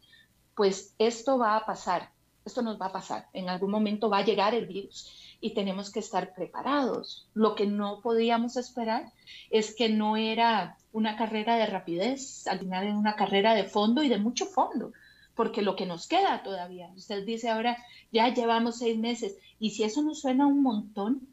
pues 0.55 0.95
esto 0.99 1.39
va 1.39 1.57
a 1.57 1.67
pasar, 1.67 2.11
esto 2.45 2.63
nos 2.63 2.81
va 2.81 2.87
a 2.87 2.93
pasar, 2.93 3.27
en 3.33 3.49
algún 3.49 3.71
momento 3.71 4.09
va 4.09 4.19
a 4.19 4.25
llegar 4.25 4.55
el 4.55 4.67
virus 4.67 5.37
y 5.41 5.55
tenemos 5.55 5.91
que 5.91 6.01
estar 6.01 6.35
preparados. 6.35 7.29
Lo 7.35 7.55
que 7.55 7.67
no 7.67 8.01
podíamos 8.03 8.57
esperar 8.57 9.11
es 9.51 9.75
que 9.75 9.89
no 9.89 10.17
era 10.17 10.77
una 10.93 11.17
carrera 11.17 11.57
de 11.57 11.67
rapidez, 11.67 12.47
al 12.47 12.61
final 12.61 12.85
era 12.85 12.97
una 12.97 13.17
carrera 13.17 13.55
de 13.55 13.65
fondo 13.65 14.03
y 14.03 14.09
de 14.09 14.19
mucho 14.19 14.47
fondo 14.47 14.93
porque 15.35 15.63
lo 15.63 15.77
que 15.77 15.87
nos 15.87 16.07
queda 16.07 16.43
todavía, 16.43 16.91
usted 16.97 17.25
dice 17.25 17.49
ahora, 17.49 17.77
ya 18.13 18.33
llevamos 18.33 18.79
seis 18.79 18.99
meses, 18.99 19.37
y 19.59 19.71
si 19.71 19.85
eso 19.85 20.03
nos 20.03 20.21
suena 20.21 20.47
un 20.47 20.63
montón, 20.63 21.29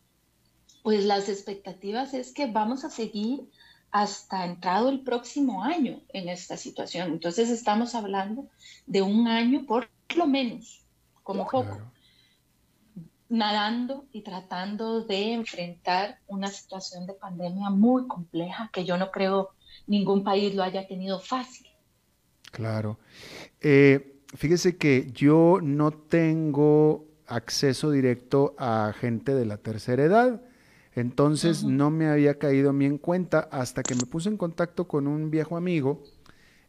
pues 0.84 1.06
las 1.06 1.30
expectativas 1.30 2.14
es 2.14 2.34
que 2.34 2.48
vamos 2.48 2.86
a 2.86 2.90
seguir 2.90 3.50
hasta 3.92 4.46
entrado 4.46 4.90
el 4.90 5.02
próximo 5.02 5.64
año 5.64 6.02
en 6.10 6.30
esta 6.30 6.58
situación. 6.58 7.12
Entonces 7.12 7.50
estamos 7.50 7.96
hablando 7.96 8.48
de 8.86 9.02
un 9.02 9.28
año 9.28 9.66
por 9.66 9.90
lo 10.16 10.28
menos, 10.28 10.86
como 11.24 11.46
poco, 11.48 11.78
nadando 13.30 14.06
y 14.12 14.22
tratando 14.22 15.02
de 15.02 15.34
enfrentar 15.34 16.20
una 16.28 16.48
situación 16.48 17.06
de 17.06 17.14
pandemia 17.14 17.70
muy 17.70 18.08
compleja 18.08 18.70
que 18.72 18.86
yo 18.86 18.98
no 18.98 19.12
creo 19.12 19.50
ningún 19.86 20.24
país 20.24 20.56
lo 20.56 20.64
haya 20.64 20.88
tenido 20.88 21.20
fácil. 21.20 21.68
Claro. 22.52 22.98
Eh, 23.62 24.20
fíjese 24.36 24.78
que 24.78 25.12
yo 25.14 25.60
no 25.62 25.92
tengo 25.92 27.06
acceso 27.28 27.92
directo 27.92 28.56
a 28.58 28.94
gente 28.98 29.34
de 29.34 29.46
la 29.46 29.58
tercera 29.58 30.04
edad, 30.04 30.42
entonces 30.96 31.64
no 31.64 31.92
me 31.92 32.08
había 32.08 32.40
caído 32.40 32.72
a 32.72 32.74
mí 32.74 32.86
en 32.86 32.98
cuenta 32.98 33.48
hasta 33.52 33.84
que 33.84 33.94
me 33.94 34.06
puse 34.06 34.30
en 34.30 34.38
contacto 34.38 34.88
con 34.88 35.08
un 35.08 35.30
viejo 35.30 35.56
amigo, 35.56 36.02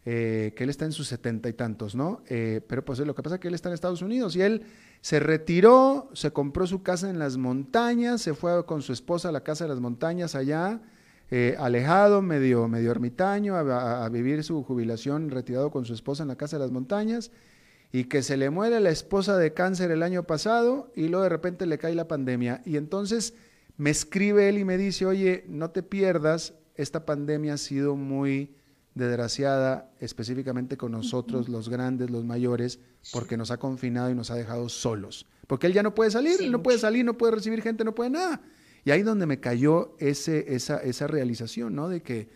eh, 0.05 0.53
que 0.57 0.65
él 0.65 0.71
está 0.71 0.85
en 0.85 0.93
sus 0.93 1.07
setenta 1.09 1.49
y 1.49 1.53
tantos, 1.53 1.95
¿no? 1.95 2.23
Eh, 2.29 2.61
pero 2.67 2.85
pues 2.85 2.99
lo 2.99 3.15
que 3.15 3.23
pasa 3.23 3.37
es 3.37 3.41
que 3.41 3.49
él 3.49 3.55
está 3.55 3.69
en 3.69 3.75
Estados 3.75 4.03
Unidos 4.03 4.37
y 4.37 4.43
él 4.43 4.63
se 5.01 5.21
retiró, 5.21 6.11
se 6.13 6.31
compró 6.31 6.67
su 6.67 6.83
casa 6.83 7.09
en 7.09 7.19
las 7.19 7.37
montañas, 7.37 8.21
se 8.21 8.35
fue 8.35 8.65
con 8.67 8.83
su 8.83 8.93
esposa 8.93 9.29
a 9.29 9.33
la 9.33 9.43
casa 9.43 9.65
de 9.65 9.71
las 9.71 9.81
montañas 9.81 10.35
allá, 10.35 10.81
eh, 11.31 11.57
alejado, 11.59 12.23
medio, 12.23 12.69
medio 12.69 12.91
ermitaño, 12.91 13.57
a, 13.57 14.09
vivir 14.09 14.43
su 14.45 14.63
jubilación 14.63 15.31
retirado 15.31 15.71
con 15.71 15.85
su 15.85 15.93
esposa 15.93 16.23
en 16.23 16.29
la 16.29 16.37
casa 16.37 16.57
de 16.57 16.65
las 16.65 16.73
montañas, 16.73 17.31
y 17.93 18.05
que 18.05 18.23
se 18.23 18.37
le 18.37 18.51
muere 18.51 18.81
la 18.81 18.91
esposa 18.91 19.37
de 19.37 19.55
cáncer 19.55 19.91
el 19.91 20.03
año 20.03 20.25
pasado 20.25 20.93
y 20.95 21.09
luego 21.09 21.23
de 21.23 21.31
repente 21.31 21.65
le 21.67 21.79
cae 21.79 21.95
la 21.95 22.07
pandemia. 22.07 22.61
Y 22.67 22.77
entonces 22.77 23.35
me 23.79 23.91
escribe 23.91 24.49
él 24.49 24.59
y 24.59 24.65
me 24.65 24.77
dice, 24.77 25.07
oye, 25.07 25.45
no 25.49 25.71
te 25.71 25.83
pierdas, 25.83 26.55
esta 26.75 27.07
pandemia 27.07 27.55
ha 27.55 27.59
sido 27.59 27.97
muy 27.97 28.55
desgraciada, 28.95 29.91
específicamente 30.01 30.77
con 30.77 30.93
nosotros, 30.93 31.49
los 31.49 31.69
grandes, 31.69 32.11
los 32.11 32.25
mayores, 32.25 32.81
porque 33.13 33.37
nos 33.37 33.51
ha 33.51 33.59
confinado 33.59 34.11
y 34.11 34.15
nos 34.15 34.31
ha 34.31 34.35
dejado 34.35 34.69
solos. 34.69 35.27
Porque 35.47 35.67
él 35.67 35.73
ya 35.73 35.83
no 35.83 35.95
puede 35.95 36.11
salir, 36.11 36.51
no 36.51 36.63
puede 36.63 36.79
salir, 36.79 37.05
no 37.05 37.17
puede 37.17 37.33
recibir 37.33 37.63
gente, 37.63 37.85
no 37.85 37.95
puede 37.95 38.11
nada. 38.11 38.41
Y 38.89 38.91
ahí 38.91 39.03
donde 39.03 39.27
me 39.27 39.39
cayó 39.39 39.95
ese, 39.99 40.55
esa, 40.55 40.79
esa 40.79 41.07
realización, 41.07 41.75
¿no? 41.75 41.91
De 41.91 42.03
que 42.03 42.31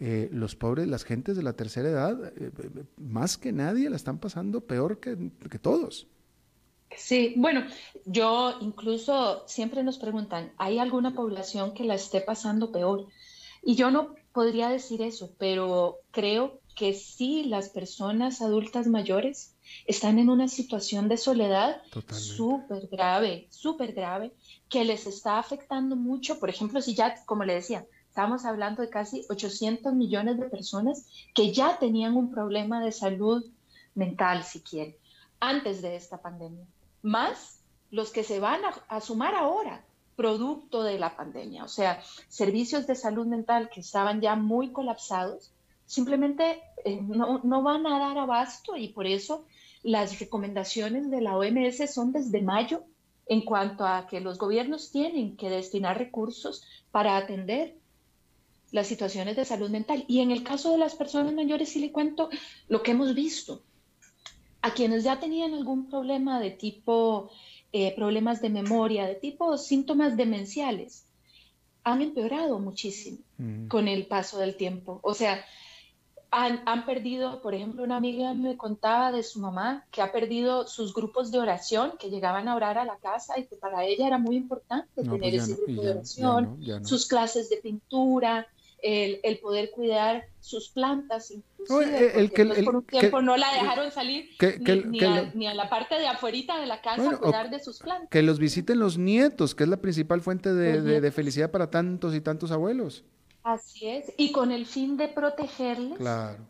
eh, 0.00 0.30
los 0.32 0.56
pobres, 0.56 0.88
las 0.88 1.04
gentes 1.04 1.36
de 1.36 1.42
la 1.42 1.52
tercera 1.52 1.90
edad, 1.90 2.24
eh, 2.28 2.50
eh, 2.50 2.84
más 2.96 3.36
que 3.36 3.52
nadie 3.52 3.90
la 3.90 3.96
están 3.96 4.16
pasando 4.16 4.62
peor 4.62 5.00
que, 5.00 5.18
que 5.50 5.58
todos. 5.58 6.06
Sí, 6.96 7.34
bueno, 7.36 7.62
yo 8.06 8.56
incluso 8.62 9.46
siempre 9.46 9.82
nos 9.82 9.98
preguntan, 9.98 10.50
¿hay 10.56 10.78
alguna 10.78 11.14
población 11.14 11.74
que 11.74 11.84
la 11.84 11.96
esté 11.96 12.22
pasando 12.22 12.72
peor? 12.72 13.08
Y 13.62 13.74
yo 13.74 13.90
no 13.90 14.14
podría 14.32 14.70
decir 14.70 15.02
eso, 15.02 15.34
pero 15.36 15.98
creo 16.10 16.60
que 16.78 16.94
sí 16.94 17.44
las 17.44 17.68
personas 17.70 18.40
adultas 18.40 18.86
mayores 18.86 19.56
están 19.86 20.18
en 20.18 20.30
una 20.30 20.46
situación 20.46 21.08
de 21.08 21.16
soledad 21.16 21.82
súper 22.10 22.86
grave, 22.86 23.48
súper 23.50 23.92
grave, 23.92 24.32
que 24.68 24.84
les 24.84 25.06
está 25.06 25.38
afectando 25.38 25.96
mucho. 25.96 26.38
Por 26.38 26.50
ejemplo, 26.50 26.80
si 26.80 26.94
ya, 26.94 27.24
como 27.26 27.44
le 27.44 27.54
decía, 27.54 27.84
estamos 28.08 28.44
hablando 28.44 28.82
de 28.82 28.90
casi 28.90 29.24
800 29.28 29.92
millones 29.92 30.38
de 30.38 30.48
personas 30.48 31.06
que 31.34 31.52
ya 31.52 31.78
tenían 31.78 32.16
un 32.16 32.30
problema 32.30 32.82
de 32.84 32.92
salud 32.92 33.44
mental, 33.94 34.44
si 34.44 34.60
quieren, 34.60 34.94
antes 35.40 35.82
de 35.82 35.96
esta 35.96 36.22
pandemia, 36.22 36.64
más 37.02 37.58
los 37.90 38.10
que 38.10 38.22
se 38.22 38.38
van 38.38 38.60
a, 38.88 39.00
sumar 39.00 39.34
ahora, 39.34 39.84
producto 40.14 40.82
de 40.82 40.98
la 40.98 41.16
pandemia. 41.16 41.64
O 41.64 41.68
sea, 41.68 42.02
servicios 42.28 42.86
de 42.86 42.94
salud 42.94 43.26
mental 43.26 43.70
que 43.70 43.80
estaban 43.80 44.20
ya 44.20 44.36
muy 44.36 44.72
colapsados, 44.72 45.52
simplemente 45.88 46.62
eh, 46.84 47.00
no, 47.02 47.40
no 47.42 47.62
van 47.62 47.86
a 47.86 47.98
dar 47.98 48.18
abasto 48.18 48.76
y 48.76 48.88
por 48.88 49.06
eso 49.06 49.46
las 49.82 50.20
recomendaciones 50.20 51.10
de 51.10 51.22
la 51.22 51.36
OMS 51.36 51.92
son 51.92 52.12
desde 52.12 52.42
mayo 52.42 52.84
en 53.26 53.42
cuanto 53.42 53.86
a 53.86 54.06
que 54.06 54.20
los 54.20 54.38
gobiernos 54.38 54.90
tienen 54.90 55.36
que 55.36 55.50
destinar 55.50 55.98
recursos 55.98 56.62
para 56.90 57.16
atender 57.16 57.74
las 58.70 58.86
situaciones 58.86 59.36
de 59.36 59.46
salud 59.46 59.70
mental. 59.70 60.04
Y 60.08 60.20
en 60.20 60.30
el 60.30 60.42
caso 60.42 60.72
de 60.72 60.78
las 60.78 60.94
personas 60.94 61.32
mayores, 61.32 61.70
sí 61.70 61.80
le 61.80 61.90
cuento 61.90 62.28
lo 62.68 62.82
que 62.82 62.92
hemos 62.92 63.14
visto. 63.14 63.62
A 64.60 64.74
quienes 64.74 65.04
ya 65.04 65.20
tenían 65.20 65.54
algún 65.54 65.88
problema 65.88 66.38
de 66.40 66.50
tipo, 66.50 67.30
eh, 67.72 67.94
problemas 67.94 68.42
de 68.42 68.50
memoria, 68.50 69.06
de 69.06 69.14
tipo 69.14 69.56
síntomas 69.56 70.16
demenciales, 70.16 71.06
han 71.84 72.02
empeorado 72.02 72.58
muchísimo 72.58 73.18
mm. 73.38 73.68
con 73.68 73.88
el 73.88 74.06
paso 74.06 74.38
del 74.38 74.56
tiempo. 74.56 75.00
O 75.02 75.14
sea, 75.14 75.44
han, 76.30 76.84
perdido, 76.84 77.40
por 77.40 77.54
ejemplo, 77.54 77.82
una 77.82 77.96
amiga 77.96 78.34
me 78.34 78.56
contaba 78.56 79.12
de 79.12 79.22
su 79.22 79.40
mamá 79.40 79.86
que 79.90 80.02
ha 80.02 80.12
perdido 80.12 80.66
sus 80.66 80.92
grupos 80.92 81.30
de 81.30 81.38
oración, 81.38 81.92
que 81.98 82.10
llegaban 82.10 82.48
a 82.48 82.54
orar 82.54 82.76
a 82.78 82.84
la 82.84 82.96
casa 82.96 83.38
y 83.38 83.46
que 83.46 83.56
para 83.56 83.84
ella 83.84 84.06
era 84.06 84.18
muy 84.18 84.36
importante 84.36 85.02
tener 85.02 85.20
pues 85.20 85.34
ese 85.34 85.54
grupo 85.54 85.82
de 85.82 85.90
oración, 85.90 86.84
sus 86.84 87.06
clases 87.06 87.48
de 87.48 87.56
pintura, 87.56 88.46
el, 88.82 89.20
el, 89.24 89.38
poder 89.38 89.70
cuidar 89.70 90.26
sus 90.40 90.68
plantas, 90.68 91.32
inclusive, 91.32 92.20
el, 92.20 92.30
que, 92.30 92.46
pues, 92.46 92.62
por 92.62 92.76
un 92.76 92.84
tiempo 92.84 93.20
no 93.20 93.36
la 93.36 93.52
dejaron 93.52 93.90
salir 93.90 94.30
ni, 95.34 95.46
a, 95.46 95.54
la 95.54 95.68
parte 95.68 95.98
de 95.98 96.06
afuerita 96.06 96.60
de 96.60 96.66
la 96.66 96.80
casa 96.80 97.10
a 97.10 97.16
cuidar 97.16 97.50
de 97.50 97.58
sus 97.58 97.80
plantas. 97.80 98.08
Que 98.08 98.22
los 98.22 98.38
visiten 98.38 98.78
los 98.78 98.96
nietos, 98.96 99.56
que 99.56 99.64
es 99.64 99.68
la 99.68 99.78
principal 99.78 100.20
fuente 100.20 100.54
de, 100.54 101.00
de 101.00 101.10
felicidad 101.10 101.50
para 101.50 101.70
tantos 101.70 102.14
y 102.14 102.20
tantos 102.20 102.52
abuelos. 102.52 103.04
Así 103.42 103.88
es, 103.88 104.12
y 104.16 104.32
con 104.32 104.52
el 104.52 104.66
fin 104.66 104.96
de 104.96 105.08
protegerles, 105.08 105.98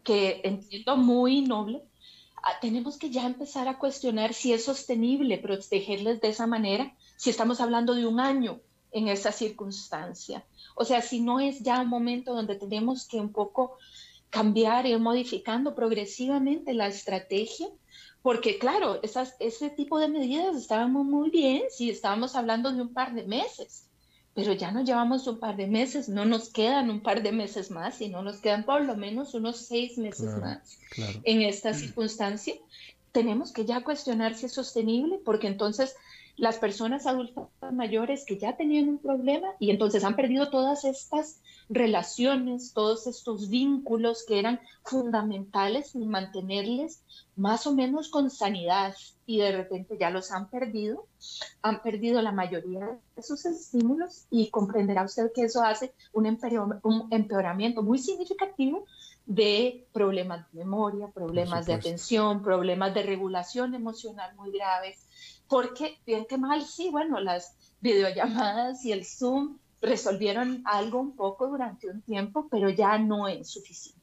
que 0.03 0.41
entiendo 0.43 0.97
muy 0.97 1.43
noble, 1.43 1.83
ah, 2.43 2.59
tenemos 2.61 2.97
que 2.97 3.11
ya 3.11 3.27
empezar 3.27 3.69
a 3.69 3.79
cuestionar 3.79 4.35
si 4.35 4.53
es 4.53 4.65
sostenible 4.65 5.39
protegerles 5.39 6.21
de 6.21 6.29
esa 6.29 6.47
manera, 6.47 6.93
si 7.17 7.31
estamos 7.31 7.61
hablando 7.61 7.95
de 7.95 8.07
un 8.07 8.21
año 8.21 8.61
en 8.91 9.09
esa 9.09 9.33
circunstancia. 9.33 10.45
O 10.75 10.85
sea, 10.85 11.03
si 11.03 11.21
no 11.21 11.41
es 11.41 11.61
ya 11.61 11.81
un 11.81 11.89
momento 11.89 12.35
donde 12.35 12.57
tenemos 12.57 13.07
que 13.07 13.21
un 13.21 13.33
poco 13.33 13.77
cambiar, 14.31 14.87
ir 14.87 14.99
modificando 14.99 15.75
progresivamente 15.75 16.75
la 16.75 16.89
estrategia, 16.89 17.69
porque 18.23 18.59
claro, 18.59 19.01
esas, 19.03 19.37
ese 19.39 19.71
tipo 19.71 19.99
de 19.99 20.09
medidas 20.09 20.57
estaban 20.57 20.93
muy 20.93 21.31
bien 21.31 21.63
si 21.71 21.91
estábamos 21.91 22.35
hablando 22.35 22.73
de 22.73 22.83
un 22.83 22.93
par 22.93 23.15
de 23.15 23.25
meses 23.25 23.88
pero 24.39 24.53
ya 24.53 24.71
nos 24.71 24.85
llevamos 24.85 25.27
un 25.27 25.41
par 25.41 25.57
de 25.57 25.67
meses, 25.67 26.09
no 26.09 26.25
nos 26.25 26.49
quedan 26.51 26.91
un 26.91 27.01
par 27.01 27.25
de 27.25 27.33
meses 27.33 27.73
más, 27.73 27.97
sino 27.97 28.23
nos 28.23 28.37
quedan 28.37 28.65
por 28.65 28.85
lo 28.85 28.97
menos 28.97 29.35
unos 29.35 29.57
seis 29.57 29.99
meses 29.99 30.39
más. 30.41 30.79
En 31.25 31.43
esta 31.43 31.75
circunstancia, 31.75 32.55
tenemos 33.11 33.51
que 33.51 33.65
ya 33.65 33.83
cuestionar 33.83 34.37
si 34.37 34.47
es 34.47 34.53
sostenible, 34.53 35.19
porque 35.25 35.49
entonces 35.49 35.97
las 36.39 36.59
personas 36.59 37.07
adultas 37.07 37.49
mayores 37.73 38.25
que 38.25 38.39
ya 38.39 38.57
tenían 38.57 38.89
un 38.89 38.99
problema 38.99 39.49
y 39.59 39.71
entonces 39.71 40.05
han 40.05 40.17
perdido 40.17 40.51
todas 40.51 40.85
estas 40.85 41.41
relaciones, 41.69 42.73
todos 42.73 43.07
estos 43.07 43.51
vínculos 43.51 44.25
que 44.27 44.39
eran 44.39 44.61
fundamentales 44.85 45.95
en 45.95 46.09
mantenerles 46.09 47.03
más 47.37 47.67
o 47.67 47.75
menos 47.75 48.09
con 48.09 48.31
sanidad 48.31 48.95
y 49.27 49.39
de 49.39 49.53
repente 49.53 49.97
ya 49.99 50.11
los 50.11 50.31
han 50.31 50.49
perdido, 50.49 51.07
han 51.61 51.83
perdido 51.83 52.23
la 52.23 52.33
mayoría 52.33 52.99
de 53.17 53.23
sus 53.23 53.45
estímulos 53.45 54.27
y 54.31 54.49
comprenderá 54.51 55.05
usted 55.05 55.33
que 55.35 55.43
eso 55.43 55.63
hace 55.63 55.93
un, 56.13 56.27
empeoramiento 57.11 57.83
muy 57.83 57.99
significativo 57.99 58.87
de 59.27 59.87
problemas 59.93 60.51
de 60.53 60.61
memoria, 60.61 61.09
problemas 61.09 61.67
de 61.67 61.75
atención, 61.75 62.43
problemas 62.43 62.95
de 62.95 63.03
regulación 63.03 63.75
emocional 63.75 64.35
muy 64.37 64.53
graves 64.53 65.07
porque 65.49 65.99
bien 66.07 66.27
que 66.27 66.39
mal, 66.39 66.65
sí, 66.65 66.91
bueno, 66.91 67.21
las 67.21 67.57
videollamadas 67.81 68.85
y 68.85 68.93
el 68.93 69.05
Zoom 69.05 69.59
resolvieron 69.81 70.63
algo 70.65 71.01
un 71.01 71.15
poco 71.17 71.49
durante 71.49 71.89
un 71.89 72.03
tiempo, 72.03 72.49
pero 72.51 72.69
ya 72.69 72.99
no 72.99 73.29
es 73.29 73.49
suficiente. 73.49 74.01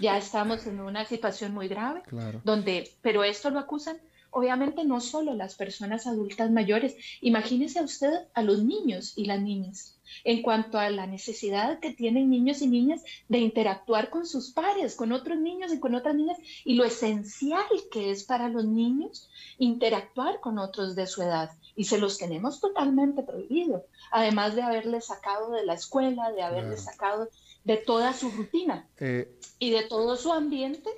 Ya 0.00 0.18
estamos 0.18 0.66
en 0.66 0.80
una 0.80 1.04
situación 1.04 1.54
muy 1.54 1.68
grave, 1.68 2.02
donde, 2.44 2.90
pero 3.02 3.24
esto 3.24 3.50
lo 3.50 3.58
acusan 3.58 3.98
obviamente 4.30 4.84
no 4.84 5.00
solo 5.00 5.34
las 5.34 5.54
personas 5.54 6.06
adultas 6.06 6.50
mayores, 6.50 6.96
imagínese 7.20 7.78
a 7.78 7.82
usted 7.82 8.28
a 8.34 8.42
los 8.42 8.62
niños 8.62 9.12
y 9.16 9.26
las 9.26 9.40
niñas 9.40 9.96
en 10.24 10.42
cuanto 10.42 10.78
a 10.78 10.90
la 10.90 11.06
necesidad 11.06 11.78
que 11.80 11.92
tienen 11.92 12.30
niños 12.30 12.62
y 12.62 12.68
niñas 12.68 13.02
de 13.28 13.38
interactuar 13.38 14.10
con 14.10 14.26
sus 14.26 14.50
pares, 14.52 14.94
con 14.94 15.12
otros 15.12 15.38
niños 15.38 15.72
y 15.72 15.80
con 15.80 15.94
otras 15.94 16.14
niñas, 16.14 16.38
y 16.64 16.74
lo 16.74 16.84
esencial 16.84 17.64
que 17.90 18.10
es 18.10 18.24
para 18.24 18.48
los 18.48 18.64
niños 18.64 19.28
interactuar 19.58 20.40
con 20.40 20.58
otros 20.58 20.94
de 20.96 21.06
su 21.06 21.22
edad. 21.22 21.50
Y 21.74 21.84
se 21.84 21.98
los 21.98 22.18
tenemos 22.18 22.60
totalmente 22.60 23.22
prohibido, 23.22 23.84
además 24.10 24.54
de 24.54 24.62
haberles 24.62 25.06
sacado 25.06 25.50
de 25.52 25.64
la 25.64 25.74
escuela, 25.74 26.32
de 26.32 26.42
haberles 26.42 26.84
sacado 26.84 27.28
de 27.64 27.76
toda 27.76 28.12
su 28.12 28.30
rutina 28.30 28.88
eh, 28.98 29.30
y 29.58 29.70
de 29.70 29.82
todo 29.82 30.16
su 30.16 30.32
ambiente. 30.32 30.90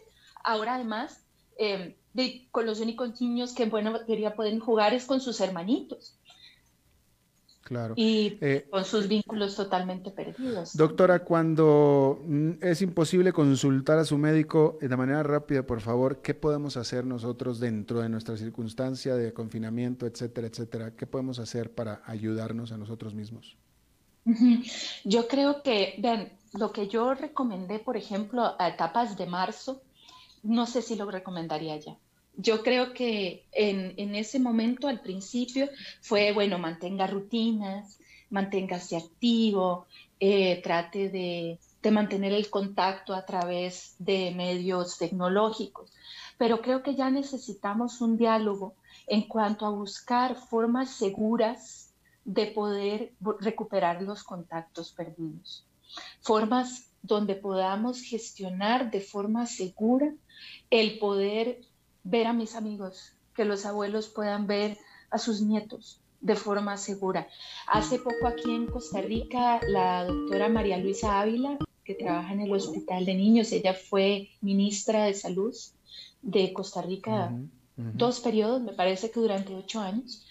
Ahora 0.42 0.74
además... 0.76 1.24
Eh, 1.60 1.96
con 2.50 2.66
los 2.66 2.80
únicos 2.80 3.20
niños 3.20 3.52
que 3.52 3.64
en 3.64 3.70
buena 3.70 3.90
materia 3.90 4.34
pueden 4.34 4.59
jugar 4.59 4.94
es 4.94 5.04
con 5.04 5.20
sus 5.20 5.40
hermanitos. 5.40 6.14
Claro. 7.68 7.92
Y 7.98 8.38
eh, 8.40 8.66
con 8.70 8.82
sus 8.86 9.09
vínculos 9.09 9.54
totalmente 9.54 10.11
perdidos. 10.11 10.74
Doctora, 10.74 11.22
cuando 11.22 12.18
mm, 12.24 12.52
es 12.62 12.80
imposible 12.80 13.30
consultar 13.30 13.98
a 13.98 14.06
su 14.06 14.16
médico 14.16 14.78
de 14.80 14.96
manera 14.96 15.22
rápida, 15.22 15.64
por 15.64 15.82
favor, 15.82 16.22
¿qué 16.22 16.32
podemos 16.32 16.78
hacer 16.78 17.04
nosotros 17.04 17.61
dentro 17.61 18.00
de 18.00 18.09
nuestra 18.09 18.38
circunstancia 18.38 19.16
de 19.16 19.34
confinamiento, 19.34 20.06
etcétera, 20.06 20.46
etcétera? 20.46 20.96
¿Qué 20.96 21.06
podemos 21.06 21.38
hacer 21.40 21.70
para 21.70 22.00
ayudarnos 22.06 22.72
a 22.72 22.78
nosotros 22.78 23.12
mismos? 23.12 23.59
Yo 25.04 25.28
creo 25.28 25.62
que, 25.62 25.96
vean, 25.98 26.32
lo 26.54 26.72
que 26.72 26.88
yo 26.88 27.12
recomendé, 27.12 27.78
por 27.78 27.98
ejemplo, 27.98 28.54
a 28.59 28.68
etapas 28.68 29.16
de 29.18 29.26
marzo, 29.26 29.82
no 30.43 30.66
sé 30.66 30.82
si 30.82 30.97
lo 30.97 31.11
recomendaría 31.11 31.76
ya 31.76 31.97
yo 32.39 32.62
creo 32.62 32.95
que 32.95 33.47
en, 33.51 34.14
ese 34.14 34.39
momento, 34.39 34.86
al 34.86 35.01
principio, 35.01 35.68
fue, 36.01 36.32
bueno, 36.32 36.57
mantenga 36.57 37.09
rutinas, 37.09 37.99
manténgase 38.30 38.97
activo, 38.97 39.86
eh, 40.20 40.62
trate 40.62 41.11
de, 41.11 41.59
de, 41.82 41.91
mantener 41.91 42.32
el 42.32 42.49
contacto 42.49 43.12
a 43.12 43.26
través 43.26 43.97
de 43.99 44.30
medios 44.36 44.99
tecnológicos. 44.99 45.93
Pero 46.39 46.62
creo 46.62 46.84
que 46.84 46.95
ya 46.95 47.11
necesitamos 47.11 48.01
un 48.01 48.16
diálogo 48.16 48.74
en 49.09 49.22
cuanto 49.22 49.66
a 49.66 49.70
buscar 49.70 50.36
formas 50.36 50.91
seguras 50.91 51.93
de 52.24 52.47
poder 52.47 53.14
recuperar 53.41 54.01
los 54.03 54.22
contactos 54.22 54.93
perdidos. 54.93 55.64
Formas 56.20 56.89
donde 57.03 57.34
podamos 57.34 58.01
gestionar 58.01 58.93
de 58.93 59.01
forma 59.01 59.47
segura 59.47 60.12
el 60.70 60.99
poder 60.99 61.61
ver 62.05 62.26
a 62.26 62.32
mis 62.32 62.55
amigos, 62.55 63.12
que 63.34 63.45
los 63.45 63.66
abuelos 63.66 64.09
puedan 64.09 64.47
ver 64.47 64.78
a 65.11 65.18
sus 65.18 65.41
nietos 65.41 66.01
de 66.20 66.34
forma 66.34 66.76
segura. 66.76 67.28
Hace 67.66 67.99
poco 67.99 68.26
aquí 68.26 68.51
en 68.51 68.66
Costa 68.66 69.01
Rica, 69.01 69.61
la 69.68 70.05
doctora 70.05 70.49
María 70.49 70.76
Luisa 70.78 71.20
Ávila, 71.20 71.59
que 71.84 71.95
trabaja 71.95 72.32
en 72.32 72.41
el 72.41 72.53
Hospital 72.53 73.05
de 73.05 73.14
Niños, 73.14 73.53
ella 73.53 73.74
fue 73.74 74.30
ministra 74.41 75.05
de 75.05 75.14
Salud 75.14 75.55
de 76.22 76.53
Costa 76.53 76.82
Rica 76.82 77.32
dos 77.78 78.20
periodos, 78.20 78.61
me 78.61 78.72
parece 78.72 79.11
que 79.11 79.20
durante 79.20 79.55
ocho 79.55 79.80
años, 79.80 80.24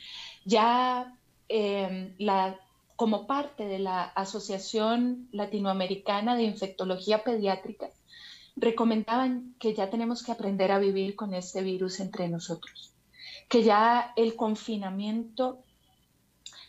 ya 0.44 1.16
em, 1.48 2.14
la, 2.18 2.60
como 2.96 3.26
parte 3.26 3.66
de 3.66 3.80
la 3.80 4.04
Asociación 4.04 5.30
Latinoamericana 5.32 6.36
de 6.36 6.44
Infectología 6.44 7.24
Pediátrica, 7.24 7.90
recomendaban 8.58 9.56
que 9.60 9.74
ya 9.74 9.90
tenemos 9.90 10.24
que 10.24 10.32
aprender 10.32 10.72
a 10.72 10.80
vivir 10.80 11.16
con 11.16 11.34
este 11.34 11.62
virus 11.62 12.00
entre 12.00 12.28
nosotros, 12.28 12.94
que 13.48 13.64
ya 13.64 14.14
el 14.16 14.36
confinamiento, 14.36 15.60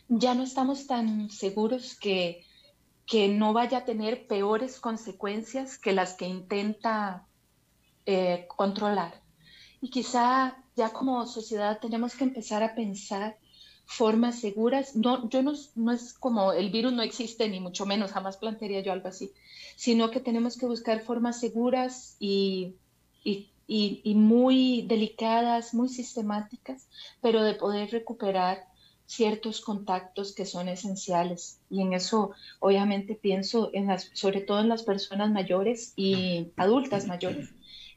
ya 0.07 0.35
no 0.35 0.43
estamos 0.43 0.87
tan 0.87 1.29
seguros 1.29 1.95
que, 1.95 2.45
que 3.05 3.27
no 3.27 3.53
vaya 3.53 3.79
a 3.79 3.85
tener 3.85 4.27
peores 4.27 4.79
consecuencias 4.79 5.77
que 5.77 5.93
las 5.93 6.13
que 6.13 6.27
intenta 6.27 7.27
eh, 8.05 8.47
controlar. 8.55 9.21
Y 9.81 9.89
quizá 9.89 10.57
ya 10.75 10.91
como 10.91 11.25
sociedad 11.25 11.79
tenemos 11.79 12.15
que 12.15 12.23
empezar 12.23 12.63
a 12.63 12.75
pensar 12.75 13.37
formas 13.89 14.39
seguras. 14.39 14.95
No, 14.95 15.27
yo 15.29 15.41
no, 15.41 15.53
no 15.75 15.91
es 15.91 16.13
como 16.13 16.53
el 16.53 16.69
virus 16.69 16.93
no 16.93 17.01
existe, 17.01 17.49
ni 17.49 17.59
mucho 17.59 17.87
menos, 17.87 18.11
jamás 18.11 18.37
plantearía 18.37 18.81
yo 18.81 18.91
algo 18.91 19.07
así, 19.07 19.31
sino 19.75 20.11
que 20.11 20.19
tenemos 20.19 20.57
que 20.57 20.67
buscar 20.67 21.01
formas 21.01 21.39
seguras 21.39 22.15
y, 22.19 22.75
y, 23.23 23.49
y, 23.67 24.13
muy 24.13 24.83
delicadas, 24.83 25.73
muy 25.73 25.89
sistemáticas, 25.89 26.87
pero 27.19 27.43
de 27.43 27.55
poder 27.55 27.89
recuperar 27.89 28.67
ciertos 29.07 29.59
contactos 29.59 30.35
que 30.35 30.45
son 30.45 30.69
esenciales. 30.69 31.59
Y 31.71 31.81
en 31.81 31.93
eso 31.93 32.31
obviamente 32.59 33.15
pienso 33.15 33.71
en 33.73 33.87
las, 33.87 34.11
sobre 34.13 34.41
todo 34.41 34.59
en 34.59 34.69
las 34.69 34.83
personas 34.83 35.31
mayores 35.31 35.93
y 35.95 36.51
adultas 36.57 37.07
mayores, 37.07 37.49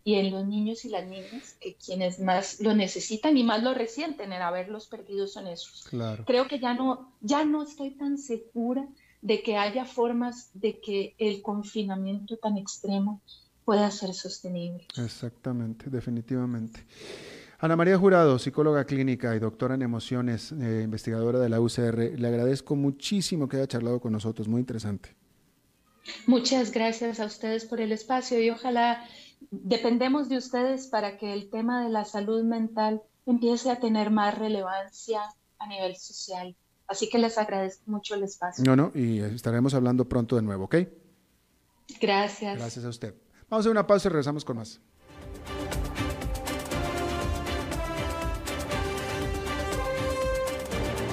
y 0.05 0.15
en 0.15 0.31
los 0.31 0.47
niños 0.47 0.85
y 0.85 0.89
las 0.89 1.07
niñas, 1.07 1.57
que 1.61 1.77
quienes 1.77 2.19
más 2.19 2.61
lo 2.61 2.75
necesitan 2.75 3.37
y 3.37 3.45
más 3.45 3.63
lo 3.63 3.75
resienten 3.75 4.33
en 4.33 4.43
haberlos 4.43 4.87
perdido 4.87 5.27
son 5.27 5.47
esos. 5.47 5.85
Creo 6.27 6.49
que 6.49 6.59
ya 6.59 6.75
no, 6.75 7.13
ya 7.21 7.45
no 7.45 7.63
estoy 7.63 7.93
tan 7.93 8.19
segura 8.19 8.87
de 9.21 9.43
que 9.43 9.57
haya 9.57 9.85
formas 9.85 10.51
de 10.55 10.81
que 10.81 11.15
el 11.19 11.43
confinamiento 11.43 12.37
tan 12.37 12.59
extremo 12.59 13.21
pueda 13.65 13.91
ser 13.91 14.13
sostenible. 14.13 14.87
Exactamente, 14.97 15.89
definitivamente. 15.89 16.85
Ana 17.61 17.77
María 17.77 17.97
Jurado, 17.97 18.41
psicóloga 18.41 18.85
clínica 18.85 19.37
y 19.37 19.39
doctora 19.39 19.77
en 19.77 19.83
emociones, 19.83 20.51
eh, 20.51 20.81
investigadora 20.83 21.39
de 21.39 21.49
la 21.49 21.61
UCR, 21.61 22.19
le 22.19 22.27
agradezco 22.27 22.75
muchísimo 22.75 23.49
que 23.49 23.59
haya 23.59 23.69
charlado 23.69 24.01
con 24.01 24.11
nosotros, 24.11 24.49
muy 24.49 24.59
interesante. 24.59 25.15
Muchas 26.27 26.73
gracias 26.73 27.21
a 27.21 27.27
ustedes 27.27 27.65
por 27.65 27.81
el 27.81 27.93
espacio 27.93 28.41
y 28.41 28.51
ojalá 28.51 29.05
dependemos 29.51 30.29
de 30.29 30.37
ustedes 30.37 30.87
para 30.87 31.19
que 31.19 31.33
el 31.33 31.51
tema 31.51 31.83
de 31.83 31.91
la 31.91 32.05
salud 32.05 32.43
mental 32.45 33.03
empiece 33.27 33.71
a 33.71 33.81
tener 33.81 34.11
más 34.11 34.37
relevancia 34.39 35.23
a 35.59 35.67
nivel 35.67 35.97
social. 35.97 36.57
Así 36.87 37.09
que 37.09 37.19
les 37.19 37.39
agradezco 37.39 37.91
mucho 37.91 38.15
el 38.15 38.25
espacio. 38.25 38.65
No, 38.65 38.77
no, 38.77 38.93
y 38.95 39.21
estaremos 39.21 39.75
hablando 39.75 40.09
pronto 40.09 40.37
de 40.37 40.43
nuevo, 40.43 40.65
¿ok? 40.65 40.77
Gracias. 42.01 42.59
Gracias 42.59 42.85
a 42.85 42.89
usted. 42.89 43.15
Vamos 43.49 43.65
a 43.65 43.69
hacer 43.69 43.71
una 43.71 43.87
pausa 43.87 44.09
y 44.09 44.11
regresamos 44.11 44.45
con 44.45 44.57
más. 44.57 44.81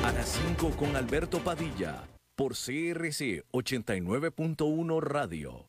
A 0.04 0.12
las 0.12 0.40
5 0.58 0.72
con 0.78 0.96
Alberto 0.96 1.40
Padilla, 1.40 2.08
por 2.36 2.54
CRC 2.54 3.46
89.1 3.52 5.02
Radio. 5.02 5.69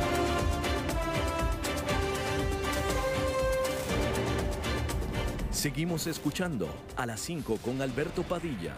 Seguimos 5.61 6.07
escuchando 6.07 6.67
a 6.95 7.05
las 7.05 7.19
5 7.19 7.57
con 7.57 7.83
Alberto 7.83 8.23
Padilla. 8.23 8.73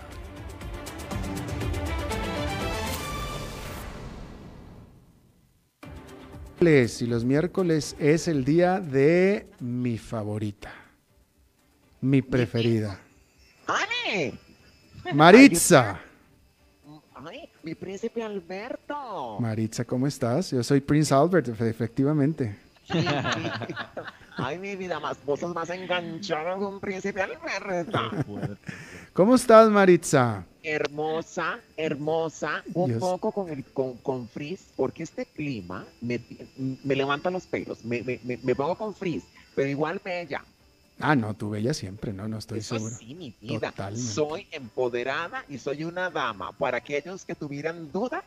Y 6.59 7.05
los 7.05 7.23
miércoles 7.23 7.95
es 7.99 8.27
el 8.27 8.43
día 8.43 8.81
de 8.81 9.47
mi 9.61 9.97
favorita, 9.97 10.73
mi 12.01 12.21
preferida. 12.21 12.99
Maritza. 15.13 16.01
¡Ay, 17.15 17.49
mi 17.63 17.75
príncipe 17.75 18.21
Alberto! 18.21 19.39
Maritza, 19.39 19.85
¿cómo 19.85 20.05
estás? 20.05 20.51
Yo 20.51 20.61
soy 20.61 20.81
Prince 20.81 21.13
Albert, 21.13 21.47
efectivamente. 21.47 22.57
Ay, 24.35 24.57
mi 24.59 24.75
vida, 24.75 24.99
más 24.99 25.23
vos 25.25 25.41
más 25.53 25.69
enganchada 25.69 26.57
con 26.57 26.79
príncipe 26.79 27.21
Alberto. 27.21 27.99
¿Cómo 29.13 29.35
estás, 29.35 29.69
Maritza? 29.69 30.45
Hermosa, 30.63 31.59
hermosa, 31.75 32.63
un 32.73 32.87
Dios. 32.87 32.99
poco 32.99 33.31
con 33.31 33.49
el 33.49 33.65
con, 33.65 33.97
con 33.97 34.27
frizz, 34.29 34.71
porque 34.75 35.03
este 35.03 35.25
clima 35.25 35.85
me, 36.01 36.21
me 36.57 36.95
levanta 36.95 37.29
los 37.29 37.45
pelos, 37.47 37.83
me, 37.83 38.01
me, 38.01 38.19
me, 38.23 38.37
me 38.37 38.55
pongo 38.55 38.77
con 38.77 38.95
frizz, 38.95 39.25
pero 39.55 39.69
igual 39.69 40.01
bella. 40.03 40.43
Ah, 40.99 41.15
no, 41.15 41.33
tú 41.33 41.49
bella 41.49 41.73
siempre, 41.73 42.13
no, 42.13 42.27
no 42.27 42.37
estoy 42.37 42.59
Eso 42.59 42.75
seguro. 42.75 42.95
sí, 42.97 43.13
mi 43.15 43.35
vida. 43.41 43.71
Totalmente. 43.71 44.01
Soy 44.01 44.47
empoderada 44.51 45.43
y 45.49 45.57
soy 45.57 45.83
una 45.83 46.09
dama. 46.09 46.51
Para 46.53 46.77
aquellos 46.77 47.25
que 47.25 47.35
tuvieran 47.35 47.91
dudas, 47.91 48.23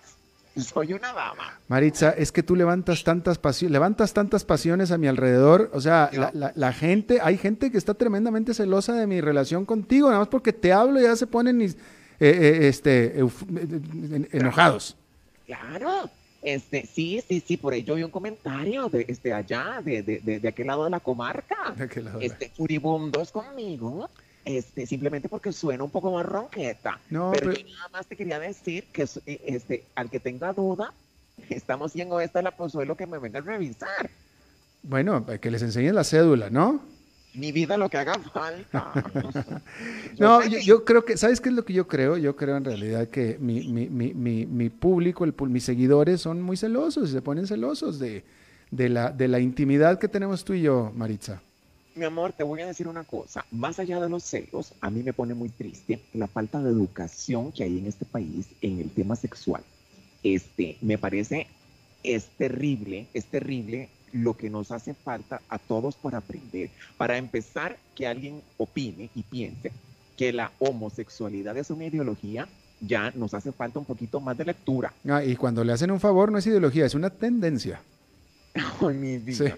soy 0.61 0.93
una 0.93 1.13
dama. 1.13 1.59
Maritza, 1.69 2.11
es 2.11 2.33
que 2.33 2.43
tú 2.43 2.57
levantas 2.57 3.05
tantas 3.05 3.39
pasiones, 3.39 3.73
levantas 3.73 4.13
tantas 4.15 4.45
pasiones 4.45 4.91
a 4.91 4.99
mi 4.99 5.07
alrededor. 5.07 5.71
O 5.73 5.81
sea, 5.81 6.11
la, 6.13 6.31
la- 6.35 6.53
la 6.55 6.73
gente, 6.73 7.19
hay 7.23 7.37
gente 7.39 7.71
que 7.71 7.79
está 7.79 7.95
tremendamente 7.95 8.55
celosa 8.55 8.95
de 8.95 9.07
mi 9.07 9.21
relación 9.21 9.65
contigo, 9.67 10.09
nada 10.09 10.21
más 10.21 10.29
porque 10.29 10.53
te 10.53 10.73
hablo 10.73 10.99
y 11.01 11.05
ya 11.05 11.17
se 11.17 11.27
ponen 11.27 11.61
eh, 11.63 11.75
eh, 12.21 12.59
este, 12.69 13.21
euf- 13.23 13.47
en- 13.49 14.29
enojados. 14.33 14.97
Claro. 15.47 16.11
Este, 16.43 16.87
sí, 16.87 17.21
sí, 17.29 17.43
sí, 17.45 17.57
por 17.57 17.75
ello 17.75 17.97
vi 17.97 18.05
un 18.05 18.11
comentario 18.11 18.89
de 18.89 19.05
este 19.09 19.33
allá, 19.33 19.81
de, 19.85 20.03
de, 20.03 20.21
de, 20.21 20.39
de 20.39 20.49
aquel 20.49 20.69
lado 20.69 20.85
de 20.85 20.91
la 20.91 21.01
comarca. 21.01 21.75
¿De 21.77 21.89
qué 21.89 22.01
lado? 22.01 22.21
Este, 22.21 22.51
furibundos 22.51 23.33
conmigo, 23.33 24.09
este, 24.47 24.87
simplemente 24.87 25.29
porque 25.29 25.53
suena 25.53 25.83
un 25.85 25.91
poco 25.91 26.13
más 26.13 26.25
ronqueta. 26.25 27.01
No, 27.11 27.33
pero, 27.33 27.51
pero- 27.51 27.61
yo 27.67 27.75
nada 27.75 27.89
más 27.89 28.07
te 28.07 28.17
quería 28.17 28.39
decir 28.39 28.85
que 28.93 29.03
eh, 29.27 29.41
este, 29.47 29.85
al 29.97 30.09
que 30.09 30.21
tenga 30.21 30.53
duda, 30.53 30.93
estamos 31.51 31.91
haciendo 31.91 32.21
esta 32.21 32.41
la 32.41 32.53
pozuelo 32.53 32.97
que 32.97 33.07
me 33.07 33.19
venga 33.19 33.41
a 33.41 33.43
revisar. 33.43 34.09
Bueno, 34.83 35.27
que 35.27 35.51
les 35.51 35.63
enseñes 35.63 35.93
la 35.93 36.05
cédula, 36.05 36.49
¿no? 36.49 36.81
Mi 37.35 37.51
vida 37.51 37.77
lo 37.77 37.89
que 37.91 37.99
haga 37.99 38.15
falta. 38.21 38.93
No, 40.19 40.43
yo, 40.47 40.85
creo 40.85 41.05
que, 41.05 41.19
¿sabes 41.19 41.43
qué 41.43 41.51
es 41.51 41.55
lo 41.55 41.65
que 41.65 41.75
yo 41.75 41.87
creo? 41.87 42.17
Yo 42.17 42.37
creo 42.37 42.57
en 42.57 42.65
realidad 42.65 43.09
que 43.09 43.37
mi, 43.39 43.69
mi, 43.69 43.89
mi, 43.91 44.15
mi, 44.15 44.47
mi 44.47 44.71
público, 44.71 45.25
el, 45.25 45.35
mis 45.51 45.65
seguidores 45.65 46.23
son 46.23 46.41
muy 46.41 46.57
celosos 46.57 47.11
y 47.11 47.13
se 47.13 47.21
ponen 47.21 47.47
celosos 47.47 47.99
de, 47.99 48.25
de, 48.71 48.89
la, 48.89 49.11
de 49.11 49.29
la 49.29 49.41
intimidad 49.41 49.99
que 49.99 50.09
tenemos 50.09 50.45
tú 50.45 50.55
y 50.55 50.63
yo, 50.63 50.91
Maritza. 50.95 51.43
Mi 51.97 52.05
amor, 52.05 52.35
te 52.35 52.45
voy 52.45 52.61
a 52.61 52.67
decir 52.67 52.89
una 52.89 53.05
cosa. 53.05 53.47
Más 53.51 53.79
allá 53.79 53.99
de 53.99 54.11
los 54.11 54.23
celos, 54.23 54.75
a 54.83 54.91
mí 54.91 55.03
me 55.03 55.15
pone 55.15 55.33
muy 55.33 55.49
triste 55.49 55.99
la 56.13 56.27
falta 56.27 56.63
de 56.63 56.69
educación 56.69 57.53
que 57.53 57.65
hay 57.65 57.79
en 57.79 57.87
este 57.87 58.05
país 58.05 58.49
en 58.61 58.81
el 58.81 58.91
tema 58.91 59.17
sexual. 59.17 59.63
Este, 60.23 60.77
me 60.83 60.99
parece, 60.99 61.47
es 62.03 62.27
terrible, 62.37 63.07
es 63.15 63.25
terrible 63.25 63.89
lo 64.13 64.37
que 64.37 64.51
nos 64.51 64.73
hace 64.73 64.93
falta 64.93 65.41
a 65.49 65.59
todos 65.59 65.97
por 65.97 66.15
aprender. 66.15 66.69
Para 66.99 67.17
empezar, 67.17 67.79
que 67.95 68.07
alguien 68.07 68.43
opine 68.59 69.09
y 69.15 69.23
piense 69.23 69.73
que 70.19 70.35
la 70.35 70.53
homosexualidad 70.59 71.57
es 71.57 71.71
una 71.71 71.87
ideología, 71.87 72.47
ya 72.83 73.11
nos 73.13 73.33
hace 73.33 73.53
falta 73.53 73.79
un 73.79 73.87
poquito 73.87 74.21
más 74.21 74.37
de 74.37 74.45
lectura. 74.45 74.93
Ah, 75.09 75.25
y 75.25 75.35
cuando 75.35 75.65
le 75.65 75.73
hacen 75.73 75.91
un 75.91 76.01
favor 76.01 76.31
no 76.31 76.37
es 76.37 76.47
ideología, 76.47 76.85
es 76.85 76.95
una 76.95 77.09
tendencia. 77.09 77.81
Ay, 78.81 78.95
mi 78.95 79.19
vida. 79.19 79.49
Sí. 79.49 79.53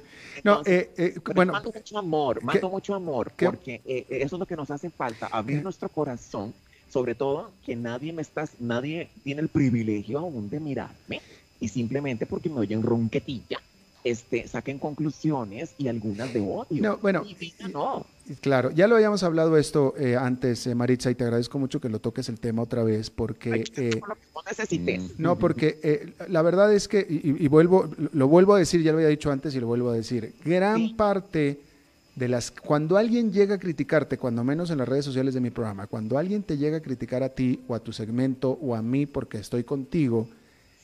No, 0.44 0.58
Entonces, 0.58 0.88
eh, 0.96 1.14
eh, 1.16 1.20
bueno, 1.34 1.52
mando 1.52 1.72
mucho 1.72 1.98
amor, 1.98 2.42
mando 2.42 2.68
mucho 2.68 2.94
amor, 2.94 3.32
porque 3.36 3.80
eh, 3.84 4.06
eso 4.08 4.36
es 4.36 4.40
lo 4.40 4.46
que 4.46 4.56
nos 4.56 4.70
hace 4.70 4.90
falta, 4.90 5.26
abrir 5.26 5.62
nuestro 5.62 5.88
corazón, 5.88 6.54
sobre 6.88 7.14
todo 7.14 7.50
que 7.64 7.74
nadie 7.74 8.12
me 8.12 8.22
está, 8.22 8.48
nadie 8.60 9.08
tiene 9.24 9.42
el 9.42 9.48
privilegio 9.48 10.18
aún 10.18 10.48
de 10.48 10.60
mirarme 10.60 11.20
y 11.60 11.68
simplemente 11.68 12.24
porque 12.24 12.48
me 12.48 12.60
oyen 12.60 12.82
ronquetilla, 12.82 13.60
este, 14.04 14.46
saquen 14.48 14.78
conclusiones 14.78 15.74
y 15.78 15.88
algunas 15.88 16.32
de 16.32 16.40
odio. 16.40 16.82
No, 16.82 16.98
bueno, 16.98 17.24
no. 17.72 18.06
claro, 18.40 18.70
ya 18.70 18.86
lo 18.86 18.94
habíamos 18.96 19.22
hablado 19.22 19.56
esto 19.56 19.94
eh, 19.98 20.16
antes, 20.16 20.66
eh, 20.66 20.74
Maritza, 20.74 21.10
y 21.10 21.14
te 21.14 21.24
agradezco 21.24 21.58
mucho 21.58 21.80
que 21.80 21.88
lo 21.88 21.98
toques 22.00 22.28
el 22.28 22.38
tema 22.40 22.62
otra 22.62 22.82
vez, 22.84 23.10
porque... 23.10 23.52
Ay, 23.52 23.64
eh, 23.76 24.00
lo 24.06 24.14
que 24.14 24.50
necesites. 24.50 25.18
No, 25.18 25.36
porque 25.38 26.12
la 26.28 26.42
verdad 26.42 26.72
es 26.72 26.88
que, 26.88 27.00
y, 27.08 27.44
y 27.44 27.48
vuelvo, 27.48 27.88
lo 28.12 28.28
vuelvo 28.28 28.54
a 28.54 28.58
decir, 28.58 28.82
ya 28.82 28.92
lo 28.92 28.98
había 28.98 29.08
dicho 29.08 29.30
antes 29.30 29.54
y 29.54 29.60
lo 29.60 29.66
vuelvo 29.66 29.90
a 29.90 29.94
decir, 29.94 30.34
gran 30.44 30.78
Sí. 30.78 30.94
parte 30.94 31.60
de 32.14 32.28
las, 32.28 32.50
cuando 32.50 32.96
alguien 32.96 33.32
llega 33.32 33.54
a 33.54 33.58
criticarte, 33.58 34.18
cuando 34.18 34.42
menos 34.42 34.70
en 34.70 34.78
las 34.78 34.88
redes 34.88 35.04
sociales 35.04 35.34
de 35.34 35.40
mi 35.40 35.50
programa, 35.50 35.86
cuando 35.86 36.18
alguien 36.18 36.42
te 36.42 36.56
llega 36.56 36.78
a 36.78 36.80
criticar 36.80 37.22
a 37.22 37.28
ti 37.28 37.60
o 37.68 37.74
a 37.76 37.80
tu 37.80 37.92
segmento 37.92 38.58
o 38.60 38.74
a 38.74 38.82
mí 38.82 39.06
porque 39.06 39.38
estoy 39.38 39.62
contigo, 39.62 40.28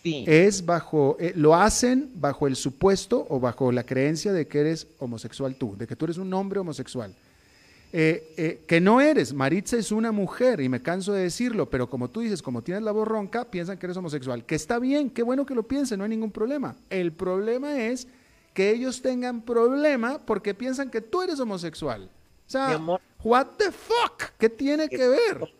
Sí, 0.04 0.22
es 0.26 0.66
bajo, 0.66 1.16
eh, 1.18 1.32
lo 1.34 1.54
hacen 1.54 2.10
bajo 2.16 2.46
el 2.46 2.56
supuesto 2.56 3.26
o 3.30 3.40
bajo 3.40 3.72
la 3.72 3.84
creencia 3.86 4.34
de 4.34 4.46
que 4.46 4.60
eres 4.60 4.86
homosexual 4.98 5.56
tú, 5.56 5.74
de 5.78 5.86
que 5.86 5.96
tú 5.96 6.04
eres 6.04 6.18
un 6.18 6.32
hombre 6.34 6.60
homosexual. 6.60 7.14
Eh, 7.90 8.34
eh, 8.36 8.60
que 8.66 8.82
no 8.82 9.00
eres, 9.00 9.32
Maritza 9.32 9.78
es 9.78 9.92
una 9.92 10.12
mujer 10.12 10.60
y 10.60 10.68
me 10.68 10.82
canso 10.82 11.14
de 11.14 11.22
decirlo, 11.22 11.70
pero 11.70 11.88
como 11.88 12.10
tú 12.10 12.20
dices, 12.20 12.42
como 12.42 12.60
tienes 12.60 12.82
la 12.82 12.92
voz 12.92 13.08
ronca, 13.08 13.46
piensan 13.46 13.78
que 13.78 13.86
eres 13.86 13.96
homosexual, 13.96 14.44
que 14.44 14.56
está 14.56 14.78
bien, 14.78 15.08
qué 15.08 15.22
bueno 15.22 15.46
que 15.46 15.54
lo 15.54 15.62
piensen, 15.62 15.96
no 15.96 16.04
hay 16.04 16.10
ningún 16.10 16.32
problema. 16.32 16.76
El 16.90 17.12
problema 17.12 17.80
es 17.80 18.06
que 18.52 18.72
ellos 18.72 19.00
tengan 19.00 19.40
problema 19.40 20.18
porque 20.18 20.52
piensan 20.52 20.90
que 20.90 21.00
tú 21.00 21.22
eres 21.22 21.40
homosexual. 21.40 22.10
O 22.46 22.50
sea, 22.50 22.78
what 23.22 23.46
the 23.56 23.72
fuck, 23.72 24.32
¿qué 24.38 24.50
tiene 24.50 24.86
que 24.86 25.08
ver? 25.08 25.50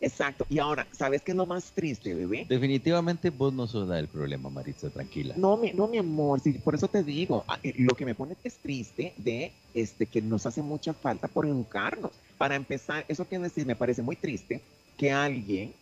Exacto. 0.00 0.46
Y 0.48 0.58
ahora, 0.58 0.86
¿sabes 0.92 1.22
qué 1.22 1.32
es 1.32 1.36
lo 1.36 1.46
más 1.46 1.72
triste, 1.72 2.14
bebé? 2.14 2.46
Definitivamente 2.48 3.30
vos 3.30 3.52
no 3.52 3.66
sos 3.66 3.88
la 3.88 3.96
del 3.96 4.08
problema, 4.08 4.50
Maritza, 4.50 4.90
tranquila. 4.90 5.34
No, 5.36 5.56
mi, 5.56 5.72
no, 5.72 5.88
mi 5.88 5.98
amor, 5.98 6.40
sí, 6.40 6.52
por 6.52 6.74
eso 6.74 6.88
te 6.88 7.02
digo, 7.02 7.44
ah, 7.48 7.58
eh, 7.62 7.74
lo 7.78 7.94
que 7.94 8.04
me 8.04 8.14
pone 8.14 8.36
es 8.44 8.56
triste 8.56 9.12
de 9.16 9.52
este, 9.74 10.06
que 10.06 10.22
nos 10.22 10.46
hace 10.46 10.62
mucha 10.62 10.94
falta 10.94 11.28
por 11.28 11.46
educarnos. 11.46 12.12
Para 12.36 12.54
empezar, 12.54 13.04
eso 13.08 13.28
que 13.28 13.38
decir, 13.38 13.66
me 13.66 13.76
parece 13.76 14.02
muy 14.02 14.16
triste 14.16 14.60
que 14.96 15.12
alguien, 15.12 15.72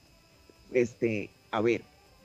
este, 0.73 1.31
a 1.51 1.61
ver, 1.61 1.83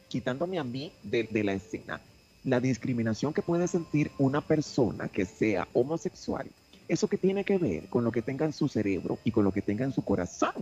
quitándome 0.07 0.59
a 0.59 0.63
mí 0.63 0.91
de, 1.03 1.23
de 1.23 1.43
la 1.43 1.53
escena, 1.53 2.01
la 2.43 2.59
discriminación 2.59 3.33
que 3.33 3.41
puede 3.41 3.67
sentir 3.67 4.11
una 4.17 4.41
persona 4.41 5.07
que 5.07 5.25
sea 5.25 5.67
homosexual, 5.73 6.47
eso 6.87 7.07
que 7.07 7.17
tiene 7.17 7.43
que 7.43 7.57
ver 7.57 7.87
con 7.87 8.03
lo 8.03 8.11
que 8.11 8.21
tenga 8.21 8.45
en 8.45 8.51
su 8.51 8.67
cerebro 8.67 9.17
y 9.23 9.31
con 9.31 9.45
lo 9.45 9.51
que 9.51 9.61
tenga 9.61 9.85
en 9.85 9.93
su 9.93 10.03
corazón. 10.03 10.53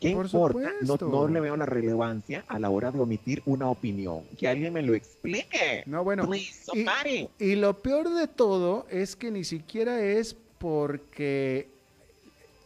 ¿Qué 0.00 0.12
Por 0.12 0.26
importa? 0.26 0.72
No, 0.82 0.96
no 0.96 1.28
le 1.28 1.40
veo 1.40 1.56
la 1.56 1.66
relevancia 1.66 2.44
a 2.48 2.58
la 2.58 2.70
hora 2.70 2.90
de 2.90 3.00
omitir 3.00 3.42
una 3.46 3.68
opinión. 3.68 4.22
Que 4.38 4.48
alguien 4.48 4.72
me 4.72 4.82
lo 4.82 4.94
explique. 4.94 5.82
No, 5.86 6.04
bueno, 6.04 6.26
Please, 6.26 6.70
y-. 6.74 7.28
Y 7.38 7.56
lo 7.56 7.74
peor 7.78 8.14
de 8.14 8.28
todo 8.28 8.86
es 8.90 9.16
que 9.16 9.30
ni 9.30 9.44
siquiera 9.44 10.00
es 10.00 10.36
porque, 10.58 11.68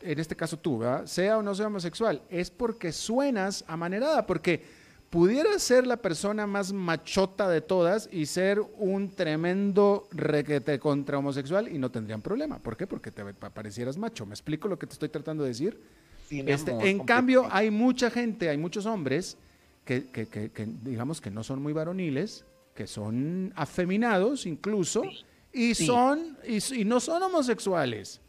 en 0.03 0.19
este 0.19 0.37
caso 0.37 0.59
tú, 0.59 0.79
¿verdad? 0.79 1.07
sea 1.07 1.39
o 1.39 1.43
no 1.43 1.55
sea 1.55 1.69
homosexual, 1.69 2.23
es 2.31 2.51
porque 2.51 2.93
suenas 2.93 3.65
amanerada, 3.67 4.27
porque 4.27 4.63
pudieras 5.13 5.63
ser 5.63 5.87
la 5.87 5.99
persona 5.99 6.47
más 6.47 6.73
machota 6.73 7.49
de 7.49 7.61
todas 7.61 8.09
y 8.11 8.27
ser 8.27 8.63
un 8.79 9.11
tremendo 9.11 10.09
requete 10.11 10.79
contra 10.79 11.19
homosexual 11.19 11.69
y 11.69 11.79
no 11.79 11.91
tendrían 11.91 12.23
problema. 12.23 12.59
¿Por 12.59 12.79
qué? 12.79 12.87
Porque 12.87 13.11
te 13.11 13.23
parecieras 13.35 13.99
macho. 13.99 14.25
¿Me 14.25 14.33
explico 14.33 14.69
lo 14.69 14.79
que 14.79 14.87
te 14.87 14.95
estoy 14.95 15.11
tratando 15.11 15.43
de 15.43 15.51
decir? 15.51 15.79
Este, 16.41 16.71
amor, 16.73 16.87
en 16.87 16.99
cambio, 17.01 17.47
hay 17.51 17.71
mucha 17.71 18.11
gente, 18.11 18.49
hay 18.49 18.57
muchos 18.59 18.87
hombres 18.87 19.37
que, 19.85 20.07
que- 20.07 20.27
que- 20.27 20.51
que, 20.51 20.67
digamos 20.83 21.21
que 21.21 21.31
no 21.31 21.43
son 21.45 21.63
muy 21.63 21.73
varoniles, 21.73 22.45
que 22.75 22.87
son 22.87 23.53
afeminados 23.57 24.47
incluso, 24.47 25.03
y 25.53 25.75
sí. 25.75 25.87
son 25.87 26.39
y, 26.47 26.85
no 26.85 27.01
son 27.01 27.23
homosexuales. 27.23 28.21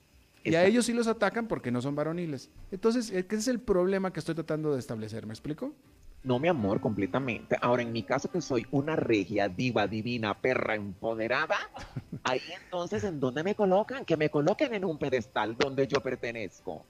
Y 0.43 0.55
a 0.55 0.65
ellos 0.65 0.85
sí 0.85 0.91
los 0.91 1.07
atacan 1.07 1.47
porque 1.47 1.71
no 1.71 1.81
son 1.81 1.95
varoniles. 1.95 2.49
Entonces, 2.69 3.09
ese 3.11 3.35
es 3.35 3.47
el 3.47 3.59
problema 3.61 4.11
que 4.11 4.19
estoy 4.19 4.35
tratando 4.35 4.73
de 4.73 4.79
establecer. 4.79 5.25
¿Me 5.25 5.31
explico? 5.33 5.73
No, 6.21 6.37
mi 6.39 6.49
amor, 6.49 6.81
completamente. 6.81 7.57
Ahora, 7.61 7.81
en 7.81 7.93
mi 7.93 8.03
caso, 8.03 8.29
que 8.29 8.41
soy 8.41 8.65
una 8.71 8.95
regia, 8.97 9.47
diva, 9.47 9.87
divina, 9.87 10.33
perra 10.41 10.75
empoderada, 10.75 11.55
ahí 12.23 12.41
entonces, 12.61 13.03
¿en 13.05 13.19
dónde 13.21 13.43
me 13.43 13.55
colocan? 13.55 14.03
Que 14.03 14.17
me 14.17 14.29
coloquen 14.29 14.73
en 14.73 14.83
un 14.83 14.97
pedestal 14.97 15.55
donde 15.57 15.87
yo 15.87 16.01
pertenezco. 16.01 16.85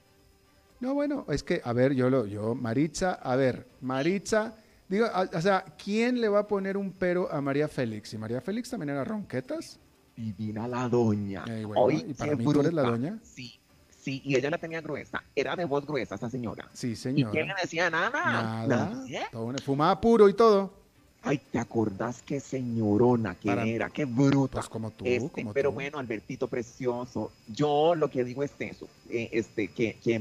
No, 0.80 0.94
bueno, 0.94 1.24
es 1.28 1.42
que, 1.42 1.60
a 1.64 1.72
ver, 1.72 1.94
yo 1.94 2.10
lo, 2.10 2.26
yo, 2.26 2.54
Maritza, 2.54 3.14
a 3.14 3.36
ver, 3.36 3.66
Maritza, 3.80 4.54
digo, 4.88 5.06
a- 5.06 5.28
o 5.32 5.40
sea, 5.40 5.64
¿quién 5.82 6.20
le 6.20 6.28
va 6.28 6.40
a 6.40 6.46
poner 6.48 6.76
un 6.76 6.92
pero 6.92 7.30
a 7.32 7.40
María 7.40 7.68
Félix? 7.68 8.12
¿Y 8.14 8.18
María 8.18 8.40
Félix 8.40 8.70
también 8.70 8.90
era 8.90 9.04
ronquetas? 9.04 9.78
Divina 10.16 10.68
la 10.68 10.88
doña. 10.88 11.44
Bueno, 11.66 11.86
Ay, 11.88 12.04
¿y 12.08 12.14
para 12.14 12.36
mí 12.36 12.44
tú 12.44 12.60
eres 12.60 12.72
la 12.72 12.82
bruta. 12.82 12.96
doña? 12.98 13.18
Sí, 13.22 13.58
Sí, 13.98 14.20
y 14.22 14.36
ella 14.36 14.50
la 14.50 14.58
tenía 14.58 14.82
gruesa. 14.82 15.24
Era 15.34 15.56
de 15.56 15.64
voz 15.64 15.86
gruesa 15.86 16.16
esa 16.16 16.28
señora. 16.28 16.68
Sí, 16.74 16.88
¿Y 16.90 16.96
señora. 16.96 17.30
quién 17.32 17.48
le 17.48 17.54
decía 17.62 17.88
nada? 17.88 18.10
Nada. 18.66 19.02
Todo 19.32 19.54
Fumaba 19.64 19.98
puro 19.98 20.28
y 20.28 20.34
todo. 20.34 20.74
Ay, 21.22 21.40
¿te 21.50 21.58
acordás 21.58 22.20
qué 22.20 22.38
señorona 22.38 23.34
que 23.34 23.48
Para- 23.48 23.64
era? 23.64 23.88
Qué 23.88 24.04
bruta. 24.04 24.58
Pues 24.58 24.68
como 24.68 24.90
tú, 24.90 25.06
Este, 25.06 25.40
como 25.40 25.54
pero 25.54 25.70
tú. 25.70 25.76
bueno, 25.76 25.98
Albertito 25.98 26.48
precioso, 26.48 27.32
yo 27.48 27.94
lo 27.94 28.10
que 28.10 28.24
digo 28.24 28.42
es 28.42 28.50
eso, 28.58 28.86
eh, 29.08 29.30
este, 29.32 29.68
que, 29.68 29.96
que, 30.04 30.20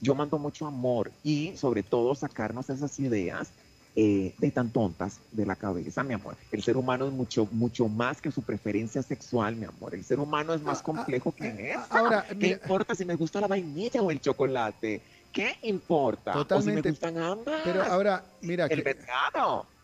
yo 0.00 0.14
mando 0.14 0.38
mucho 0.38 0.66
amor 0.66 1.10
y 1.22 1.52
sobre 1.56 1.82
todo 1.82 2.14
sacarnos 2.14 2.70
esas 2.70 2.98
ideas 3.00 3.50
eh, 3.96 4.34
de 4.38 4.50
tan 4.52 4.70
tontas 4.70 5.18
de 5.32 5.44
la 5.44 5.56
cabeza, 5.56 6.04
mi 6.04 6.14
amor. 6.14 6.36
El 6.52 6.62
ser 6.62 6.76
humano 6.76 7.06
es 7.06 7.12
mucho, 7.12 7.48
mucho 7.50 7.88
más 7.88 8.20
que 8.22 8.30
su 8.30 8.42
preferencia 8.42 9.02
sexual, 9.02 9.56
mi 9.56 9.64
amor. 9.64 9.94
El 9.94 10.04
ser 10.04 10.20
humano 10.20 10.54
es 10.54 10.62
más 10.62 10.78
Ah, 10.78 10.82
complejo 10.84 11.30
ah, 11.34 11.36
que 11.36 11.48
eh, 11.48 11.70
eso. 11.72 11.80
ahora, 11.90 12.24
¿Qué 12.28 12.34
mira- 12.36 12.60
importa 12.62 12.94
si 12.94 13.04
me 13.04 13.16
gusta 13.16 13.40
la 13.40 13.48
vainilla 13.48 14.00
o 14.00 14.10
el 14.10 14.20
chocolate? 14.20 15.02
¿Qué 15.32 15.56
importa? 15.62 16.32
O 16.32 16.44
Totalmente. 16.46 16.80
si 16.82 16.84
me 16.86 16.90
gustan 16.92 17.18
ambas. 17.18 17.60
Pero 17.64 17.82
ahora, 17.82 18.24
mira, 18.42 18.66
el 18.66 18.82
que 18.82 18.96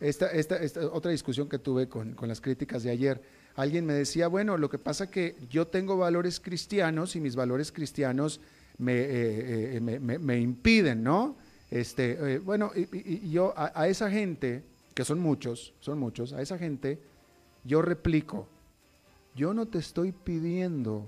esta, 0.01 0.31
esta, 0.31 0.57
esta 0.57 0.81
otra 0.89 1.11
discusión 1.11 1.49
que 1.49 1.59
tuve 1.59 1.89
con, 1.89 2.15
con 2.15 2.29
las 2.29 2.41
críticas 2.41 2.83
de 2.85 2.91
ayer, 2.91 3.21
alguien 3.55 3.87
me 3.87 3.93
decía, 3.93 4.29
bueno, 4.29 4.57
lo 4.57 4.71
que 4.71 4.79
pasa 4.79 5.11
que 5.11 5.37
yo 5.51 5.67
tengo 5.67 5.97
valores 5.97 6.41
cristianos 6.41 7.17
y 7.17 7.21
mis 7.21 7.37
valores 7.37 7.71
cristianos 7.73 8.41
me, 8.79 8.93
eh, 8.95 9.77
eh, 9.77 9.81
me, 9.81 10.19
me- 10.19 10.39
impiden, 10.39 11.03
¿no? 11.03 11.37
Este, 11.71 12.35
eh, 12.35 12.39
bueno, 12.39 12.71
y, 12.75 13.31
yo 13.31 13.55
a, 13.57 13.89
esa 13.89 14.11
gente, 14.11 14.63
que 14.95 15.05
son 15.05 15.19
muchos, 15.19 15.75
son 15.81 15.99
muchos, 15.99 16.33
a 16.33 16.43
esa 16.43 16.59
gente 16.59 16.99
yo 17.65 17.83
replico, 17.83 18.47
yo 19.35 19.53
no 19.53 19.67
te 19.67 19.79
estoy 19.79 20.13
pidiendo 20.13 21.07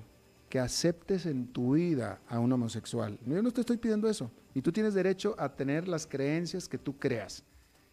que 0.48 0.58
aceptes 0.58 1.26
en 1.26 1.46
tu 1.46 1.74
vida 1.74 2.20
a 2.28 2.38
un 2.38 2.52
homosexual. 2.52 3.18
Yo 3.26 3.42
no 3.42 3.50
te 3.52 3.60
estoy 3.60 3.76
pidiendo 3.76 4.08
eso. 4.08 4.30
Y 4.54 4.62
tú 4.62 4.72
tienes 4.72 4.94
derecho 4.94 5.34
a 5.38 5.50
tener 5.54 5.86
las 5.86 6.06
creencias 6.06 6.68
que 6.68 6.78
tú 6.78 6.98
creas. 6.98 7.44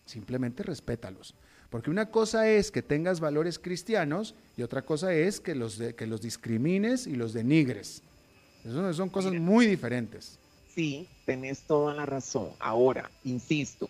Simplemente 0.05 0.63
respétalos. 0.63 1.35
Porque 1.69 1.89
una 1.89 2.09
cosa 2.09 2.49
es 2.49 2.71
que 2.71 2.81
tengas 2.81 3.19
valores 3.19 3.59
cristianos 3.59 4.35
y 4.55 4.63
otra 4.63 4.83
cosa 4.83 5.13
es 5.13 5.39
que 5.39 5.55
los, 5.55 5.77
que 5.77 6.07
los 6.07 6.21
discrimines 6.21 7.07
y 7.07 7.15
los 7.15 7.33
denigres. 7.33 8.01
Eso 8.65 8.93
son 8.93 9.09
cosas 9.09 9.33
muy 9.33 9.67
diferentes. 9.67 10.37
Sí, 10.73 11.07
tenés 11.25 11.61
toda 11.61 11.93
la 11.93 12.05
razón. 12.05 12.49
Ahora, 12.59 13.09
insisto, 13.23 13.89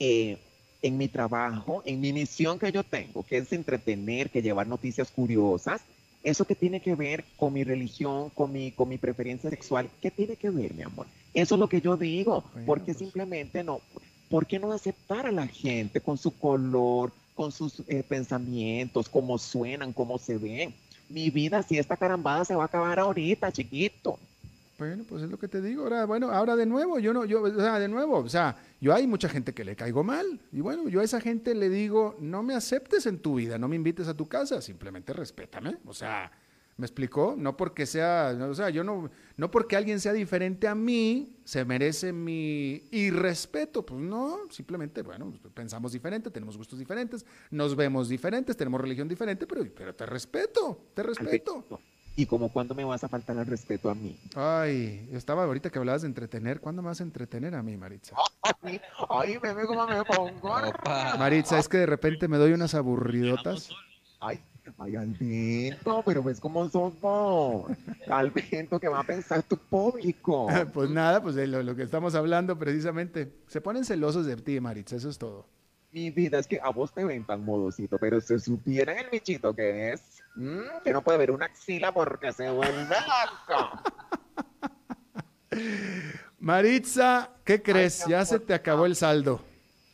eh, 0.00 0.36
en 0.82 0.98
mi 0.98 1.08
trabajo, 1.08 1.82
en 1.86 2.00
mi 2.00 2.12
misión 2.12 2.58
que 2.58 2.70
yo 2.72 2.82
tengo, 2.82 3.22
que 3.22 3.38
es 3.38 3.52
entretener, 3.52 4.28
que 4.30 4.42
llevar 4.42 4.66
noticias 4.66 5.10
curiosas, 5.10 5.80
eso 6.22 6.44
que 6.46 6.54
tiene 6.54 6.80
que 6.80 6.94
ver 6.94 7.24
con 7.36 7.52
mi 7.52 7.64
religión, 7.64 8.30
con 8.30 8.52
mi, 8.52 8.72
con 8.72 8.88
mi 8.88 8.98
preferencia 8.98 9.48
sexual, 9.50 9.88
¿qué 10.00 10.10
tiene 10.10 10.36
que 10.36 10.50
ver, 10.50 10.74
mi 10.74 10.82
amor? 10.82 11.06
Eso 11.32 11.54
es 11.54 11.58
lo 11.58 11.68
que 11.68 11.80
yo 11.80 11.96
digo, 11.96 12.44
Bueno, 12.52 12.66
porque 12.66 12.92
pues. 12.92 12.98
simplemente 12.98 13.62
no, 13.62 13.80
¿por 14.28 14.46
qué 14.46 14.58
no 14.58 14.72
aceptar 14.72 15.26
a 15.26 15.32
la 15.32 15.46
gente 15.46 16.00
con 16.00 16.18
su 16.18 16.36
color, 16.36 17.12
con 17.34 17.52
sus 17.52 17.80
eh, 17.88 18.02
pensamientos, 18.06 19.08
cómo 19.08 19.38
suenan, 19.38 19.92
cómo 19.92 20.18
se 20.18 20.38
ven? 20.38 20.74
Mi 21.08 21.30
vida, 21.30 21.62
si 21.62 21.78
esta 21.78 21.96
carambada 21.96 22.44
se 22.44 22.54
va 22.54 22.62
a 22.64 22.66
acabar 22.66 22.98
ahorita, 22.98 23.52
chiquito. 23.52 24.18
Bueno, 24.78 25.04
pues 25.08 25.22
es 25.22 25.30
lo 25.30 25.38
que 25.38 25.46
te 25.46 25.60
digo. 25.60 25.84
Ahora, 25.84 26.04
bueno, 26.04 26.30
ahora 26.30 26.56
de 26.56 26.66
nuevo, 26.66 26.98
yo 26.98 27.12
no, 27.12 27.24
yo, 27.24 27.42
o 27.42 27.50
sea, 27.50 27.78
de 27.78 27.88
nuevo, 27.88 28.18
o 28.18 28.28
sea, 28.28 28.56
yo 28.80 28.92
hay 28.92 29.06
mucha 29.06 29.28
gente 29.28 29.52
que 29.54 29.64
le 29.64 29.76
caigo 29.76 30.02
mal. 30.02 30.40
Y 30.52 30.60
bueno, 30.60 30.88
yo 30.88 31.00
a 31.00 31.04
esa 31.04 31.20
gente 31.20 31.54
le 31.54 31.68
digo, 31.68 32.16
no 32.20 32.42
me 32.42 32.54
aceptes 32.54 33.06
en 33.06 33.18
tu 33.18 33.36
vida, 33.36 33.56
no 33.56 33.68
me 33.68 33.76
invites 33.76 34.08
a 34.08 34.14
tu 34.14 34.26
casa, 34.26 34.60
simplemente 34.60 35.12
respétame. 35.12 35.76
O 35.86 35.94
sea, 35.94 36.30
¿me 36.76 36.86
explicó? 36.86 37.34
No 37.36 37.56
porque 37.56 37.86
sea, 37.86 38.34
no, 38.36 38.48
o 38.48 38.54
sea, 38.54 38.70
yo 38.70 38.84
no, 38.84 39.10
no 39.36 39.50
porque 39.50 39.76
alguien 39.76 40.00
sea 40.00 40.12
diferente 40.12 40.66
a 40.66 40.74
mí, 40.74 41.36
se 41.44 41.64
merece 41.64 42.12
mi 42.12 42.88
irrespeto. 42.90 43.84
Pues 43.84 44.00
no, 44.00 44.38
simplemente, 44.50 45.02
bueno, 45.02 45.32
pensamos 45.54 45.92
diferente, 45.92 46.30
tenemos 46.30 46.56
gustos 46.56 46.78
diferentes, 46.78 47.24
nos 47.50 47.76
vemos 47.76 48.08
diferentes, 48.08 48.56
tenemos 48.56 48.80
religión 48.80 49.08
diferente, 49.08 49.46
pero, 49.46 49.64
pero 49.74 49.94
te 49.94 50.06
respeto, 50.06 50.88
te 50.94 51.02
respeto. 51.02 51.64
¿Y 52.16 52.26
como 52.26 52.52
cuándo 52.52 52.76
me 52.76 52.84
vas 52.84 53.02
a 53.02 53.08
faltar 53.08 53.36
el 53.36 53.46
respeto 53.46 53.90
a 53.90 53.94
mí? 53.94 54.16
Ay, 54.36 55.08
yo 55.10 55.18
estaba 55.18 55.42
ahorita 55.42 55.70
que 55.70 55.80
hablabas 55.80 56.02
de 56.02 56.08
entretener. 56.08 56.60
¿Cuándo 56.60 56.80
me 56.80 56.86
vas 56.86 57.00
a 57.00 57.02
entretener 57.02 57.56
a 57.56 57.62
mí, 57.62 57.76
Maritza? 57.76 58.14
Ay, 58.62 58.80
ay, 59.08 59.38
bebé, 59.38 59.66
cómo 59.66 59.84
me 59.84 60.04
pongo. 60.04 60.54
Maritza, 61.18 61.58
es 61.58 61.68
que 61.68 61.78
de 61.78 61.86
repente 61.86 62.28
me 62.28 62.36
doy 62.38 62.52
unas 62.52 62.76
aburridotas. 62.76 63.70
Ay, 64.20 64.40
ay, 64.78 64.96
Alberto, 64.96 66.02
pero 66.04 66.22
ves 66.22 66.40
cómo 66.40 66.68
sos 66.68 66.98
vos. 67.00 67.70
Alberto, 68.08 68.80
que 68.80 68.88
va 68.88 69.00
a 69.00 69.04
pensar 69.04 69.42
tu 69.42 69.56
público. 69.56 70.48
Pues 70.72 70.90
nada, 70.90 71.22
pues 71.22 71.34
de 71.34 71.46
lo, 71.46 71.62
lo 71.62 71.76
que 71.76 71.82
estamos 71.82 72.14
hablando 72.14 72.58
precisamente. 72.58 73.32
Se 73.48 73.60
ponen 73.60 73.84
celosos 73.84 74.26
de 74.26 74.36
ti, 74.36 74.60
Maritza, 74.60 74.96
eso 74.96 75.08
es 75.08 75.18
todo. 75.18 75.46
Mi 75.92 76.10
vida 76.10 76.38
es 76.38 76.46
que 76.48 76.58
a 76.60 76.70
vos 76.70 76.92
te 76.92 77.04
ven 77.04 77.24
tan 77.24 77.44
modosito, 77.44 77.98
pero 77.98 78.20
si 78.20 78.38
supieran 78.40 78.98
el 78.98 79.10
bichito 79.10 79.54
que 79.54 79.92
es, 79.92 80.22
mm, 80.34 80.82
que 80.82 80.92
no 80.92 81.02
puede 81.02 81.18
ver 81.18 81.30
una 81.30 81.46
axila 81.46 81.92
porque 81.92 82.32
se 82.32 82.50
vuelve 82.50 82.82
loco. 82.82 83.80
Maritza, 86.40 87.30
¿qué 87.44 87.62
crees? 87.62 88.04
Ya 88.06 88.24
se 88.24 88.40
te 88.40 88.54
acabó 88.54 88.86
el 88.86 88.96
saldo. 88.96 89.40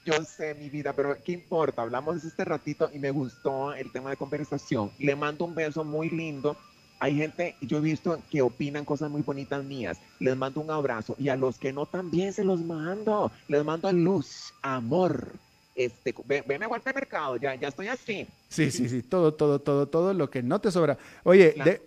Yo 0.05 0.15
sé, 0.25 0.55
mi 0.55 0.71
vida, 0.71 0.93
pero 0.95 1.17
¿qué 1.23 1.33
importa? 1.33 1.83
Hablamos 1.83 2.25
este 2.25 2.45
ratito 2.45 2.91
y 2.93 2.99
me 2.99 3.11
gustó 3.11 3.75
el 3.75 3.93
tema 3.93 4.11
de 4.11 4.17
conversación. 4.17 4.91
Le 4.99 5.15
mando 5.15 5.45
un 5.45 5.55
beso 5.55 5.85
muy 5.85 6.09
lindo. 6.09 6.57
Hay 6.99 7.17
gente, 7.17 7.55
yo 7.61 7.79
he 7.79 7.81
visto 7.81 8.19
que 8.31 8.43
opinan 8.43 8.85
cosas 8.85 9.11
muy 9.11 9.23
bonitas 9.23 9.63
mías. 9.65 9.99
Les 10.19 10.37
mando 10.37 10.61
un 10.61 10.71
abrazo 10.71 11.15
y 11.19 11.29
a 11.29 11.37
los 11.37 11.59
que 11.59 11.73
no 11.73 11.87
también 11.87 12.33
se 12.33 12.45
los 12.45 12.63
mando. 12.63 13.31
Les 13.49 13.65
mando 13.65 13.91
luz, 13.93 14.53
amor. 14.63 15.33
Este, 15.75 16.15
ve- 16.27 16.45
veme 16.47 16.65
a 16.67 16.69
Walter 16.69 16.95
Mercado, 16.95 17.37
ya, 17.37 17.55
ya 17.55 17.69
estoy 17.69 17.89
así. 17.89 18.27
Sí, 18.49 18.71
sí, 18.71 18.89
sí, 18.89 19.03
todo, 19.03 19.33
todo, 19.35 19.61
todo, 19.61 19.87
todo 19.87 20.13
lo 20.15 20.29
que 20.29 20.43
no 20.43 20.61
te 20.61 20.71
sobra. 20.71 20.99
Oye, 21.25 21.55
Claro. 21.55 21.71
de- 21.71 21.83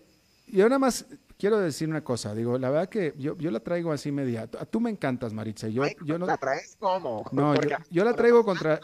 yo 0.47 0.65
nada 0.69 0.79
más 0.79 1.05
quiero 1.43 1.59
decir 1.59 1.89
una 1.89 2.01
cosa. 2.01 2.33
Digo, 2.33 2.57
la 2.57 2.69
verdad 2.69 2.87
que 2.87 3.13
yo, 3.17 3.35
yo 3.37 3.51
la 3.51 3.59
traigo 3.59 3.91
así 3.91 4.13
media. 4.13 4.47
Tú, 4.47 4.79
me 4.79 4.89
encantas, 4.89 5.33
Maritza. 5.33 5.67
Yo, 5.67 5.83
Ay, 5.83 5.93
yo 6.05 6.17
no, 6.17 6.25
¿La 6.25 6.37
traes 6.37 6.77
cómo? 6.79 7.25
No, 7.33 7.53
yo- 7.61 7.77
yo 7.89 8.05
la 8.05 8.13
traigo 8.13 8.45
contra-. 8.45 8.79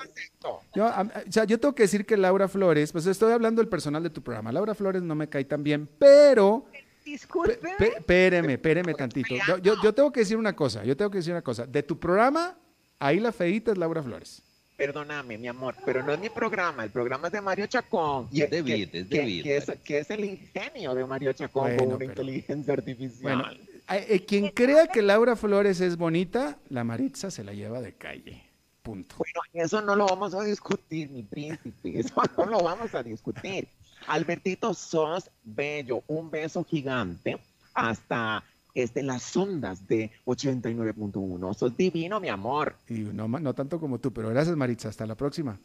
Yo, 0.75 0.85
a- 0.85 1.03
o 1.27 1.31
sea, 1.31 1.45
yo 1.45 1.57
tengo 1.57 1.73
que 1.73 1.83
decir 1.83 2.05
que 2.05 2.17
Laura 2.17 2.49
Flores, 2.49 2.91
pues 2.91 3.05
estoy 3.05 3.31
hablando 3.31 3.61
del 3.61 3.69
personal 3.69 4.03
de 4.03 4.09
tu 4.09 4.21
programa. 4.21 4.51
Laura 4.51 4.75
Flores 4.75 5.01
no 5.01 5.15
me 5.15 5.29
cae 5.29 5.45
tan 5.45 5.63
bien, 5.63 5.87
pero 5.97 6.65
Disculpe. 7.05 7.53
Pe- 7.55 7.75
pe- 7.77 7.93
Espéreme, 7.99 8.53
espéreme 8.55 8.93
tantito. 8.93 9.33
Yo, 9.47 9.57
yo- 9.59 9.75
yo 9.81 9.93
tengo 9.93 10.11
que 10.11 10.19
decir 10.19 10.35
una 10.35 10.53
cosa, 10.53 10.83
yo 10.83 10.97
tengo 10.97 11.09
que 11.09 11.19
decir 11.19 11.31
una 11.31 11.41
cosa. 11.41 11.65
De 11.65 11.81
tu 11.81 11.97
programa, 11.97 12.57
ahí 12.99 13.21
la 13.21 13.31
feita 13.31 13.71
es 13.71 13.77
Laura 13.77 14.03
Flores. 14.03 14.43
Perdóname, 14.79 15.37
mi 15.37 15.47
amor, 15.49 15.75
pero 15.85 16.01
no 16.03 16.13
es 16.13 16.19
mi 16.21 16.29
programa, 16.29 16.85
el 16.85 16.89
programa 16.89 17.27
es 17.27 17.33
de 17.33 17.41
Mario 17.41 17.67
Chacón. 17.67 18.29
Es 18.31 18.43
es 18.43 18.49
de 18.49 18.63
que- 18.63 18.75
Vid, 18.75 18.95
es 18.95 19.09
de 19.09 19.19
que- 19.19 19.25
Vid, 19.25 19.43
que 19.43 19.57
es, 19.57 19.67
Mario. 19.67 19.83
que 19.83 19.97
es 19.99 20.09
el 20.09 20.23
ingenio 20.23 20.95
de 20.95 21.05
Mario 21.05 21.33
Chacón 21.33 21.63
Bueno, 21.63 21.77
con 21.77 21.87
una 21.89 21.97
pero- 21.97 22.09
inteligencia 22.11 22.73
artificial. 22.73 23.21
Bueno, 23.21 23.51
eh, 23.51 24.05
eh, 24.07 24.25
quien 24.25 24.47
crea 24.51 24.87
que 24.87 25.01
Laura 25.01 25.35
Flores 25.35 25.81
es 25.81 25.97
bonita, 25.97 26.57
la 26.69 26.85
Maritza 26.85 27.29
se 27.29 27.43
la 27.43 27.53
lleva 27.53 27.81
de 27.81 27.91
calle. 27.93 28.41
Punto. 28.81 29.15
Bueno, 29.17 29.41
eso 29.65 29.81
no 29.81 29.97
lo 29.97 30.05
vamos 30.07 30.33
a 30.33 30.41
discutir, 30.45 31.09
mi 31.09 31.23
príncipe, 31.23 31.99
eso 31.99 32.23
no 32.37 32.45
lo 32.45 32.61
vamos 32.63 32.95
a 32.95 33.03
discutir. 33.03 33.67
Albertito, 34.07 34.73
sos 34.73 35.29
bello, 35.43 36.03
un 36.07 36.31
beso 36.31 36.63
gigante 36.63 37.37
hasta 37.73 38.41
este, 38.73 39.03
las 39.03 39.35
ondas 39.35 39.87
de 39.87 40.11
89.1. 40.25 41.53
Sos 41.53 41.75
divino, 41.75 42.19
mi 42.19 42.29
amor. 42.29 42.75
Y 42.87 42.99
no, 42.99 43.27
no 43.27 43.53
tanto 43.53 43.79
como 43.79 43.99
tú, 43.99 44.11
pero 44.11 44.29
gracias 44.29 44.55
Maritza, 44.55 44.89
hasta 44.89 45.05
la 45.05 45.15
próxima. 45.15 45.57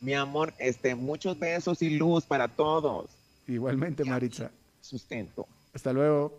Mi 0.00 0.14
amor, 0.14 0.54
este, 0.58 0.94
muchos 0.94 1.38
besos 1.38 1.82
y 1.82 1.90
luz 1.90 2.24
para 2.24 2.48
todos. 2.48 3.10
Igualmente 3.46 4.04
Maritza. 4.04 4.50
Sustento, 4.80 5.46
Hasta 5.74 5.92
luego. 5.92 6.32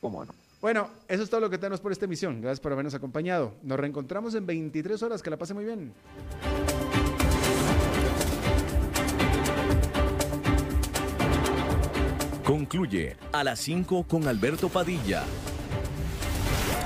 cómo 0.00 0.24
no. 0.24 0.34
Bueno, 0.60 0.88
eso 1.08 1.22
es 1.22 1.28
todo 1.28 1.40
lo 1.40 1.50
que 1.50 1.58
tenemos 1.58 1.80
por 1.80 1.92
esta 1.92 2.06
emisión. 2.06 2.40
Gracias 2.40 2.60
por 2.60 2.72
habernos 2.72 2.94
acompañado. 2.94 3.52
Nos 3.62 3.78
reencontramos 3.78 4.34
en 4.34 4.46
23 4.46 5.02
horas. 5.02 5.22
Que 5.22 5.28
la 5.28 5.36
pase 5.36 5.52
muy 5.52 5.66
bien. 5.66 5.92
Concluye 12.44 13.16
a 13.32 13.42
las 13.42 13.60
5 13.60 14.04
con 14.04 14.28
Alberto 14.28 14.68
Padilla. 14.68 15.24